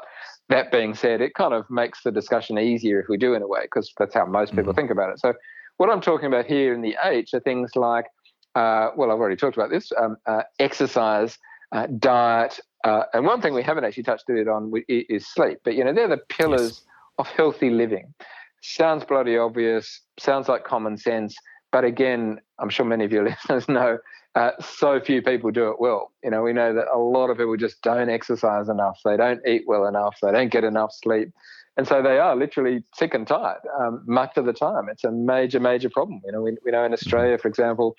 that 0.48 0.72
being 0.72 0.94
said, 0.94 1.20
it 1.20 1.35
kind 1.35 1.54
of 1.54 1.68
makes 1.70 2.02
the 2.02 2.11
discussion 2.11 2.59
easier 2.59 3.00
if 3.00 3.09
we 3.09 3.16
do 3.16 3.35
in 3.35 3.42
a 3.42 3.48
way, 3.48 3.62
because 3.62 3.92
that's 3.98 4.14
how 4.14 4.26
most 4.26 4.50
people 4.50 4.72
mm-hmm. 4.72 4.80
think 4.80 4.90
about 4.90 5.11
it. 5.11 5.20
So 5.20 5.35
what 5.76 5.90
I'm 5.90 6.00
talking 6.00 6.26
about 6.26 6.46
here 6.46 6.72
in 6.74 6.83
the 6.83 6.96
H 7.02 7.35
are 7.35 7.40
things 7.40 7.76
like, 7.76 8.07
uh, 8.54 8.90
well, 8.96 9.11
I've 9.11 9.18
already 9.18 9.37
talked 9.37 9.57
about 9.57 9.70
this 9.70 9.90
um, 10.00 10.16
uh, 10.26 10.42
exercise, 10.59 11.38
uh, 11.72 11.88
diet, 11.98 12.61
uh, 12.85 13.04
and 13.12 13.24
one 13.26 13.40
thing 13.40 13.54
we 13.54 13.62
haven't 13.62 13.85
actually 13.85 14.02
touched 14.02 14.28
it 14.28 14.46
on 14.46 14.72
is 14.88 15.26
sleep. 15.26 15.59
But, 15.64 15.74
you 15.74 15.83
know, 15.83 15.92
they're 15.92 16.07
the 16.07 16.18
pillars 16.18 16.62
yes. 16.62 16.83
Of 17.18 17.27
healthy 17.29 17.70
living. 17.70 18.14
Sounds 18.62 19.05
bloody 19.05 19.37
obvious, 19.37 20.00
sounds 20.18 20.48
like 20.48 20.64
common 20.64 20.96
sense. 20.96 21.37
But 21.70 21.85
again, 21.85 22.40
I'm 22.59 22.70
sure 22.70 22.87
many 22.87 23.05
of 23.05 23.12
your 23.12 23.24
listeners 23.29 23.68
know 23.68 23.98
uh, 24.35 24.50
so 24.61 25.00
few 25.00 25.22
people 25.22 25.50
do 25.50 25.68
it 25.70 25.77
well. 25.79 26.12
You 26.22 26.31
know, 26.31 26.42
we 26.42 26.53
know 26.53 26.74
that 26.74 26.87
a 26.92 26.98
lot 26.98 27.31
of 27.31 27.37
people 27.37 27.57
just 27.57 27.83
don't 27.83 28.09
exercise 28.09 28.68
enough. 28.68 28.98
They 29.05 29.16
don't 29.16 29.40
eat 29.46 29.62
well 29.66 29.87
enough. 29.87 30.16
They 30.20 30.33
don't 30.33 30.50
get 30.50 30.64
enough 30.64 30.92
sleep. 30.92 31.31
And 31.77 31.87
so 31.87 32.03
they 32.03 32.18
are 32.18 32.37
literally 32.37 32.83
sick 32.94 33.14
and 33.14 33.27
tired 33.27 33.61
um, 33.81 34.03
much 34.07 34.37
of 34.37 34.44
the 34.44 34.53
time. 34.53 34.88
It's 34.88 35.05
a 35.05 35.11
major, 35.11 35.61
major 35.61 35.90
problem. 35.90 36.20
You 36.24 36.33
know, 36.33 36.42
we, 36.42 36.57
we 36.64 36.70
know 36.70 36.85
in 36.85 36.92
Australia, 36.92 37.38
for 37.38 37.48
example, 37.48 37.96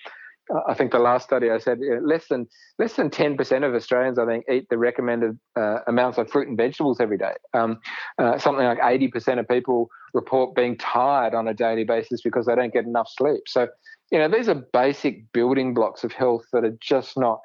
I 0.67 0.73
think 0.73 0.91
the 0.91 0.99
last 0.99 1.23
study 1.23 1.49
I 1.49 1.57
said 1.57 1.79
less 2.01 2.27
than 2.27 2.47
less 2.77 2.93
than 2.93 3.09
ten 3.09 3.35
percent 3.35 3.63
of 3.63 3.73
Australians 3.73 4.19
I 4.19 4.25
think 4.25 4.45
eat 4.51 4.67
the 4.69 4.77
recommended 4.77 5.39
uh, 5.55 5.79
amounts 5.87 6.17
of 6.17 6.29
fruit 6.29 6.47
and 6.47 6.57
vegetables 6.57 6.99
every 6.99 7.17
day. 7.17 7.33
Um, 7.53 7.79
uh, 8.19 8.37
something 8.37 8.65
like 8.65 8.79
eighty 8.83 9.07
percent 9.07 9.39
of 9.39 9.47
people 9.47 9.89
report 10.13 10.55
being 10.55 10.77
tired 10.77 11.33
on 11.33 11.47
a 11.47 11.53
daily 11.53 11.83
basis 11.83 12.21
because 12.21 12.45
they 12.45 12.55
don't 12.55 12.73
get 12.73 12.85
enough 12.85 13.09
sleep. 13.09 13.43
So 13.47 13.67
you 14.11 14.19
know 14.19 14.29
these 14.29 14.47
are 14.47 14.55
basic 14.55 15.31
building 15.31 15.73
blocks 15.73 16.03
of 16.03 16.11
health 16.11 16.45
that 16.53 16.63
are 16.63 16.77
just 16.79 17.17
not 17.17 17.39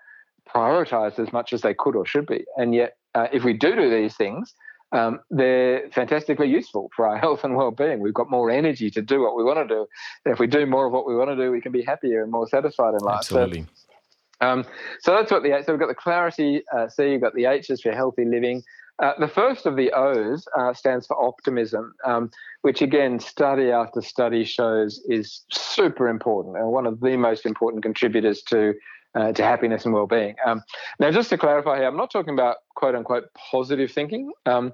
prioritized 0.49 1.19
as 1.19 1.33
much 1.33 1.53
as 1.53 1.63
they 1.63 1.75
could 1.75 1.97
or 1.97 2.05
should 2.05 2.27
be. 2.27 2.45
And 2.57 2.75
yet, 2.75 2.97
uh, 3.15 3.29
if 3.33 3.45
we 3.45 3.53
do 3.53 3.75
do 3.75 3.89
these 3.89 4.17
things, 4.17 4.55
um, 4.93 5.21
they're 5.31 5.89
fantastically 5.91 6.49
useful 6.49 6.91
for 6.95 7.07
our 7.07 7.19
health 7.25 7.45
and 7.45 7.57
well-being. 7.57 8.01
We've 8.01 8.15
got 8.15 8.31
more 8.31 8.51
energy 8.51 8.91
to 8.91 9.03
do 9.03 9.21
what 9.21 9.37
we 9.37 9.45
want 9.45 9.59
to 9.59 9.75
do. 9.75 9.87
And 10.25 10.33
if 10.33 10.39
we 10.39 10.47
do 10.47 10.67
more 10.67 10.87
of 10.87 10.93
what 10.93 11.07
we 11.07 11.15
want 11.15 11.31
to 11.31 11.37
do, 11.37 11.51
we 11.51 11.61
can 11.61 11.73
be 11.73 11.83
happier 11.83 12.23
and 12.23 12.31
more 12.31 12.49
satisfied 12.49 12.95
in 12.95 13.01
life. 13.01 13.19
Absolutely. 13.19 13.63
So, 13.63 14.47
um, 14.47 14.65
so 15.01 15.15
that's 15.15 15.31
what 15.31 15.43
the 15.43 15.63
so 15.65 15.73
we've 15.73 15.81
got 15.81 15.89
the 15.89 15.95
clarity 15.95 16.63
uh, 16.75 16.89
C, 16.89 17.13
you've 17.13 17.21
got 17.21 17.35
the 17.35 17.45
H's 17.45 17.81
for 17.83 17.93
healthy 17.93 18.25
living. 18.25 18.63
Uh, 19.01 19.13
the 19.19 19.29
first 19.29 19.65
of 19.65 19.77
the 19.77 19.91
O's 19.93 20.47
uh, 20.59 20.75
stands 20.75 21.07
for 21.07 21.23
optimism, 21.23 21.95
um, 22.05 22.31
which 22.63 22.83
again, 22.83 23.19
study 23.19 23.71
after 23.71 24.03
study 24.03 24.45
shows 24.45 25.03
is 25.09 25.43
super 25.51 26.07
important 26.09 26.57
and 26.57 26.67
one 26.69 26.87
of 26.87 27.01
the 27.01 27.17
most 27.17 27.47
important 27.47 27.83
contributors 27.83 28.43
to 28.43 28.75
uh, 29.15 29.33
to 29.33 29.43
happiness 29.43 29.85
and 29.85 29.95
well-being. 29.95 30.37
Um, 30.45 30.63
now, 30.99 31.11
just 31.11 31.31
to 31.31 31.39
clarify 31.39 31.79
here, 31.79 31.89
I'm 31.89 31.97
not 31.97 32.11
talking 32.11 32.35
about 32.35 32.57
quote 32.75 32.95
unquote 32.95 33.25
positive 33.35 33.91
thinking. 33.91 34.33
Um, 34.47 34.73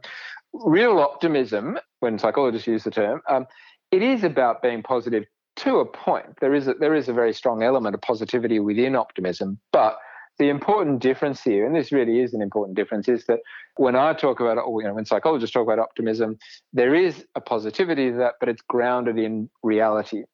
real 0.53 0.99
optimism, 0.99 1.79
when 2.01 2.19
psychologists 2.19 2.67
use 2.67 2.85
the 2.85 2.91
term, 2.91 3.23
um, 3.29 3.47
it 3.91 4.03
is 4.03 4.25
about 4.25 4.63
being 4.63 4.83
positive 4.83 5.25
to 5.57 5.79
a 5.79 5.87
point. 5.87 6.39
There 6.41 6.55
is 6.55 6.69
a, 6.69 6.75
there 6.75 6.95
is 6.95 7.09
a 7.09 7.13
very 7.13 7.33
strong 7.33 7.63
element 7.63 7.95
of 7.95 8.03
positivity 8.03 8.59
within 8.59 8.95
optimism, 8.95 9.59
but 9.73 9.99
the 10.39 10.51
important 10.51 11.01
difference 11.01 11.43
here, 11.43 11.67
and 11.67 11.75
this 11.75 11.93
really 11.93 12.21
is 12.21 12.35
an 12.35 12.43
important 12.43 12.77
difference, 12.77 13.09
is 13.09 13.25
that 13.25 13.41
when 13.77 13.97
I 13.97 14.13
talk 14.13 14.39
about, 14.39 14.59
or 14.59 14.83
you 14.83 14.89
know, 14.89 14.95
when 14.95 15.07
psychologists 15.07 15.55
talk 15.55 15.63
about 15.63 15.79
optimism, 15.79 16.39
there 16.75 16.95
is 16.95 17.25
a 17.35 17.41
positivity 17.41 18.11
to 18.11 18.17
that, 18.19 18.35
but 18.39 18.51
it's 18.51 18.63
grounded 18.69 19.19
in 19.19 19.49
reality. 19.63 20.25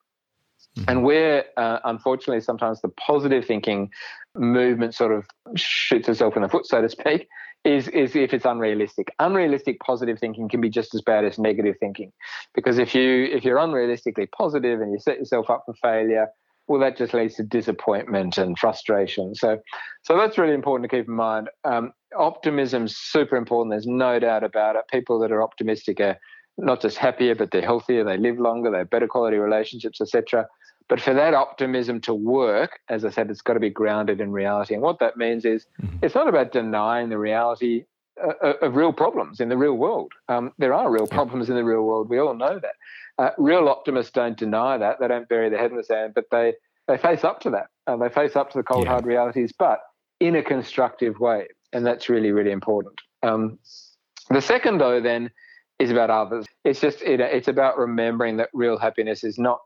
Mm-hmm. 0.77 0.91
And 0.91 1.05
where, 1.05 1.45
uh, 1.57 1.81
unfortunately, 1.85 2.41
sometimes 2.41 2.81
the 2.81 2.89
positive 2.89 3.45
thinking 3.45 3.91
movement 4.35 4.95
sort 4.95 5.13
of 5.13 5.27
shoots 5.55 6.09
itself 6.09 6.37
in 6.37 6.43
the 6.43 6.49
foot, 6.49 6.67
so 6.67 6.81
to 6.81 6.89
speak, 6.89 7.29
is, 7.65 7.89
is 7.89 8.17
if 8.17 8.33
it's 8.33 8.45
unrealistic. 8.45 9.15
Unrealistic 9.19 9.79
positive 9.81 10.19
thinking 10.19 10.49
can 10.49 10.61
be 10.61 10.71
just 10.71 10.95
as 10.95 11.03
bad 11.03 11.25
as 11.25 11.39
negative 11.39 11.77
thinking, 11.79 12.13
because 12.55 12.79
if 12.79 12.95
you 12.95 13.25
if 13.25 13.45
you're 13.45 13.59
unrealistically 13.59 14.31
positive 14.33 14.81
and 14.81 14.93
you 14.93 14.99
set 14.99 15.19
yourself 15.19 15.49
up 15.51 15.63
for 15.67 15.75
failure, 15.75 16.29
well, 16.69 16.81
that 16.81 16.97
just 16.97 17.15
leads 17.15 17.35
to 17.37 17.43
disappointment 17.43 18.39
and 18.39 18.59
frustration. 18.59 19.35
So, 19.35 19.59
so 20.03 20.17
that's 20.17 20.39
really 20.39 20.55
important 20.55 20.91
to 20.91 20.97
keep 20.97 21.09
in 21.09 21.15
mind. 21.15 21.51
Um, 21.65 21.93
optimism's 22.17 22.97
super 22.97 23.37
important. 23.37 23.73
There's 23.73 23.87
no 23.87 24.19
doubt 24.19 24.45
about 24.45 24.77
it. 24.77 24.83
People 24.91 25.19
that 25.21 25.33
are 25.33 25.43
optimistic 25.43 26.01
are 26.01 26.17
not 26.59 26.81
just 26.81 26.99
happier, 26.99 27.35
but 27.35 27.51
they're 27.51 27.63
healthier. 27.63 28.05
They 28.05 28.17
live 28.17 28.39
longer. 28.39 28.71
They 28.71 28.79
have 28.79 28.91
better 28.91 29.09
quality 29.09 29.37
relationships, 29.37 30.01
etc. 30.01 30.47
But 30.88 31.01
for 31.01 31.14
that 31.14 31.35
optimism 31.35 32.01
to 32.03 32.14
work, 32.14 32.81
as 32.88 33.05
I 33.05 33.11
said, 33.11 33.31
it's 33.31 33.40
got 33.40 33.55
to 33.55 33.61
be 33.61 33.71
grounded 33.71 34.21
in 34.21 34.33
reality. 34.33 34.75
And 34.75 34.83
what 34.83 34.99
that 34.99 35.16
means 35.16 35.45
is 35.45 35.66
mm-hmm. 35.81 35.99
it's 36.03 36.14
not 36.14 36.29
about 36.29 36.53
denying 36.53 37.09
the 37.09 37.18
reality 37.18 37.85
uh, 38.23 38.33
uh, 38.42 38.53
of 38.62 38.77
real 38.77 38.92
problems 38.92 39.40
in 39.40 39.49
the 39.49 39.57
real 39.57 39.75
world. 39.75 40.12
Um, 40.29 40.53
there 40.59 40.75
are 40.75 40.90
real 40.90 41.07
problems 41.07 41.49
in 41.49 41.57
the 41.57 41.64
real 41.64 41.83
world. 41.83 42.09
We 42.09 42.18
all 42.18 42.35
know 42.35 42.59
that. 42.59 42.75
Uh, 43.18 43.31
real 43.38 43.68
optimists 43.68 44.12
don't 44.12 44.37
deny 44.37 44.77
that. 44.79 45.01
They 45.01 45.09
don't 45.09 45.29
bury 45.29 45.49
their 45.49 45.59
head 45.59 45.71
in 45.71 45.77
the 45.77 45.85
sand, 45.85 46.12
but 46.14 46.27
they, 46.31 46.55
they 46.88 46.99
face 46.99 47.25
up 47.25 47.40
to 47.40 47.51
that. 47.51 47.66
Uh, 47.87 47.97
they 47.97 48.09
face 48.09 48.37
up 48.37 48.51
to 48.51 48.59
the 48.59 48.64
cold, 48.64 48.85
yeah. 48.85 48.90
hard 48.90 49.07
realities, 49.07 49.53
but 49.59 49.81
in 50.21 50.37
a 50.37 50.42
constructive 50.42 51.18
way. 51.21 51.49
And 51.73 51.87
that's 51.87 52.09
really, 52.09 52.33
really 52.33 52.53
important. 52.53 53.01
Um, 53.23 53.59
the 54.29 54.42
second, 54.42 54.79
though, 54.79 55.01
then, 55.01 55.31
is 55.79 55.90
about 55.90 56.11
others. 56.11 56.47
It's 56.64 56.81
just 56.81 57.03
it, 57.03 57.21
it's 57.21 57.49
about 57.49 57.77
remembering 57.77 58.37
that 58.37 58.51
real 58.53 58.79
happiness 58.79 59.25
is 59.25 59.38
not 59.38 59.61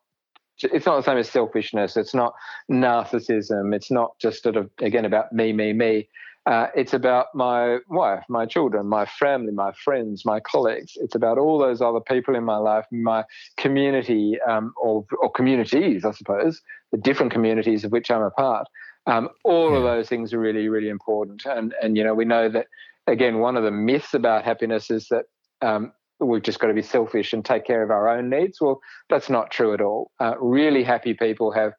it's 0.62 0.86
not 0.86 0.96
the 0.96 1.02
same 1.02 1.18
as 1.18 1.30
selfishness. 1.30 1.96
It's 1.96 2.14
not 2.14 2.34
narcissism. 2.70 3.74
It's 3.74 3.90
not 3.90 4.18
just 4.18 4.42
sort 4.42 4.56
of 4.56 4.70
again 4.78 5.04
about 5.04 5.32
me, 5.32 5.52
me, 5.52 5.72
me. 5.72 6.08
Uh, 6.46 6.68
it's 6.76 6.94
about 6.94 7.26
my 7.34 7.78
wife, 7.88 8.22
my 8.28 8.46
children, 8.46 8.86
my 8.86 9.04
family, 9.04 9.52
my 9.52 9.72
friends, 9.72 10.24
my 10.24 10.38
colleagues. 10.38 10.92
It's 11.00 11.16
about 11.16 11.38
all 11.38 11.58
those 11.58 11.82
other 11.82 11.98
people 11.98 12.36
in 12.36 12.44
my 12.44 12.56
life, 12.56 12.84
my 12.92 13.24
community, 13.56 14.38
um, 14.48 14.72
or, 14.80 15.04
or, 15.20 15.28
communities, 15.28 16.04
I 16.04 16.12
suppose, 16.12 16.62
the 16.92 16.98
different 16.98 17.32
communities 17.32 17.82
of 17.82 17.90
which 17.90 18.12
I'm 18.12 18.22
a 18.22 18.30
part. 18.30 18.68
Um, 19.08 19.28
all 19.42 19.72
yeah. 19.72 19.78
of 19.78 19.82
those 19.82 20.08
things 20.08 20.32
are 20.32 20.38
really, 20.38 20.68
really 20.68 20.88
important. 20.88 21.44
And 21.46 21.74
and 21.82 21.96
you 21.96 22.04
know, 22.04 22.14
we 22.14 22.24
know 22.24 22.48
that 22.48 22.66
again, 23.08 23.38
one 23.38 23.56
of 23.56 23.64
the 23.64 23.72
myths 23.72 24.14
about 24.14 24.44
happiness 24.44 24.88
is 24.88 25.08
that 25.08 25.24
um, 25.62 25.92
we've 26.20 26.42
just 26.42 26.58
got 26.58 26.68
to 26.68 26.74
be 26.74 26.82
selfish 26.82 27.32
and 27.32 27.44
take 27.44 27.64
care 27.64 27.82
of 27.82 27.90
our 27.90 28.08
own 28.08 28.30
needs. 28.30 28.60
Well, 28.60 28.80
that's 29.10 29.28
not 29.28 29.50
true 29.50 29.74
at 29.74 29.80
all. 29.80 30.10
Uh, 30.20 30.34
really 30.38 30.82
happy 30.82 31.14
people 31.14 31.52
have 31.52 31.72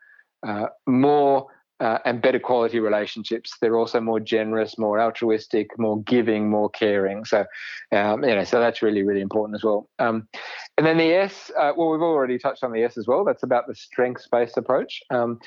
uh, 0.47 0.67
more 0.85 1.47
uh, 1.79 1.99
and 2.05 2.21
better 2.21 2.39
quality 2.39 2.79
relationships. 2.79 3.55
They're 3.61 3.77
also 3.77 3.99
more 4.01 4.19
generous, 4.19 4.77
more 4.77 4.99
altruistic, 4.99 5.77
more 5.77 6.01
giving, 6.03 6.49
more 6.49 6.69
caring. 6.69 7.23
So, 7.25 7.45
um, 7.91 8.23
you 8.23 8.35
know, 8.35 8.43
so 8.43 8.59
that's 8.59 8.81
really, 8.81 9.03
really 9.03 9.21
important 9.21 9.55
as 9.55 9.63
well. 9.63 9.87
Um, 9.99 10.27
and 10.77 10.87
then 10.87 10.97
the 10.97 11.13
S, 11.13 11.51
uh, 11.57 11.73
well, 11.77 11.89
we've 11.89 12.01
already 12.01 12.39
touched 12.39 12.63
on 12.63 12.71
the 12.71 12.83
S 12.83 12.97
as 12.97 13.07
well. 13.07 13.23
That's 13.23 13.43
about 13.43 13.67
the 13.67 13.75
strengths-based 13.75 14.57
approach. 14.57 15.01
Um, 15.11 15.39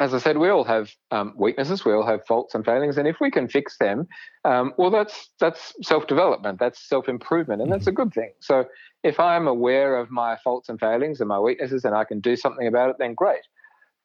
as 0.00 0.14
I 0.14 0.18
said, 0.18 0.38
we 0.38 0.48
all 0.48 0.64
have 0.64 0.90
um, 1.10 1.34
weaknesses, 1.36 1.84
we 1.84 1.92
all 1.92 2.06
have 2.06 2.24
faults 2.26 2.54
and 2.54 2.64
failings, 2.64 2.96
and 2.96 3.06
if 3.06 3.20
we 3.20 3.30
can 3.30 3.48
fix 3.48 3.76
them, 3.76 4.08
um, 4.46 4.72
well, 4.78 4.90
that's 4.90 5.28
that's 5.38 5.74
self-development, 5.82 6.58
that's 6.58 6.80
self-improvement, 6.88 7.60
and 7.60 7.70
that's 7.70 7.86
a 7.86 7.92
good 7.92 8.12
thing. 8.14 8.32
So, 8.40 8.64
if 9.04 9.20
I'm 9.20 9.46
aware 9.46 9.98
of 9.98 10.10
my 10.10 10.38
faults 10.42 10.70
and 10.70 10.80
failings 10.80 11.20
and 11.20 11.28
my 11.28 11.38
weaknesses, 11.38 11.84
and 11.84 11.94
I 11.94 12.04
can 12.04 12.18
do 12.18 12.34
something 12.34 12.66
about 12.66 12.88
it, 12.88 12.96
then 12.98 13.12
great. 13.12 13.42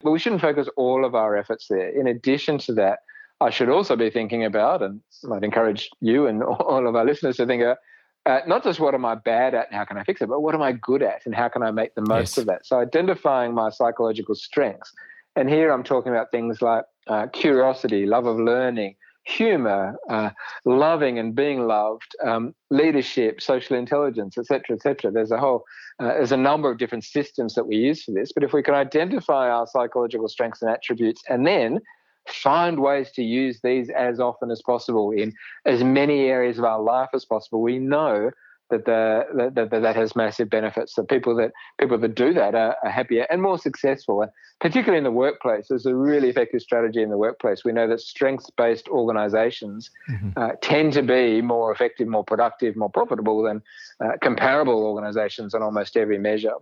But 0.01 0.11
we 0.11 0.19
shouldn't 0.19 0.41
focus 0.41 0.67
all 0.75 1.05
of 1.05 1.15
our 1.15 1.37
efforts 1.37 1.67
there. 1.69 1.87
In 1.87 2.07
addition 2.07 2.57
to 2.59 2.73
that, 2.73 2.99
I 3.39 3.49
should 3.49 3.69
also 3.69 3.95
be 3.95 4.09
thinking 4.09 4.43
about, 4.43 4.83
and 4.83 4.99
I'd 5.31 5.45
encourage 5.45 5.89
you 6.01 6.27
and 6.27 6.43
all 6.43 6.87
of 6.87 6.95
our 6.95 7.05
listeners 7.05 7.37
to 7.37 7.45
think 7.45 7.63
about. 7.63 7.77
Uh, 8.25 8.39
not 8.47 8.63
just 8.63 8.79
what 8.79 8.95
am 8.95 9.05
I 9.05 9.13
bad 9.13 9.53
at 9.53 9.67
and 9.67 9.75
how 9.75 9.85
can 9.85 9.97
I 9.97 10.03
fix 10.03 10.19
it, 10.19 10.27
but 10.27 10.41
what 10.41 10.55
am 10.55 10.61
I 10.61 10.71
good 10.71 11.03
at 11.03 11.21
and 11.27 11.35
how 11.35 11.47
can 11.47 11.61
I 11.61 11.69
make 11.69 11.93
the 11.93 12.01
most 12.01 12.35
yes. 12.35 12.37
of 12.39 12.47
that? 12.47 12.65
So 12.65 12.79
identifying 12.79 13.53
my 13.53 13.69
psychological 13.69 14.33
strengths 14.33 14.91
and 15.35 15.49
here 15.49 15.71
I'm 15.71 15.83
talking 15.83 16.11
about 16.11 16.31
things 16.31 16.61
like 16.61 16.83
uh, 17.07 17.27
curiosity, 17.27 18.05
love 18.05 18.25
of 18.25 18.37
learning, 18.37 18.95
humor, 19.25 19.95
uh, 20.09 20.29
loving 20.65 21.19
and 21.19 21.35
being 21.35 21.67
loved, 21.67 22.15
um, 22.23 22.53
leadership, 22.69 23.41
social 23.41 23.75
intelligence, 23.75 24.37
etc., 24.37 24.75
etc. 24.75 25.11
There's 25.11 25.31
a 25.31 25.37
whole, 25.37 25.63
uh, 25.99 26.09
there's 26.09 26.31
a 26.31 26.37
number 26.37 26.71
of 26.71 26.77
different 26.77 27.03
systems 27.03 27.55
that 27.55 27.65
we 27.65 27.75
use 27.75 28.03
for 28.03 28.11
this. 28.11 28.31
But 28.31 28.43
if 28.43 28.53
we 28.53 28.63
can 28.63 28.75
identify 28.75 29.49
our 29.49 29.67
psychological 29.67 30.29
strengths 30.29 30.61
and 30.61 30.71
attributes, 30.71 31.23
and 31.27 31.45
then 31.45 31.79
find 32.27 32.79
ways 32.79 33.11
to 33.11 33.23
use 33.23 33.59
these 33.63 33.89
as 33.89 34.19
often 34.19 34.51
as 34.51 34.61
possible 34.61 35.11
in 35.11 35.33
as 35.65 35.83
many 35.83 36.25
areas 36.25 36.57
of 36.57 36.63
our 36.63 36.81
life 36.81 37.09
as 37.13 37.25
possible, 37.25 37.61
we 37.61 37.79
know 37.79 38.31
that 38.69 38.85
the, 38.85 39.25
that, 39.35 39.69
that, 39.69 39.81
that 39.81 39.95
has 39.95 40.15
massive 40.15 40.49
benefits. 40.49 40.95
That 40.95 41.07
people 41.07 41.35
that 41.35 41.51
people 41.79 41.97
that 41.97 42.15
do 42.15 42.33
that 42.33 42.55
are, 42.55 42.75
are, 42.83 42.89
happier 42.89 43.27
and 43.29 43.41
more 43.41 43.57
successful, 43.57 44.21
and 44.21 44.31
particularly 44.59 44.97
in 44.97 45.03
the 45.03 45.11
workplace. 45.11 45.67
There's 45.69 45.85
a 45.85 45.95
really 45.95 46.29
effective 46.29 46.61
strategy 46.61 47.01
in 47.01 47.09
the 47.09 47.17
workplace. 47.17 47.63
We 47.63 47.71
know 47.71 47.87
that 47.87 48.01
strengths-based 48.01 48.87
organisations 48.87 49.91
mm-hmm. 50.09 50.29
uh, 50.35 50.51
tend 50.61 50.93
to 50.93 51.03
be 51.03 51.41
more 51.41 51.71
effective, 51.71 52.07
more 52.07 52.23
productive, 52.23 52.75
more 52.75 52.89
profitable 52.89 53.43
than 53.43 53.61
uh, 54.03 54.13
comparable 54.21 54.83
organisations 54.83 55.53
on 55.53 55.61
almost 55.61 55.97
every 55.97 56.17
measure. 56.17 56.53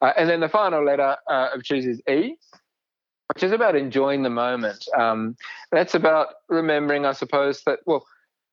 Uh, 0.00 0.12
and 0.16 0.28
then 0.28 0.40
the 0.40 0.48
final 0.48 0.84
letter 0.84 1.16
uh, 1.28 1.48
of 1.54 1.62
choose 1.64 1.86
is 1.86 2.00
E, 2.08 2.36
which 3.34 3.42
is 3.42 3.52
about 3.52 3.74
enjoying 3.74 4.22
the 4.22 4.30
moment. 4.30 4.84
Um, 4.96 5.36
that's 5.70 5.94
about 5.94 6.28
remembering, 6.48 7.06
I 7.06 7.12
suppose, 7.12 7.62
that 7.64 7.80
well 7.86 8.04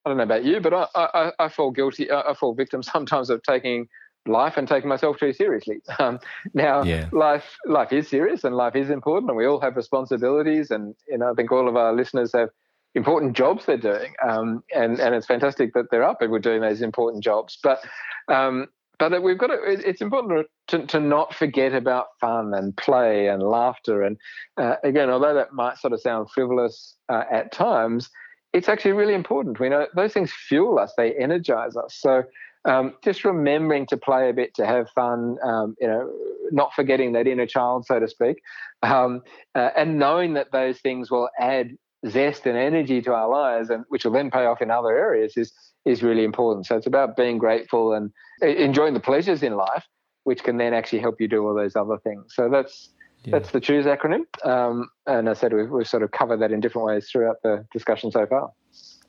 I 0.06 0.10
don't 0.10 0.18
know 0.18 0.24
about 0.24 0.46
you, 0.46 0.60
but 0.60 0.74
I, 0.74 0.88
I, 0.96 1.32
I 1.40 1.50
fall 1.50 1.72
guilty. 1.72 2.12
I 2.12 2.34
fall 2.34 2.54
victim 2.54 2.84
sometimes 2.96 3.30
of 3.30 3.44
taking 3.44 3.88
life 4.26 4.58
and 4.58 4.68
taking 4.68 4.90
myself 4.90 5.18
too 5.18 5.34
seriously. 5.34 5.82
Um, 6.00 6.20
now, 6.54 6.84
yeah. 6.84 7.10
life 7.12 7.58
life 7.66 7.92
is 7.92 8.08
serious 8.08 8.44
and 8.44 8.56
life 8.56 8.76
is 8.76 8.90
important, 8.90 9.30
and 9.30 9.38
we 9.38 9.46
all 9.46 9.60
have 9.60 9.76
responsibilities. 9.76 10.72
And 10.72 10.96
you 11.08 11.18
know, 11.18 11.32
I 11.32 11.34
think 11.34 11.52
all 11.52 11.68
of 11.68 11.76
our 11.76 11.94
listeners 11.94 12.32
have 12.34 12.50
important 12.96 13.36
jobs 13.36 13.66
they're 13.66 13.78
doing, 13.78 14.14
um, 14.28 14.64
and 14.74 15.00
and 15.00 15.14
it's 15.16 15.28
fantastic 15.28 15.74
that 15.74 15.92
there 15.92 16.04
are 16.04 16.16
people 16.16 16.40
doing 16.40 16.62
those 16.62 16.82
important 16.82 17.24
jobs. 17.24 17.58
But 17.62 17.82
um, 18.30 18.68
but 19.00 19.24
we've 19.24 19.38
got 19.38 19.48
to, 19.48 19.58
it's 19.64 20.02
important 20.02 20.48
to, 20.68 20.86
to 20.86 21.00
not 21.00 21.34
forget 21.34 21.74
about 21.74 22.08
fun 22.20 22.54
and 22.54 22.76
play 22.76 23.28
and 23.28 23.42
laughter. 23.42 24.04
And 24.04 24.18
uh, 24.58 24.76
again, 24.84 25.10
although 25.10 25.34
that 25.34 25.54
might 25.54 25.78
sort 25.78 25.94
of 25.94 26.02
sound 26.02 26.30
frivolous 26.30 26.96
uh, 27.08 27.24
at 27.32 27.54
times, 27.54 28.10
it's 28.54 28.70
actually 28.70 28.94
really 28.94 29.14
important. 29.14 29.60
We 29.60 29.70
know 29.70 29.88
those 29.96 30.14
things 30.14 30.32
fuel 30.32 30.80
us, 30.80 30.94
they 30.98 31.14
energize 31.14 31.76
us. 31.76 31.96
So 32.00 32.24
um, 32.66 32.94
just 33.04 33.24
remembering 33.24 33.86
to 33.88 33.98
play 33.98 34.30
a 34.30 34.34
bit, 34.34 34.54
to 34.56 34.66
have 34.66 34.90
fun, 34.92 35.38
um, 35.44 35.76
you 35.80 35.88
know, 35.88 36.12
not 36.52 36.74
forgetting 36.74 37.14
that 37.14 37.28
inner 37.28 37.46
child, 37.46 37.86
so 37.86 38.00
to 38.00 38.08
speak, 38.08 38.42
um, 38.84 39.22
uh, 39.56 39.70
and 39.78 39.98
knowing 39.98 40.34
that 40.34 40.52
those 40.52 40.80
things 40.80 41.10
will 41.10 41.30
add 41.40 41.78
zest 42.08 42.46
and 42.46 42.58
energy 42.58 43.02
to 43.02 43.14
our 43.14 43.30
lives, 43.30 43.70
and 43.70 43.86
which 43.90 44.04
will 44.04 44.12
then 44.12 44.32
pay 44.32 44.46
off 44.46 44.62
in 44.62 44.72
other 44.72 44.98
areas, 44.98 45.34
is 45.38 45.54
is 45.86 46.04
really 46.04 46.24
important. 46.24 46.66
So 46.66 46.76
it's 46.76 46.88
about 46.88 47.16
being 47.16 47.38
grateful 47.38 47.94
and 47.94 48.12
enjoying 48.42 48.94
the 48.94 49.00
pleasures 49.00 49.42
in 49.44 49.56
life, 49.56 49.86
which 50.24 50.44
can 50.44 50.58
then 50.58 50.74
actually 50.74 51.00
help 51.00 51.22
you 51.22 51.28
do 51.28 51.46
all 51.48 51.56
those 51.56 51.76
other 51.76 51.98
things. 52.04 52.34
So 52.36 52.50
that's 52.50 52.90
yeah. 53.24 53.32
that's 53.32 53.52
the 53.52 53.60
choose 53.60 53.86
acronym. 53.86 54.24
Um, 54.46 54.90
and 55.06 55.30
I 55.30 55.34
said 55.34 55.54
we've, 55.54 55.70
we've 55.70 55.88
sort 55.88 56.04
of 56.04 56.12
covered 56.12 56.38
that 56.38 56.52
in 56.52 56.60
different 56.60 56.88
ways 56.88 57.10
throughout 57.10 57.42
the 57.44 57.66
discussion 57.74 58.12
so 58.12 58.26
far. 58.26 58.52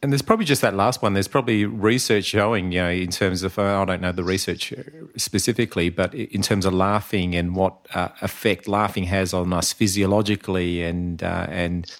And 0.02 0.10
there's 0.10 0.22
probably 0.22 0.46
just 0.46 0.62
that 0.62 0.74
last 0.74 1.02
one. 1.02 1.12
There's 1.12 1.28
probably 1.28 1.66
research 1.66 2.24
showing, 2.24 2.72
you 2.72 2.80
know, 2.80 2.88
in 2.88 3.10
terms 3.10 3.42
of, 3.42 3.58
I 3.58 3.84
don't 3.84 4.00
know 4.00 4.12
the 4.12 4.24
research 4.24 4.72
specifically, 5.16 5.90
but 5.90 6.14
in 6.14 6.40
terms 6.40 6.64
of 6.64 6.72
laughing 6.72 7.34
and 7.34 7.54
what 7.54 7.86
uh, 7.92 8.08
effect 8.22 8.66
laughing 8.66 9.04
has 9.04 9.34
on 9.34 9.52
us 9.52 9.74
physiologically. 9.74 10.82
And, 10.82 11.22
uh, 11.22 11.46
and 11.50 11.94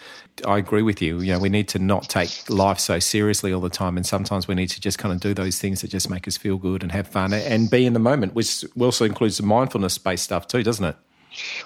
I 0.46 0.56
agree 0.56 0.80
with 0.80 1.02
you. 1.02 1.20
You 1.20 1.34
know, 1.34 1.38
we 1.38 1.50
need 1.50 1.68
to 1.68 1.78
not 1.78 2.08
take 2.08 2.48
life 2.48 2.78
so 2.78 3.00
seriously 3.00 3.52
all 3.52 3.60
the 3.60 3.68
time. 3.68 3.98
And 3.98 4.06
sometimes 4.06 4.48
we 4.48 4.54
need 4.54 4.68
to 4.68 4.80
just 4.80 4.98
kind 4.98 5.12
of 5.12 5.20
do 5.20 5.34
those 5.34 5.58
things 5.58 5.82
that 5.82 5.88
just 5.88 6.08
make 6.08 6.26
us 6.26 6.38
feel 6.38 6.56
good 6.56 6.82
and 6.82 6.92
have 6.92 7.06
fun 7.06 7.34
and 7.34 7.70
be 7.70 7.84
in 7.84 7.92
the 7.92 7.98
moment, 7.98 8.34
which 8.34 8.64
also 8.80 9.04
includes 9.04 9.36
the 9.36 9.42
mindfulness 9.42 9.98
based 9.98 10.24
stuff 10.24 10.46
too, 10.46 10.62
doesn't 10.62 10.86
it? 10.86 10.96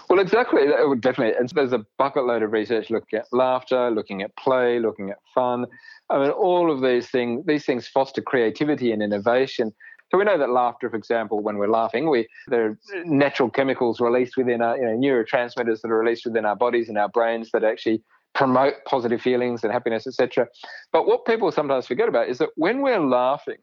Well, 0.08 0.18
exactly. 0.18 0.66
Definitely. 1.00 1.36
And 1.38 1.48
so 1.48 1.54
there's 1.54 1.72
a 1.72 1.84
bucket 1.98 2.24
load 2.24 2.42
of 2.42 2.52
research 2.52 2.90
looking 2.90 3.18
at 3.18 3.26
laughter, 3.32 3.90
looking 3.90 4.22
at 4.22 4.36
play, 4.36 4.78
looking 4.78 5.10
at 5.10 5.18
fun. 5.34 5.66
I 6.10 6.18
mean, 6.18 6.30
all 6.30 6.70
of 6.70 6.82
these 6.82 7.10
things, 7.10 7.44
these 7.46 7.64
things 7.64 7.88
foster 7.88 8.20
creativity 8.22 8.92
and 8.92 9.02
innovation. 9.02 9.72
So 10.10 10.18
we 10.18 10.24
know 10.24 10.38
that 10.38 10.50
laughter, 10.50 10.90
for 10.90 10.96
example, 10.96 11.40
when 11.40 11.56
we're 11.56 11.68
laughing, 11.68 12.08
we 12.08 12.28
there 12.48 12.66
are 12.66 12.78
natural 13.04 13.50
chemicals 13.50 14.00
released 14.00 14.36
within 14.36 14.60
our, 14.60 14.76
you 14.76 14.84
know, 14.84 14.96
neurotransmitters 14.96 15.80
that 15.80 15.90
are 15.90 15.98
released 15.98 16.26
within 16.26 16.44
our 16.44 16.54
bodies 16.54 16.88
and 16.88 16.98
our 16.98 17.08
brains 17.08 17.50
that 17.52 17.64
actually 17.64 18.02
promote 18.34 18.74
positive 18.84 19.22
feelings 19.22 19.64
and 19.64 19.72
happiness, 19.72 20.06
etc. 20.06 20.46
But 20.92 21.06
what 21.06 21.24
people 21.24 21.50
sometimes 21.50 21.86
forget 21.86 22.08
about 22.08 22.28
is 22.28 22.38
that 22.38 22.50
when 22.56 22.82
we're 22.82 23.00
laughing, 23.00 23.56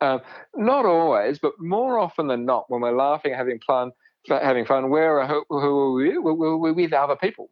uh, 0.00 0.18
not 0.54 0.86
always, 0.86 1.38
but 1.38 1.52
more 1.58 1.98
often 1.98 2.28
than 2.28 2.44
not, 2.44 2.66
when 2.68 2.80
we're 2.80 2.96
laughing, 2.96 3.34
having 3.34 3.58
fun, 3.66 3.90
having 4.26 4.64
fun, 4.64 4.90
we're 4.90 5.26
who, 5.26 5.44
who 5.48 5.78
are 5.78 5.92
we? 5.92 6.18
We're, 6.18 6.56
we're 6.56 6.72
with 6.72 6.92
other 6.92 7.16
people. 7.16 7.50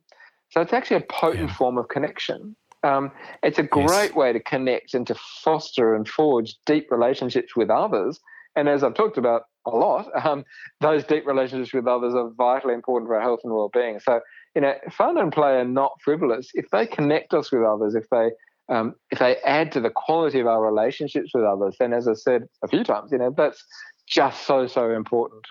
So 0.51 0.61
it's 0.61 0.73
actually 0.73 0.99
a 0.99 1.07
potent 1.09 1.51
yeah. 1.51 1.57
form 1.57 1.79
of 1.79 1.89
connection. 1.89 2.57
Um, 2.83 3.11
it's 3.43 3.59
a 3.59 3.64
great 3.64 4.11
yes. 4.11 4.14
way 4.14 4.33
to 4.33 4.41
connect 4.41 4.95
and 4.95 5.07
to 5.09 5.14
foster 5.43 5.95
and 5.95 6.07
forge 6.09 6.57
deep 6.67 6.91
relationships 6.91 7.57
with 7.57 7.71
others. 7.71 8.21
And 8.55 8.69
as 8.69 8.85
I've 8.85 8.95
talked 8.95 9.19
about 9.19 9.43
a 9.67 9.71
lot, 9.71 10.09
um, 10.25 10.45
those 10.81 11.05
deep 11.05 11.27
relationships 11.27 11.75
with 11.75 11.87
others 11.87 12.14
are 12.14 12.31
vitally 12.37 12.75
important 12.75 13.09
for 13.09 13.17
our 13.17 13.23
health 13.23 13.41
and 13.45 13.53
well-being. 13.53 13.99
So, 14.01 14.21
you 14.55 14.62
know, 14.62 14.75
fun 14.91 15.19
and 15.19 15.33
play 15.33 15.57
are 15.57 15.64
not 15.64 15.93
frivolous. 16.03 16.49
If 16.55 16.71
they 16.71 16.87
connect 16.87 17.35
us 17.35 17.51
with 17.51 17.62
others, 17.62 17.95
if 17.95 18.09
they 18.11 18.31
um, 18.69 18.95
if 19.11 19.21
they 19.21 19.37
add 19.45 19.71
to 19.73 19.81
the 19.81 19.91
quality 19.91 20.41
of 20.41 20.49
our 20.49 20.61
relationships 20.61 21.31
with 21.33 21.45
others, 21.45 21.77
then 21.79 21.93
as 21.93 22.09
I 22.09 22.14
said 22.14 22.49
a 22.64 22.69
few 22.69 22.83
times, 22.83 23.12
you 23.12 23.19
know, 23.19 23.33
that's 23.37 23.64
just 24.09 24.45
so 24.45 24.67
so 24.67 24.91
important. 24.91 25.45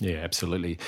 Yeah, 0.00 0.16
absolutely. 0.16 0.78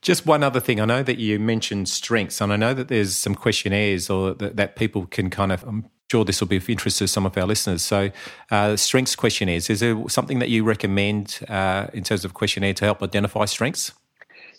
Just 0.00 0.26
one 0.26 0.42
other 0.42 0.60
thing. 0.60 0.80
I 0.80 0.84
know 0.84 1.02
that 1.02 1.18
you 1.18 1.40
mentioned 1.40 1.88
strengths, 1.88 2.40
and 2.40 2.52
I 2.52 2.56
know 2.56 2.72
that 2.74 2.88
there's 2.88 3.16
some 3.16 3.34
questionnaires 3.34 4.08
or 4.08 4.34
that, 4.34 4.56
that 4.56 4.76
people 4.76 5.06
can 5.06 5.30
kind 5.30 5.50
of. 5.50 5.64
I'm 5.64 5.90
sure 6.10 6.24
this 6.24 6.40
will 6.40 6.48
be 6.48 6.56
of 6.56 6.70
interest 6.70 6.98
to 6.98 7.08
some 7.08 7.26
of 7.26 7.36
our 7.36 7.46
listeners. 7.46 7.82
So, 7.82 8.10
uh, 8.50 8.76
strengths 8.76 9.16
questionnaires. 9.16 9.68
Is 9.68 9.80
there 9.80 9.96
something 10.08 10.38
that 10.38 10.50
you 10.50 10.64
recommend 10.64 11.40
uh, 11.48 11.88
in 11.92 12.04
terms 12.04 12.24
of 12.24 12.34
questionnaire 12.34 12.74
to 12.74 12.84
help 12.84 13.02
identify 13.02 13.44
strengths? 13.46 13.92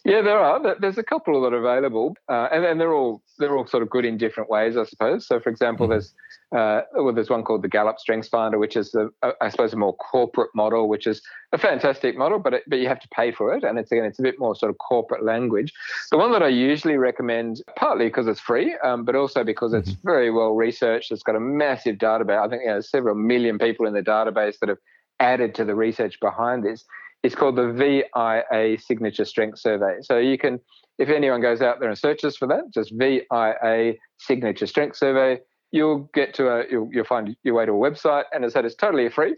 Yeah, 0.06 0.22
there 0.22 0.40
are. 0.40 0.76
There's 0.80 0.98
a 0.98 1.04
couple 1.04 1.42
that 1.42 1.54
are 1.54 1.58
available, 1.58 2.16
uh, 2.30 2.48
and, 2.52 2.64
and 2.64 2.80
they're 2.80 2.94
all 2.94 3.22
they're 3.38 3.58
all 3.58 3.68
sort 3.68 3.84
of 3.84 3.90
good 3.90 4.06
in 4.06 4.18
different 4.18 4.50
ways, 4.50 4.78
I 4.78 4.86
suppose. 4.86 5.28
So, 5.28 5.40
for 5.40 5.50
example, 5.50 5.86
mm-hmm. 5.86 5.92
there's 5.92 6.14
uh, 6.56 6.82
well, 6.96 7.14
there's 7.14 7.30
one 7.30 7.44
called 7.44 7.62
the 7.62 7.68
Gallup 7.68 8.00
Strengths 8.00 8.28
Finder, 8.28 8.58
which 8.58 8.76
is, 8.76 8.92
the, 8.92 9.12
uh, 9.22 9.34
I 9.40 9.50
suppose, 9.50 9.72
a 9.72 9.76
more 9.76 9.96
corporate 9.96 10.50
model, 10.56 10.90
which 10.90 11.06
is 11.06 11.22
a 11.52 11.60
fantastic 11.60 12.18
model, 12.18 12.40
but 12.40 12.56
it, 12.56 12.64
but 12.68 12.80
you 12.80 12.88
have 12.88 13.00
to 13.02 13.08
pay 13.10 13.32
for 13.32 13.54
it, 13.54 13.64
and 13.64 13.78
it's 13.78 13.92
again, 13.92 14.06
it's 14.06 14.20
a 14.20 14.24
bit 14.24 14.40
more 14.40 14.56
sort 14.56 14.72
of 14.72 14.78
corporate 14.80 15.24
language. 15.24 15.74
The 16.10 16.18
one 16.18 16.32
that 16.32 16.42
I 16.42 16.48
usually 16.48 16.98
recommend, 16.98 17.62
partly 17.76 18.06
because 18.06 18.28
it's 18.28 18.40
free, 18.40 18.76
um, 18.84 19.06
but 19.06 19.16
also 19.16 19.44
because 19.44 19.74
it's 19.74 19.92
mm-hmm. 19.92 20.08
very 20.08 20.32
well 20.32 20.56
researched. 20.56 21.12
It's 21.12 21.24
got 21.24 21.36
a 21.36 21.40
massive 21.40 21.98
database. 21.98 22.44
I 22.44 22.50
think 22.50 22.64
you 22.64 22.70
know, 22.70 22.82
several 22.82 23.16
million 23.16 23.60
people 23.60 23.86
in 23.86 23.94
the 23.94 24.02
database 24.02 24.58
that 24.60 24.70
have 24.70 24.80
added 25.20 25.54
to 25.56 25.66
the 25.66 25.76
research 25.76 26.20
behind 26.20 26.64
this. 26.64 26.86
It's 27.24 27.36
called 27.36 27.58
the 27.58 27.72
VIA 27.74 28.80
Signature 28.80 29.26
Strength 29.26 29.60
Survey. 29.60 29.98
So 30.02 30.18
you 30.18 30.38
can, 30.38 30.60
if 30.98 31.10
anyone 31.10 31.42
goes 31.42 31.62
out 31.62 31.80
there 31.80 31.90
and 31.90 31.98
searches 31.98 32.38
for 32.38 32.48
that, 32.48 32.74
just 32.74 32.94
VIA 32.96 33.96
Signature 34.18 34.68
Strength 34.68 34.98
Survey 34.98 35.40
you'll 35.72 36.10
get 36.14 36.34
to 36.36 36.48
a 36.50 36.64
you'll, 36.70 36.90
you'll 36.92 37.06
find 37.06 37.36
your 37.44 37.56
way 37.56 37.66
to 37.66 37.72
a 37.72 37.76
website, 37.76 38.24
and 38.34 38.44
as 38.44 38.54
I 38.54 38.60
said, 38.60 38.66
it's 38.66 38.76
totally 38.76 39.10
free. 39.10 39.36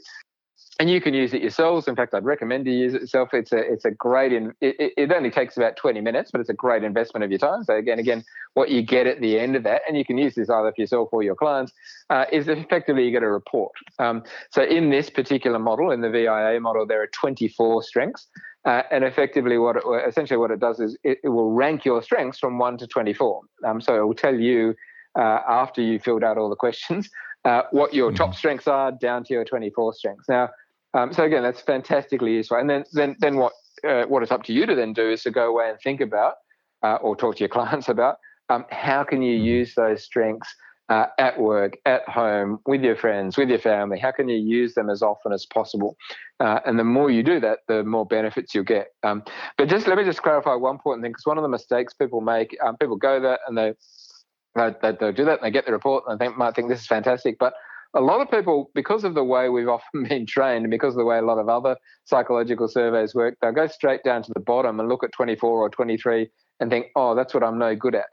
And 0.80 0.90
you 0.90 1.00
can 1.00 1.14
use 1.14 1.34
it 1.34 1.42
yourselves. 1.42 1.88
In 1.88 1.96
fact, 1.96 2.14
I'd 2.16 2.26
recommend 2.26 2.66
you 2.66 2.74
use 2.74 2.96
it 2.96 3.02
yourself. 3.02 3.34
It's 3.34 3.52
a 3.52 3.60
it's 3.60 3.86
a 3.86 3.92
great. 3.92 4.34
In, 4.34 4.54
it, 4.62 4.94
it 4.98 5.12
only 5.12 5.30
takes 5.30 5.56
about 5.56 5.76
twenty 5.76 6.02
minutes, 6.02 6.32
but 6.32 6.42
it's 6.42 6.50
a 6.50 6.56
great 6.56 6.84
investment 6.84 7.24
of 7.24 7.30
your 7.30 7.38
time. 7.38 7.64
So 7.64 7.76
again, 7.76 8.00
again, 8.00 8.24
what 8.56 8.70
you 8.70 8.82
get 8.82 9.06
at 9.06 9.22
the 9.22 9.38
end 9.38 9.56
of 9.56 9.64
that, 9.64 9.84
and 9.88 9.96
you 9.96 10.04
can 10.04 10.18
use 10.18 10.34
this 10.34 10.50
either 10.50 10.72
for 10.72 10.82
yourself 10.82 11.10
or 11.12 11.22
your 11.22 11.36
clients, 11.36 11.72
uh, 12.10 12.26
is 12.32 12.48
effectively 12.48 13.06
you 13.06 13.12
get 13.12 13.22
a 13.22 13.30
report. 13.30 13.74
Um, 14.00 14.24
so 14.50 14.64
in 14.64 14.90
this 14.90 15.10
particular 15.10 15.60
model, 15.60 15.92
in 15.92 16.02
the 16.02 16.10
VIA 16.10 16.60
model, 16.60 16.88
there 16.88 17.04
are 17.04 17.10
twenty 17.14 17.48
four 17.48 17.84
strengths. 17.84 18.28
Uh, 18.64 18.84
and 18.92 19.04
effectively, 19.04 19.58
what 19.58 19.76
it, 19.76 19.84
essentially 20.08 20.38
what 20.38 20.52
it 20.52 20.60
does 20.60 20.80
is 20.80 20.98
it, 21.04 21.18
it, 21.24 21.30
will 21.30 21.52
rank 21.52 21.84
your 21.84 22.02
strengths 22.02 22.40
from 22.40 22.58
one 22.60 22.78
to 22.78 22.88
twenty-four. 22.88 23.42
Um, 23.66 23.82
so 23.82 24.00
it 24.00 24.06
will 24.06 24.14
tell 24.14 24.36
you 24.36 24.76
uh, 25.18 25.40
after 25.48 25.82
you 25.82 26.00
filled 26.00 26.24
out 26.24 26.38
all 26.38 26.50
the 26.50 26.56
questions, 26.56 27.10
uh, 27.46 27.64
what 27.72 27.94
your 27.94 28.12
top 28.12 28.30
mm-hmm. 28.30 28.38
strengths 28.38 28.68
are 28.68 28.92
down 28.92 29.24
to 29.26 29.34
your 29.34 29.46
24 29.46 29.94
strengths. 29.94 30.30
Now, 30.30 30.50
um, 30.94 31.14
so 31.14 31.24
again, 31.24 31.44
that's 31.44 31.62
fantastically 31.62 32.34
useful. 32.34 32.58
And 32.58 32.70
then, 32.70 32.84
then, 32.94 33.16
then 33.20 33.38
what 33.38 33.54
uh, 33.88 34.04
what 34.04 34.24
it's 34.24 34.32
up 34.32 34.44
to 34.44 34.54
you 34.54 34.66
to 34.66 34.76
then 34.76 34.94
do 34.94 35.10
is 35.10 35.24
to 35.24 35.32
go 35.32 35.50
away 35.50 35.70
and 35.70 35.80
think 35.80 36.02
about, 36.02 36.36
uh, 36.84 36.96
or 36.96 37.16
talk 37.16 37.36
to 37.36 37.40
your 37.40 37.50
clients 37.58 37.90
about, 37.90 38.18
um, 38.50 38.66
how 38.70 39.04
can 39.04 39.22
you 39.22 39.38
mm-hmm. 39.38 39.46
use 39.46 39.76
those 39.76 40.04
strengths 40.04 40.54
uh, 40.90 41.06
at 41.18 41.40
work, 41.40 41.78
at 41.86 42.08
home, 42.10 42.60
with 42.66 42.84
your 42.84 42.96
friends, 42.96 43.38
with 43.38 43.50
your 43.50 43.60
family? 43.60 43.98
How 43.98 44.12
can 44.12 44.28
you 44.28 44.38
use 44.38 44.74
them 44.74 44.90
as 44.90 45.02
often 45.02 45.32
as 45.32 45.46
possible? 45.46 45.96
Uh, 46.40 46.60
and 46.66 46.78
the 46.78 46.84
more 46.84 47.10
you 47.10 47.24
do 47.24 47.40
that, 47.40 47.60
the 47.68 47.84
more 47.84 48.06
benefits 48.06 48.54
you'll 48.54 48.66
get. 48.66 48.88
Um, 49.04 49.24
but 49.58 49.70
just 49.70 49.88
let 49.88 49.98
me 49.98 50.04
just 50.04 50.22
clarify 50.22 50.54
one 50.56 50.76
important 50.76 51.04
thing, 51.04 51.12
because 51.12 51.26
one 51.26 51.38
of 51.38 51.44
the 51.44 51.50
mistakes 51.50 51.94
people 51.94 52.20
make, 52.20 52.58
um, 52.64 52.76
people 52.78 52.98
go 52.98 53.20
there 53.20 53.40
and 53.48 53.58
they 53.58 53.74
they, 54.56 54.74
they, 54.82 54.92
they 55.00 55.12
do 55.12 55.26
that 55.26 55.40
and 55.40 55.44
they 55.44 55.52
get 55.52 55.66
the 55.66 55.72
report 55.72 56.04
and 56.08 56.20
they 56.20 56.26
think, 56.26 56.38
might 56.38 56.56
think 56.56 56.70
this 56.70 56.82
is 56.82 56.88
fantastic. 56.88 57.38
But 57.40 57.54
a 57.94 58.02
lot 58.02 58.22
of 58.22 58.32
people, 58.32 58.72
because 58.74 59.04
of 59.04 59.14
the 59.14 59.24
way 59.24 59.50
we've 59.50 59.70
often 59.78 60.04
been 60.04 60.26
trained 60.26 60.64
and 60.64 60.72
because 60.72 60.94
of 60.94 61.00
the 61.00 61.06
way 61.06 61.18
a 61.18 61.24
lot 61.24 61.38
of 61.38 61.50
other 61.50 61.76
psychological 62.06 62.68
surveys 62.68 63.14
work, 63.16 63.38
they'll 63.42 63.52
go 63.52 63.68
straight 63.68 64.04
down 64.04 64.24
to 64.24 64.32
the 64.34 64.40
bottom 64.42 64.80
and 64.80 64.90
look 64.90 65.04
at 65.04 65.12
24 65.14 65.50
or 65.50 65.70
23 65.70 66.30
and 66.60 66.70
think, 66.70 66.88
oh, 66.96 67.16
that's 67.16 67.34
what 67.34 67.44
I'm 67.44 67.58
no 67.58 67.76
good 67.76 67.96
at. 67.96 68.12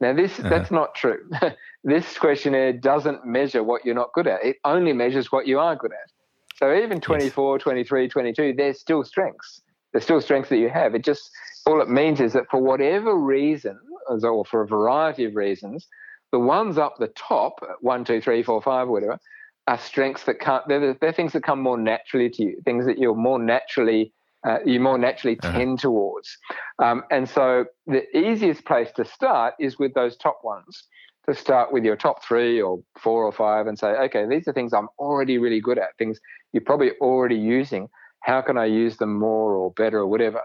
Now, 0.00 0.12
this 0.12 0.38
uh-huh. 0.40 0.48
that's 0.48 0.70
not 0.70 0.94
true. 0.94 1.18
this 1.84 2.18
questionnaire 2.18 2.72
doesn't 2.72 3.24
measure 3.24 3.62
what 3.62 3.84
you're 3.84 3.94
not 3.94 4.12
good 4.14 4.26
at. 4.26 4.44
It 4.44 4.56
only 4.64 4.92
measures 4.92 5.30
what 5.30 5.46
you 5.46 5.60
are 5.60 5.76
good 5.76 5.92
at. 5.92 6.10
So 6.56 6.74
even 6.74 7.00
24, 7.00 7.56
yes. 7.56 7.62
23, 7.62 8.08
22, 8.08 8.54
there's 8.56 8.80
still 8.80 9.04
strengths. 9.04 9.62
There's 9.92 10.04
still 10.04 10.20
strengths 10.20 10.48
that 10.48 10.58
you 10.58 10.70
have. 10.70 10.94
It 10.94 11.04
just 11.04 11.30
all 11.66 11.80
it 11.80 11.88
means 11.88 12.20
is 12.20 12.32
that 12.32 12.44
for 12.50 12.60
whatever 12.60 13.16
reason, 13.16 13.78
or 14.08 14.44
for 14.44 14.62
a 14.62 14.66
variety 14.66 15.24
of 15.24 15.36
reasons, 15.36 15.86
the 16.30 16.38
ones 16.38 16.78
up 16.78 16.96
the 16.98 17.08
top, 17.08 17.60
one, 17.80 18.04
two, 18.04 18.20
three, 18.20 18.42
four, 18.42 18.60
five, 18.62 18.88
whatever, 18.88 19.18
are 19.66 19.78
strengths 19.78 20.24
that 20.24 20.40
can't. 20.40 20.66
They're, 20.66 20.94
they're 21.00 21.12
things 21.12 21.32
that 21.32 21.44
come 21.44 21.60
more 21.60 21.78
naturally 21.78 22.30
to 22.30 22.42
you. 22.42 22.60
Things 22.64 22.86
that 22.86 22.98
you're 22.98 23.14
more 23.14 23.38
naturally 23.38 24.12
uh, 24.44 24.58
you 24.64 24.80
more 24.80 24.98
naturally 24.98 25.38
uh-huh. 25.40 25.52
tend 25.52 25.78
towards. 25.78 26.36
Um, 26.82 27.04
and 27.12 27.28
so 27.28 27.66
the 27.86 28.04
easiest 28.16 28.64
place 28.64 28.90
to 28.96 29.04
start 29.04 29.54
is 29.60 29.78
with 29.78 29.94
those 29.94 30.16
top 30.16 30.40
ones. 30.42 30.84
To 31.28 31.34
start 31.36 31.72
with 31.72 31.84
your 31.84 31.94
top 31.94 32.24
three 32.24 32.60
or 32.60 32.80
four 32.98 33.22
or 33.22 33.30
five 33.30 33.68
and 33.68 33.78
say, 33.78 33.90
okay, 33.90 34.26
these 34.28 34.48
are 34.48 34.52
things 34.52 34.72
I'm 34.72 34.88
already 34.98 35.38
really 35.38 35.60
good 35.60 35.78
at, 35.78 35.96
things 35.96 36.18
you're 36.52 36.64
probably 36.64 36.90
already 37.00 37.36
using 37.36 37.88
how 38.22 38.40
can 38.40 38.56
I 38.56 38.66
use 38.66 38.96
them 38.96 39.18
more 39.18 39.54
or 39.54 39.70
better 39.72 39.98
or 39.98 40.06
whatever. 40.06 40.40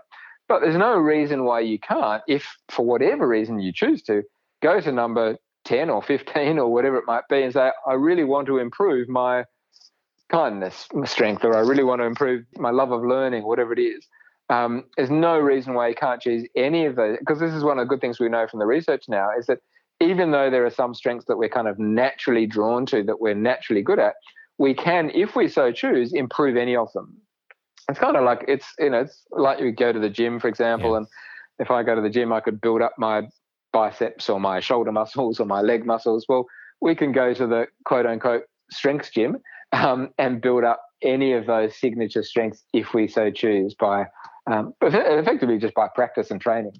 But 0.48 0.62
there's 0.62 0.78
no 0.78 0.96
reason 0.98 1.44
why 1.44 1.62
you 1.62 1.78
can't, 1.80 2.24
if 2.28 2.58
for 2.70 2.86
whatever 2.86 3.28
reason 3.28 3.60
you 3.60 3.74
choose 3.74 4.02
to, 4.04 4.24
go 4.62 4.80
to 4.80 4.92
number 4.92 5.38
10 5.66 5.90
or 5.90 6.02
15 6.02 6.58
or 6.58 6.72
whatever 6.72 6.98
it 6.98 7.04
might 7.06 7.28
be 7.30 7.44
and 7.44 7.54
say, 7.54 7.72
I 7.86 7.94
really 7.94 8.24
want 8.24 8.48
to 8.48 8.58
improve 8.58 9.10
my 9.10 9.44
kindness 10.30 10.88
my 10.94 11.06
strength 11.06 11.46
or 11.46 11.56
I 11.56 11.62
really 11.62 11.84
want 11.84 12.02
to 12.02 12.06
improve 12.06 12.46
my 12.58 12.72
love 12.72 12.92
of 12.92 13.02
learning, 13.04 13.46
whatever 13.46 13.74
it 13.74 13.80
is. 13.80 14.06
Um, 14.50 14.86
there's 14.96 15.10
no 15.10 15.38
reason 15.38 15.74
why 15.74 15.90
you 15.90 15.96
can't 15.96 16.22
choose 16.22 16.48
any 16.56 16.86
of 16.86 16.96
those 16.96 17.18
because 17.20 17.40
this 17.40 17.54
is 17.54 17.64
one 17.64 17.80
of 17.80 17.86
the 17.86 17.90
good 17.90 18.00
things 18.00 18.20
we 18.20 18.30
know 18.30 18.48
from 18.48 18.60
the 18.60 18.66
research 18.66 19.06
now 19.10 19.30
is 19.38 19.46
that 19.48 19.60
even 20.00 20.32
though 20.32 20.50
there 20.50 20.66
are 20.66 20.72
some 20.72 20.94
strengths 20.94 21.26
that 21.26 21.38
we're 21.38 21.50
kind 21.50 21.68
of 21.68 21.78
naturally 21.80 22.46
drawn 22.46 22.86
to 22.86 23.04
that 23.04 23.20
we're 23.20 23.34
naturally 23.36 23.82
good 23.82 24.00
at 24.00 24.14
we 24.58 24.74
can 24.74 25.10
if 25.14 25.36
we 25.36 25.50
so 25.50 25.74
choose 25.74 26.14
improve 26.14 26.56
any 26.56 26.78
of 26.78 26.92
them 26.94 27.18
it's 27.90 28.00
kind 28.00 28.18
of 28.18 28.24
like 28.24 28.44
it's 28.48 28.68
you 28.80 28.90
know 28.90 29.02
it's 29.02 29.24
like 29.32 29.60
you 29.60 29.72
go 29.72 29.92
to 29.92 30.00
the 30.00 30.10
gym 30.10 30.40
for 30.40 30.48
example 30.48 30.92
yeah. 30.92 30.98
and 30.98 31.08
if 31.60 31.72
i 31.72 31.84
go 31.84 31.96
to 31.96 32.02
the 32.02 32.10
gym 32.10 32.34
i 32.34 32.40
could 32.40 32.60
build 32.62 32.82
up 32.82 32.94
my 32.98 33.24
biceps 33.74 34.30
or 34.30 34.40
my 34.40 34.60
shoulder 34.60 34.92
muscles 34.92 35.40
or 35.40 35.46
my 35.46 35.62
leg 35.62 35.86
muscles 35.86 36.26
well 36.28 36.46
we 36.82 36.96
can 36.96 37.12
go 37.12 37.34
to 37.34 37.48
the 37.48 37.66
quote 37.86 38.06
unquote 38.06 38.44
strengths 38.72 39.10
gym 39.10 39.38
um, 39.74 40.10
and 40.18 40.42
build 40.42 40.64
up 40.64 40.82
any 41.02 41.34
of 41.34 41.46
those 41.46 41.78
signature 41.78 42.24
strengths 42.24 42.64
if 42.74 42.94
we 42.94 43.08
so 43.08 43.30
choose 43.30 43.76
by 43.76 44.06
um, 44.50 44.74
effectively 44.82 45.58
just 45.58 45.74
by 45.74 45.88
practice 45.94 46.32
and 46.32 46.42
training. 46.42 46.74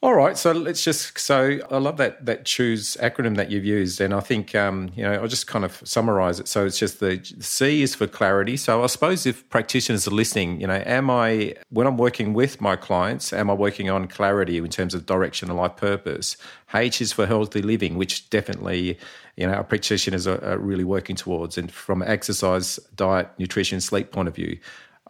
All 0.00 0.14
right, 0.14 0.38
so 0.38 0.52
let's 0.52 0.84
just 0.84 1.18
so 1.18 1.58
I 1.72 1.78
love 1.78 1.96
that 1.96 2.24
that 2.24 2.44
choose 2.44 2.96
acronym 3.00 3.34
that 3.34 3.50
you've 3.50 3.64
used, 3.64 4.00
and 4.00 4.14
I 4.14 4.20
think 4.20 4.54
um, 4.54 4.90
you 4.94 5.02
know 5.02 5.14
I'll 5.14 5.26
just 5.26 5.48
kind 5.48 5.64
of 5.64 5.82
summarize 5.84 6.38
it. 6.38 6.46
So 6.46 6.64
it's 6.64 6.78
just 6.78 7.00
the 7.00 7.20
C 7.40 7.82
is 7.82 7.96
for 7.96 8.06
clarity. 8.06 8.56
So 8.56 8.84
I 8.84 8.86
suppose 8.86 9.26
if 9.26 9.48
practitioners 9.48 10.06
are 10.06 10.12
listening, 10.12 10.60
you 10.60 10.68
know, 10.68 10.80
am 10.86 11.10
I 11.10 11.56
when 11.70 11.88
I'm 11.88 11.96
working 11.96 12.32
with 12.32 12.60
my 12.60 12.76
clients, 12.76 13.32
am 13.32 13.50
I 13.50 13.54
working 13.54 13.90
on 13.90 14.06
clarity 14.06 14.58
in 14.58 14.68
terms 14.68 14.94
of 14.94 15.04
direction 15.04 15.50
and 15.50 15.58
life 15.58 15.76
purpose? 15.76 16.36
H 16.72 17.00
is 17.00 17.12
for 17.12 17.26
healthy 17.26 17.60
living, 17.60 17.96
which 17.96 18.30
definitely 18.30 18.96
you 19.36 19.48
know 19.48 19.54
our 19.54 19.64
practitioners 19.64 20.28
are, 20.28 20.42
are 20.44 20.58
really 20.58 20.84
working 20.84 21.16
towards, 21.16 21.58
and 21.58 21.72
from 21.72 22.02
exercise, 22.02 22.78
diet, 22.94 23.30
nutrition, 23.36 23.80
sleep 23.80 24.12
point 24.12 24.28
of 24.28 24.36
view. 24.36 24.60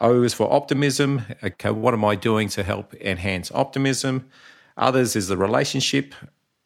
O 0.00 0.22
is 0.22 0.32
for 0.32 0.50
optimism. 0.50 1.26
Okay, 1.44 1.72
what 1.72 1.92
am 1.92 2.06
I 2.06 2.14
doing 2.14 2.48
to 2.50 2.62
help 2.62 2.94
enhance 2.94 3.52
optimism? 3.52 4.30
Others 4.78 5.16
is 5.16 5.28
the 5.28 5.36
relationship. 5.36 6.14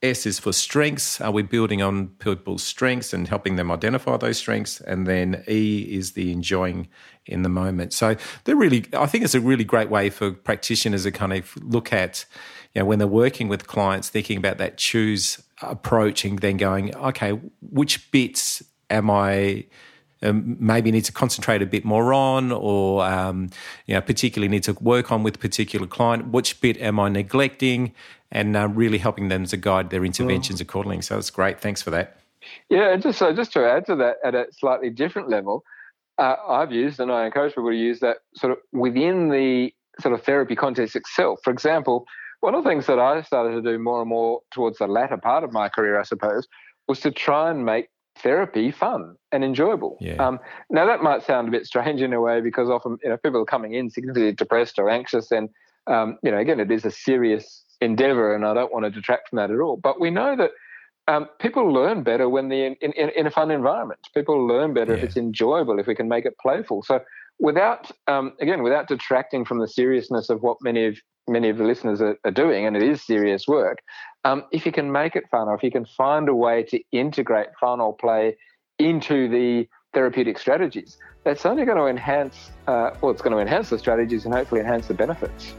S 0.02 0.26
is 0.26 0.38
for 0.38 0.52
strengths. 0.52 1.20
Are 1.20 1.30
we 1.30 1.42
building 1.42 1.80
on 1.80 2.08
people's 2.18 2.62
strengths 2.62 3.12
and 3.12 3.28
helping 3.28 3.56
them 3.56 3.70
identify 3.70 4.16
those 4.16 4.36
strengths? 4.36 4.80
And 4.80 5.06
then 5.06 5.44
E 5.48 5.86
is 5.88 6.12
the 6.12 6.32
enjoying 6.32 6.88
in 7.24 7.42
the 7.42 7.48
moment. 7.48 7.92
So 7.92 8.16
they're 8.44 8.56
really, 8.56 8.84
I 8.94 9.06
think 9.06 9.22
it's 9.22 9.34
a 9.34 9.40
really 9.40 9.64
great 9.64 9.90
way 9.90 10.10
for 10.10 10.32
practitioners 10.32 11.04
to 11.04 11.12
kind 11.12 11.32
of 11.32 11.56
look 11.62 11.92
at, 11.92 12.24
you 12.74 12.80
know, 12.80 12.84
when 12.86 12.98
they're 12.98 13.06
working 13.06 13.48
with 13.48 13.68
clients, 13.68 14.08
thinking 14.08 14.36
about 14.36 14.58
that 14.58 14.76
choose 14.76 15.40
approach 15.62 16.24
and 16.24 16.40
then 16.40 16.56
going, 16.56 16.94
okay, 16.96 17.38
which 17.60 18.10
bits 18.10 18.62
am 18.90 19.08
I 19.08 19.66
um, 20.22 20.56
maybe 20.58 20.90
need 20.90 21.04
to 21.04 21.12
concentrate 21.12 21.62
a 21.62 21.66
bit 21.66 21.84
more 21.84 22.12
on, 22.12 22.52
or 22.52 23.04
um, 23.04 23.50
you 23.86 23.94
know, 23.94 24.00
particularly 24.00 24.48
need 24.48 24.64
to 24.64 24.72
work 24.74 25.12
on 25.12 25.22
with 25.22 25.36
a 25.36 25.38
particular 25.38 25.86
client. 25.86 26.28
Which 26.28 26.60
bit 26.60 26.80
am 26.80 26.98
I 27.00 27.08
neglecting? 27.08 27.92
And 28.30 28.56
uh, 28.56 28.68
really 28.68 28.96
helping 28.96 29.28
them 29.28 29.44
to 29.46 29.58
guide 29.58 29.90
their 29.90 30.06
interventions 30.06 30.58
mm. 30.58 30.62
accordingly. 30.62 31.02
So 31.02 31.18
it's 31.18 31.28
great. 31.28 31.60
Thanks 31.60 31.82
for 31.82 31.90
that. 31.90 32.16
Yeah, 32.70 32.92
and 32.92 33.02
just 33.02 33.18
so 33.18 33.34
just 33.34 33.52
to 33.52 33.64
add 33.68 33.86
to 33.86 33.96
that 33.96 34.16
at 34.24 34.34
a 34.34 34.46
slightly 34.52 34.90
different 34.90 35.28
level, 35.28 35.64
uh, 36.18 36.36
I've 36.48 36.72
used 36.72 37.00
and 37.00 37.12
I 37.12 37.26
encourage 37.26 37.54
people 37.54 37.70
to 37.70 37.76
use 37.76 38.00
that 38.00 38.18
sort 38.34 38.52
of 38.52 38.58
within 38.72 39.28
the 39.28 39.72
sort 40.00 40.14
of 40.14 40.22
therapy 40.22 40.56
context 40.56 40.96
itself. 40.96 41.40
For 41.44 41.52
example, 41.52 42.06
one 42.40 42.54
of 42.54 42.64
the 42.64 42.70
things 42.70 42.86
that 42.86 42.98
I 42.98 43.22
started 43.22 43.54
to 43.54 43.62
do 43.62 43.78
more 43.78 44.00
and 44.00 44.08
more 44.08 44.40
towards 44.50 44.78
the 44.78 44.86
latter 44.86 45.16
part 45.16 45.44
of 45.44 45.52
my 45.52 45.68
career, 45.68 46.00
I 46.00 46.02
suppose, 46.02 46.48
was 46.88 47.00
to 47.00 47.10
try 47.10 47.50
and 47.50 47.64
make 47.64 47.88
therapy 48.22 48.70
fun 48.70 49.16
and 49.30 49.44
enjoyable. 49.44 49.98
Yeah. 50.00 50.14
Um, 50.14 50.38
now 50.70 50.86
that 50.86 51.02
might 51.02 51.22
sound 51.22 51.48
a 51.48 51.50
bit 51.50 51.66
strange 51.66 52.00
in 52.00 52.12
a 52.12 52.20
way 52.20 52.40
because 52.40 52.68
often 52.68 52.98
you 53.02 53.10
know 53.10 53.16
people 53.16 53.40
are 53.40 53.46
coming 53.46 53.74
in 53.74 53.90
significantly 53.90 54.32
depressed 54.32 54.78
or 54.78 54.88
anxious, 54.88 55.30
and 55.30 55.48
um, 55.86 56.18
you 56.22 56.30
know 56.30 56.38
again 56.38 56.60
it 56.60 56.70
is 56.70 56.84
a 56.84 56.90
serious 56.90 57.64
endeavor, 57.80 58.34
and 58.34 58.44
I 58.44 58.54
don't 58.54 58.72
want 58.72 58.84
to 58.84 58.90
detract 58.90 59.30
from 59.30 59.36
that 59.38 59.50
at 59.50 59.58
all. 59.58 59.76
But 59.76 60.00
we 60.00 60.10
know 60.10 60.36
that 60.36 60.50
um, 61.08 61.28
people 61.40 61.72
learn 61.72 62.02
better 62.02 62.28
when 62.28 62.48
they're 62.48 62.66
in, 62.66 62.76
in, 62.80 63.10
in, 63.10 63.26
a 63.26 63.30
fun 63.30 63.50
environment. 63.50 64.00
People 64.14 64.46
learn 64.46 64.72
better 64.72 64.92
yeah. 64.92 64.98
if 64.98 65.04
it's 65.04 65.16
enjoyable, 65.16 65.80
if 65.80 65.86
we 65.88 65.96
can 65.96 66.08
make 66.08 66.24
it 66.24 66.36
playful. 66.38 66.82
So 66.84 67.00
without 67.42 67.90
um, 68.06 68.32
again 68.40 68.62
without 68.62 68.88
detracting 68.88 69.44
from 69.44 69.58
the 69.58 69.68
seriousness 69.68 70.30
of 70.30 70.42
what 70.42 70.56
many 70.62 70.86
of 70.86 70.96
many 71.28 71.50
of 71.50 71.58
the 71.58 71.64
listeners 71.64 72.00
are, 72.00 72.16
are 72.24 72.30
doing, 72.30 72.66
and 72.66 72.76
it 72.76 72.82
is 72.82 73.04
serious 73.04 73.46
work. 73.46 73.78
Um, 74.24 74.44
if 74.52 74.64
you 74.64 74.72
can 74.72 74.90
make 74.90 75.14
it 75.14 75.24
fun, 75.30 75.48
or 75.48 75.54
if 75.54 75.62
you 75.62 75.70
can 75.70 75.84
find 75.84 76.28
a 76.28 76.34
way 76.34 76.62
to 76.64 76.80
integrate 76.92 77.48
fun 77.60 77.80
or 77.80 77.94
play 77.94 78.36
into 78.78 79.28
the 79.28 79.68
therapeutic 79.92 80.38
strategies, 80.38 80.96
that's 81.24 81.44
only 81.44 81.64
going 81.64 81.76
to 81.76 81.86
enhance. 81.86 82.50
Uh, 82.66 82.90
well, 83.02 83.10
it's 83.10 83.22
going 83.22 83.34
to 83.34 83.42
enhance 83.42 83.68
the 83.68 83.78
strategies 83.78 84.24
and 84.24 84.32
hopefully 84.32 84.60
enhance 84.60 84.86
the 84.86 84.94
benefits. 84.94 85.54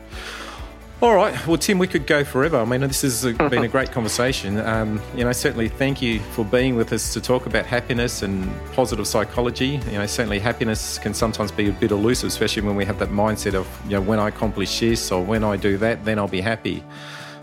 All 1.03 1.15
right. 1.15 1.35
Well, 1.45 1.57
Tim, 1.57 1.79
we 1.79 1.87
could 1.87 2.07
go 2.07 2.23
forever. 2.23 2.55
I 2.55 2.63
mean, 2.63 2.79
this 2.79 3.01
has 3.01 3.23
been 3.49 3.65
a 3.65 3.67
great 3.67 3.91
conversation. 3.91 4.57
Um, 4.61 5.01
you 5.17 5.25
know, 5.25 5.33
certainly 5.33 5.67
thank 5.67 6.01
you 6.01 6.21
for 6.31 6.45
being 6.45 6.77
with 6.77 6.93
us 6.93 7.11
to 7.11 7.19
talk 7.19 7.45
about 7.45 7.65
happiness 7.65 8.21
and 8.21 8.49
positive 8.71 9.05
psychology. 9.05 9.81
You 9.91 9.97
know, 9.97 10.05
certainly 10.05 10.39
happiness 10.39 10.97
can 10.99 11.13
sometimes 11.13 11.51
be 11.51 11.67
a 11.67 11.73
bit 11.73 11.91
elusive, 11.91 12.29
especially 12.29 12.61
when 12.61 12.77
we 12.77 12.85
have 12.85 12.99
that 12.99 13.09
mindset 13.09 13.53
of, 13.53 13.67
you 13.83 13.97
know, 13.97 14.01
when 14.01 14.17
I 14.17 14.29
accomplish 14.29 14.79
this 14.79 15.11
or 15.11 15.21
when 15.21 15.43
I 15.43 15.57
do 15.57 15.75
that, 15.79 16.05
then 16.05 16.17
I'll 16.17 16.29
be 16.29 16.39
happy. 16.39 16.81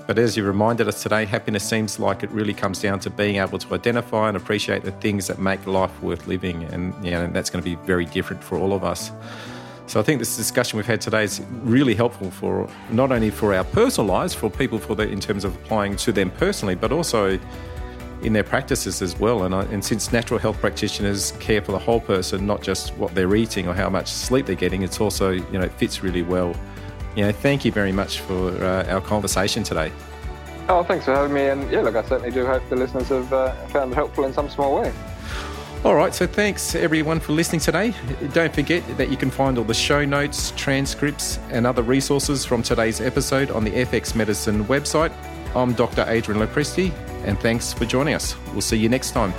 But 0.06 0.18
as 0.18 0.38
you 0.38 0.44
reminded 0.44 0.88
us 0.88 1.02
today, 1.02 1.26
happiness 1.26 1.62
seems 1.62 1.98
like 1.98 2.22
it 2.22 2.30
really 2.30 2.54
comes 2.54 2.80
down 2.80 2.98
to 3.00 3.11
being 3.11 3.36
able 3.36 3.58
to 3.58 3.74
identify 3.74 4.28
and 4.28 4.38
appreciate 4.38 4.84
the 4.84 4.92
things 4.92 5.26
that 5.26 5.38
make 5.38 5.66
life 5.66 6.02
worth 6.02 6.26
living. 6.26 6.64
And, 6.64 6.94
you 7.04 7.11
know, 7.11 7.26
that's 7.26 7.50
going 7.50 7.62
to 7.62 7.70
be 7.70 7.76
very 7.84 8.06
different 8.06 8.42
for 8.42 8.56
all 8.56 8.72
of 8.72 8.84
us. 8.84 9.12
So 9.91 9.99
I 9.99 10.05
think 10.05 10.20
this 10.20 10.36
discussion 10.36 10.76
we've 10.76 10.86
had 10.86 11.01
today 11.01 11.24
is 11.24 11.43
really 11.62 11.97
helpful 11.97 12.30
for 12.30 12.70
not 12.93 13.11
only 13.11 13.28
for 13.28 13.53
our 13.53 13.64
personal 13.64 14.07
lives, 14.07 14.32
for 14.32 14.49
people 14.49 14.78
for 14.78 14.95
the, 14.95 15.03
in 15.03 15.18
terms 15.18 15.45
of 15.45 15.53
applying 15.57 15.97
to 15.97 16.12
them 16.12 16.30
personally, 16.30 16.76
but 16.76 16.93
also 16.93 17.41
in 18.22 18.32
their 18.32 18.45
practices 18.45 19.03
as 19.03 19.18
well. 19.18 19.43
And, 19.43 19.53
and 19.53 19.84
since 19.84 20.12
natural 20.12 20.38
health 20.38 20.61
practitioners 20.61 21.32
care 21.41 21.61
for 21.61 21.72
the 21.72 21.78
whole 21.80 21.99
person, 21.99 22.47
not 22.47 22.62
just 22.62 22.97
what 22.99 23.16
they're 23.16 23.34
eating 23.34 23.66
or 23.66 23.74
how 23.74 23.91
much 23.91 24.07
sleep 24.07 24.47
they're 24.47 24.55
getting, 24.55 24.82
it's 24.82 25.01
also 25.01 25.30
you 25.30 25.59
know 25.59 25.62
it 25.62 25.72
fits 25.72 26.05
really 26.05 26.22
well. 26.22 26.55
You 27.16 27.24
know, 27.24 27.32
thank 27.32 27.64
you 27.64 27.72
very 27.72 27.91
much 27.91 28.20
for 28.20 28.51
uh, 28.64 28.86
our 28.93 29.01
conversation 29.01 29.64
today. 29.64 29.91
Oh, 30.68 30.84
thanks 30.84 31.05
for 31.05 31.16
having 31.16 31.34
me. 31.34 31.49
And 31.49 31.68
yeah, 31.68 31.80
look, 31.80 31.97
I 31.97 32.03
certainly 32.03 32.30
do 32.30 32.47
hope 32.47 32.62
the 32.68 32.76
listeners 32.76 33.09
have 33.09 33.32
uh, 33.32 33.53
found 33.66 33.91
it 33.91 33.97
helpful 33.97 34.22
in 34.22 34.32
some 34.32 34.49
small 34.51 34.80
way. 34.80 34.93
All 35.83 35.95
right, 35.95 36.14
so 36.14 36.26
thanks 36.26 36.74
everyone 36.74 37.20
for 37.20 37.33
listening 37.33 37.61
today. 37.62 37.95
Don't 38.35 38.55
forget 38.55 38.87
that 38.99 39.11
you 39.11 39.16
can 39.16 39.31
find 39.31 39.57
all 39.57 39.64
the 39.64 39.72
show 39.72 40.05
notes, 40.05 40.51
transcripts, 40.51 41.39
and 41.51 41.66
other 41.66 41.83
resources 41.83 42.45
from 42.45 42.62
today's 42.62 43.01
episode 43.01 43.51
on 43.51 43.64
the 43.64 43.70
FX 43.70 44.14
Medicine 44.14 44.66
website. 44.66 45.11
I'm 45.57 45.72
Dr. 45.72 46.05
Adrian 46.07 46.39
Lopresti, 46.39 46.93
and 47.24 47.41
thanks 47.41 47.72
for 47.72 47.87
joining 47.87 48.12
us. 48.12 48.37
We'll 48.53 48.61
see 48.61 48.76
you 48.76 48.91
next 48.91 49.12
time. 49.12 49.33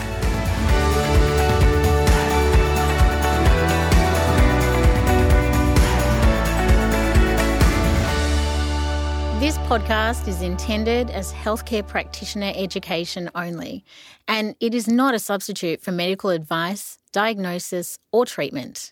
Podcast 9.71 10.27
is 10.27 10.41
intended 10.41 11.09
as 11.11 11.31
healthcare 11.31 11.87
practitioner 11.87 12.51
education 12.57 13.29
only, 13.35 13.85
and 14.27 14.53
it 14.59 14.75
is 14.75 14.85
not 14.85 15.13
a 15.13 15.19
substitute 15.19 15.81
for 15.81 15.93
medical 15.93 16.29
advice, 16.29 16.97
diagnosis, 17.13 17.97
or 18.11 18.25
treatment. 18.25 18.91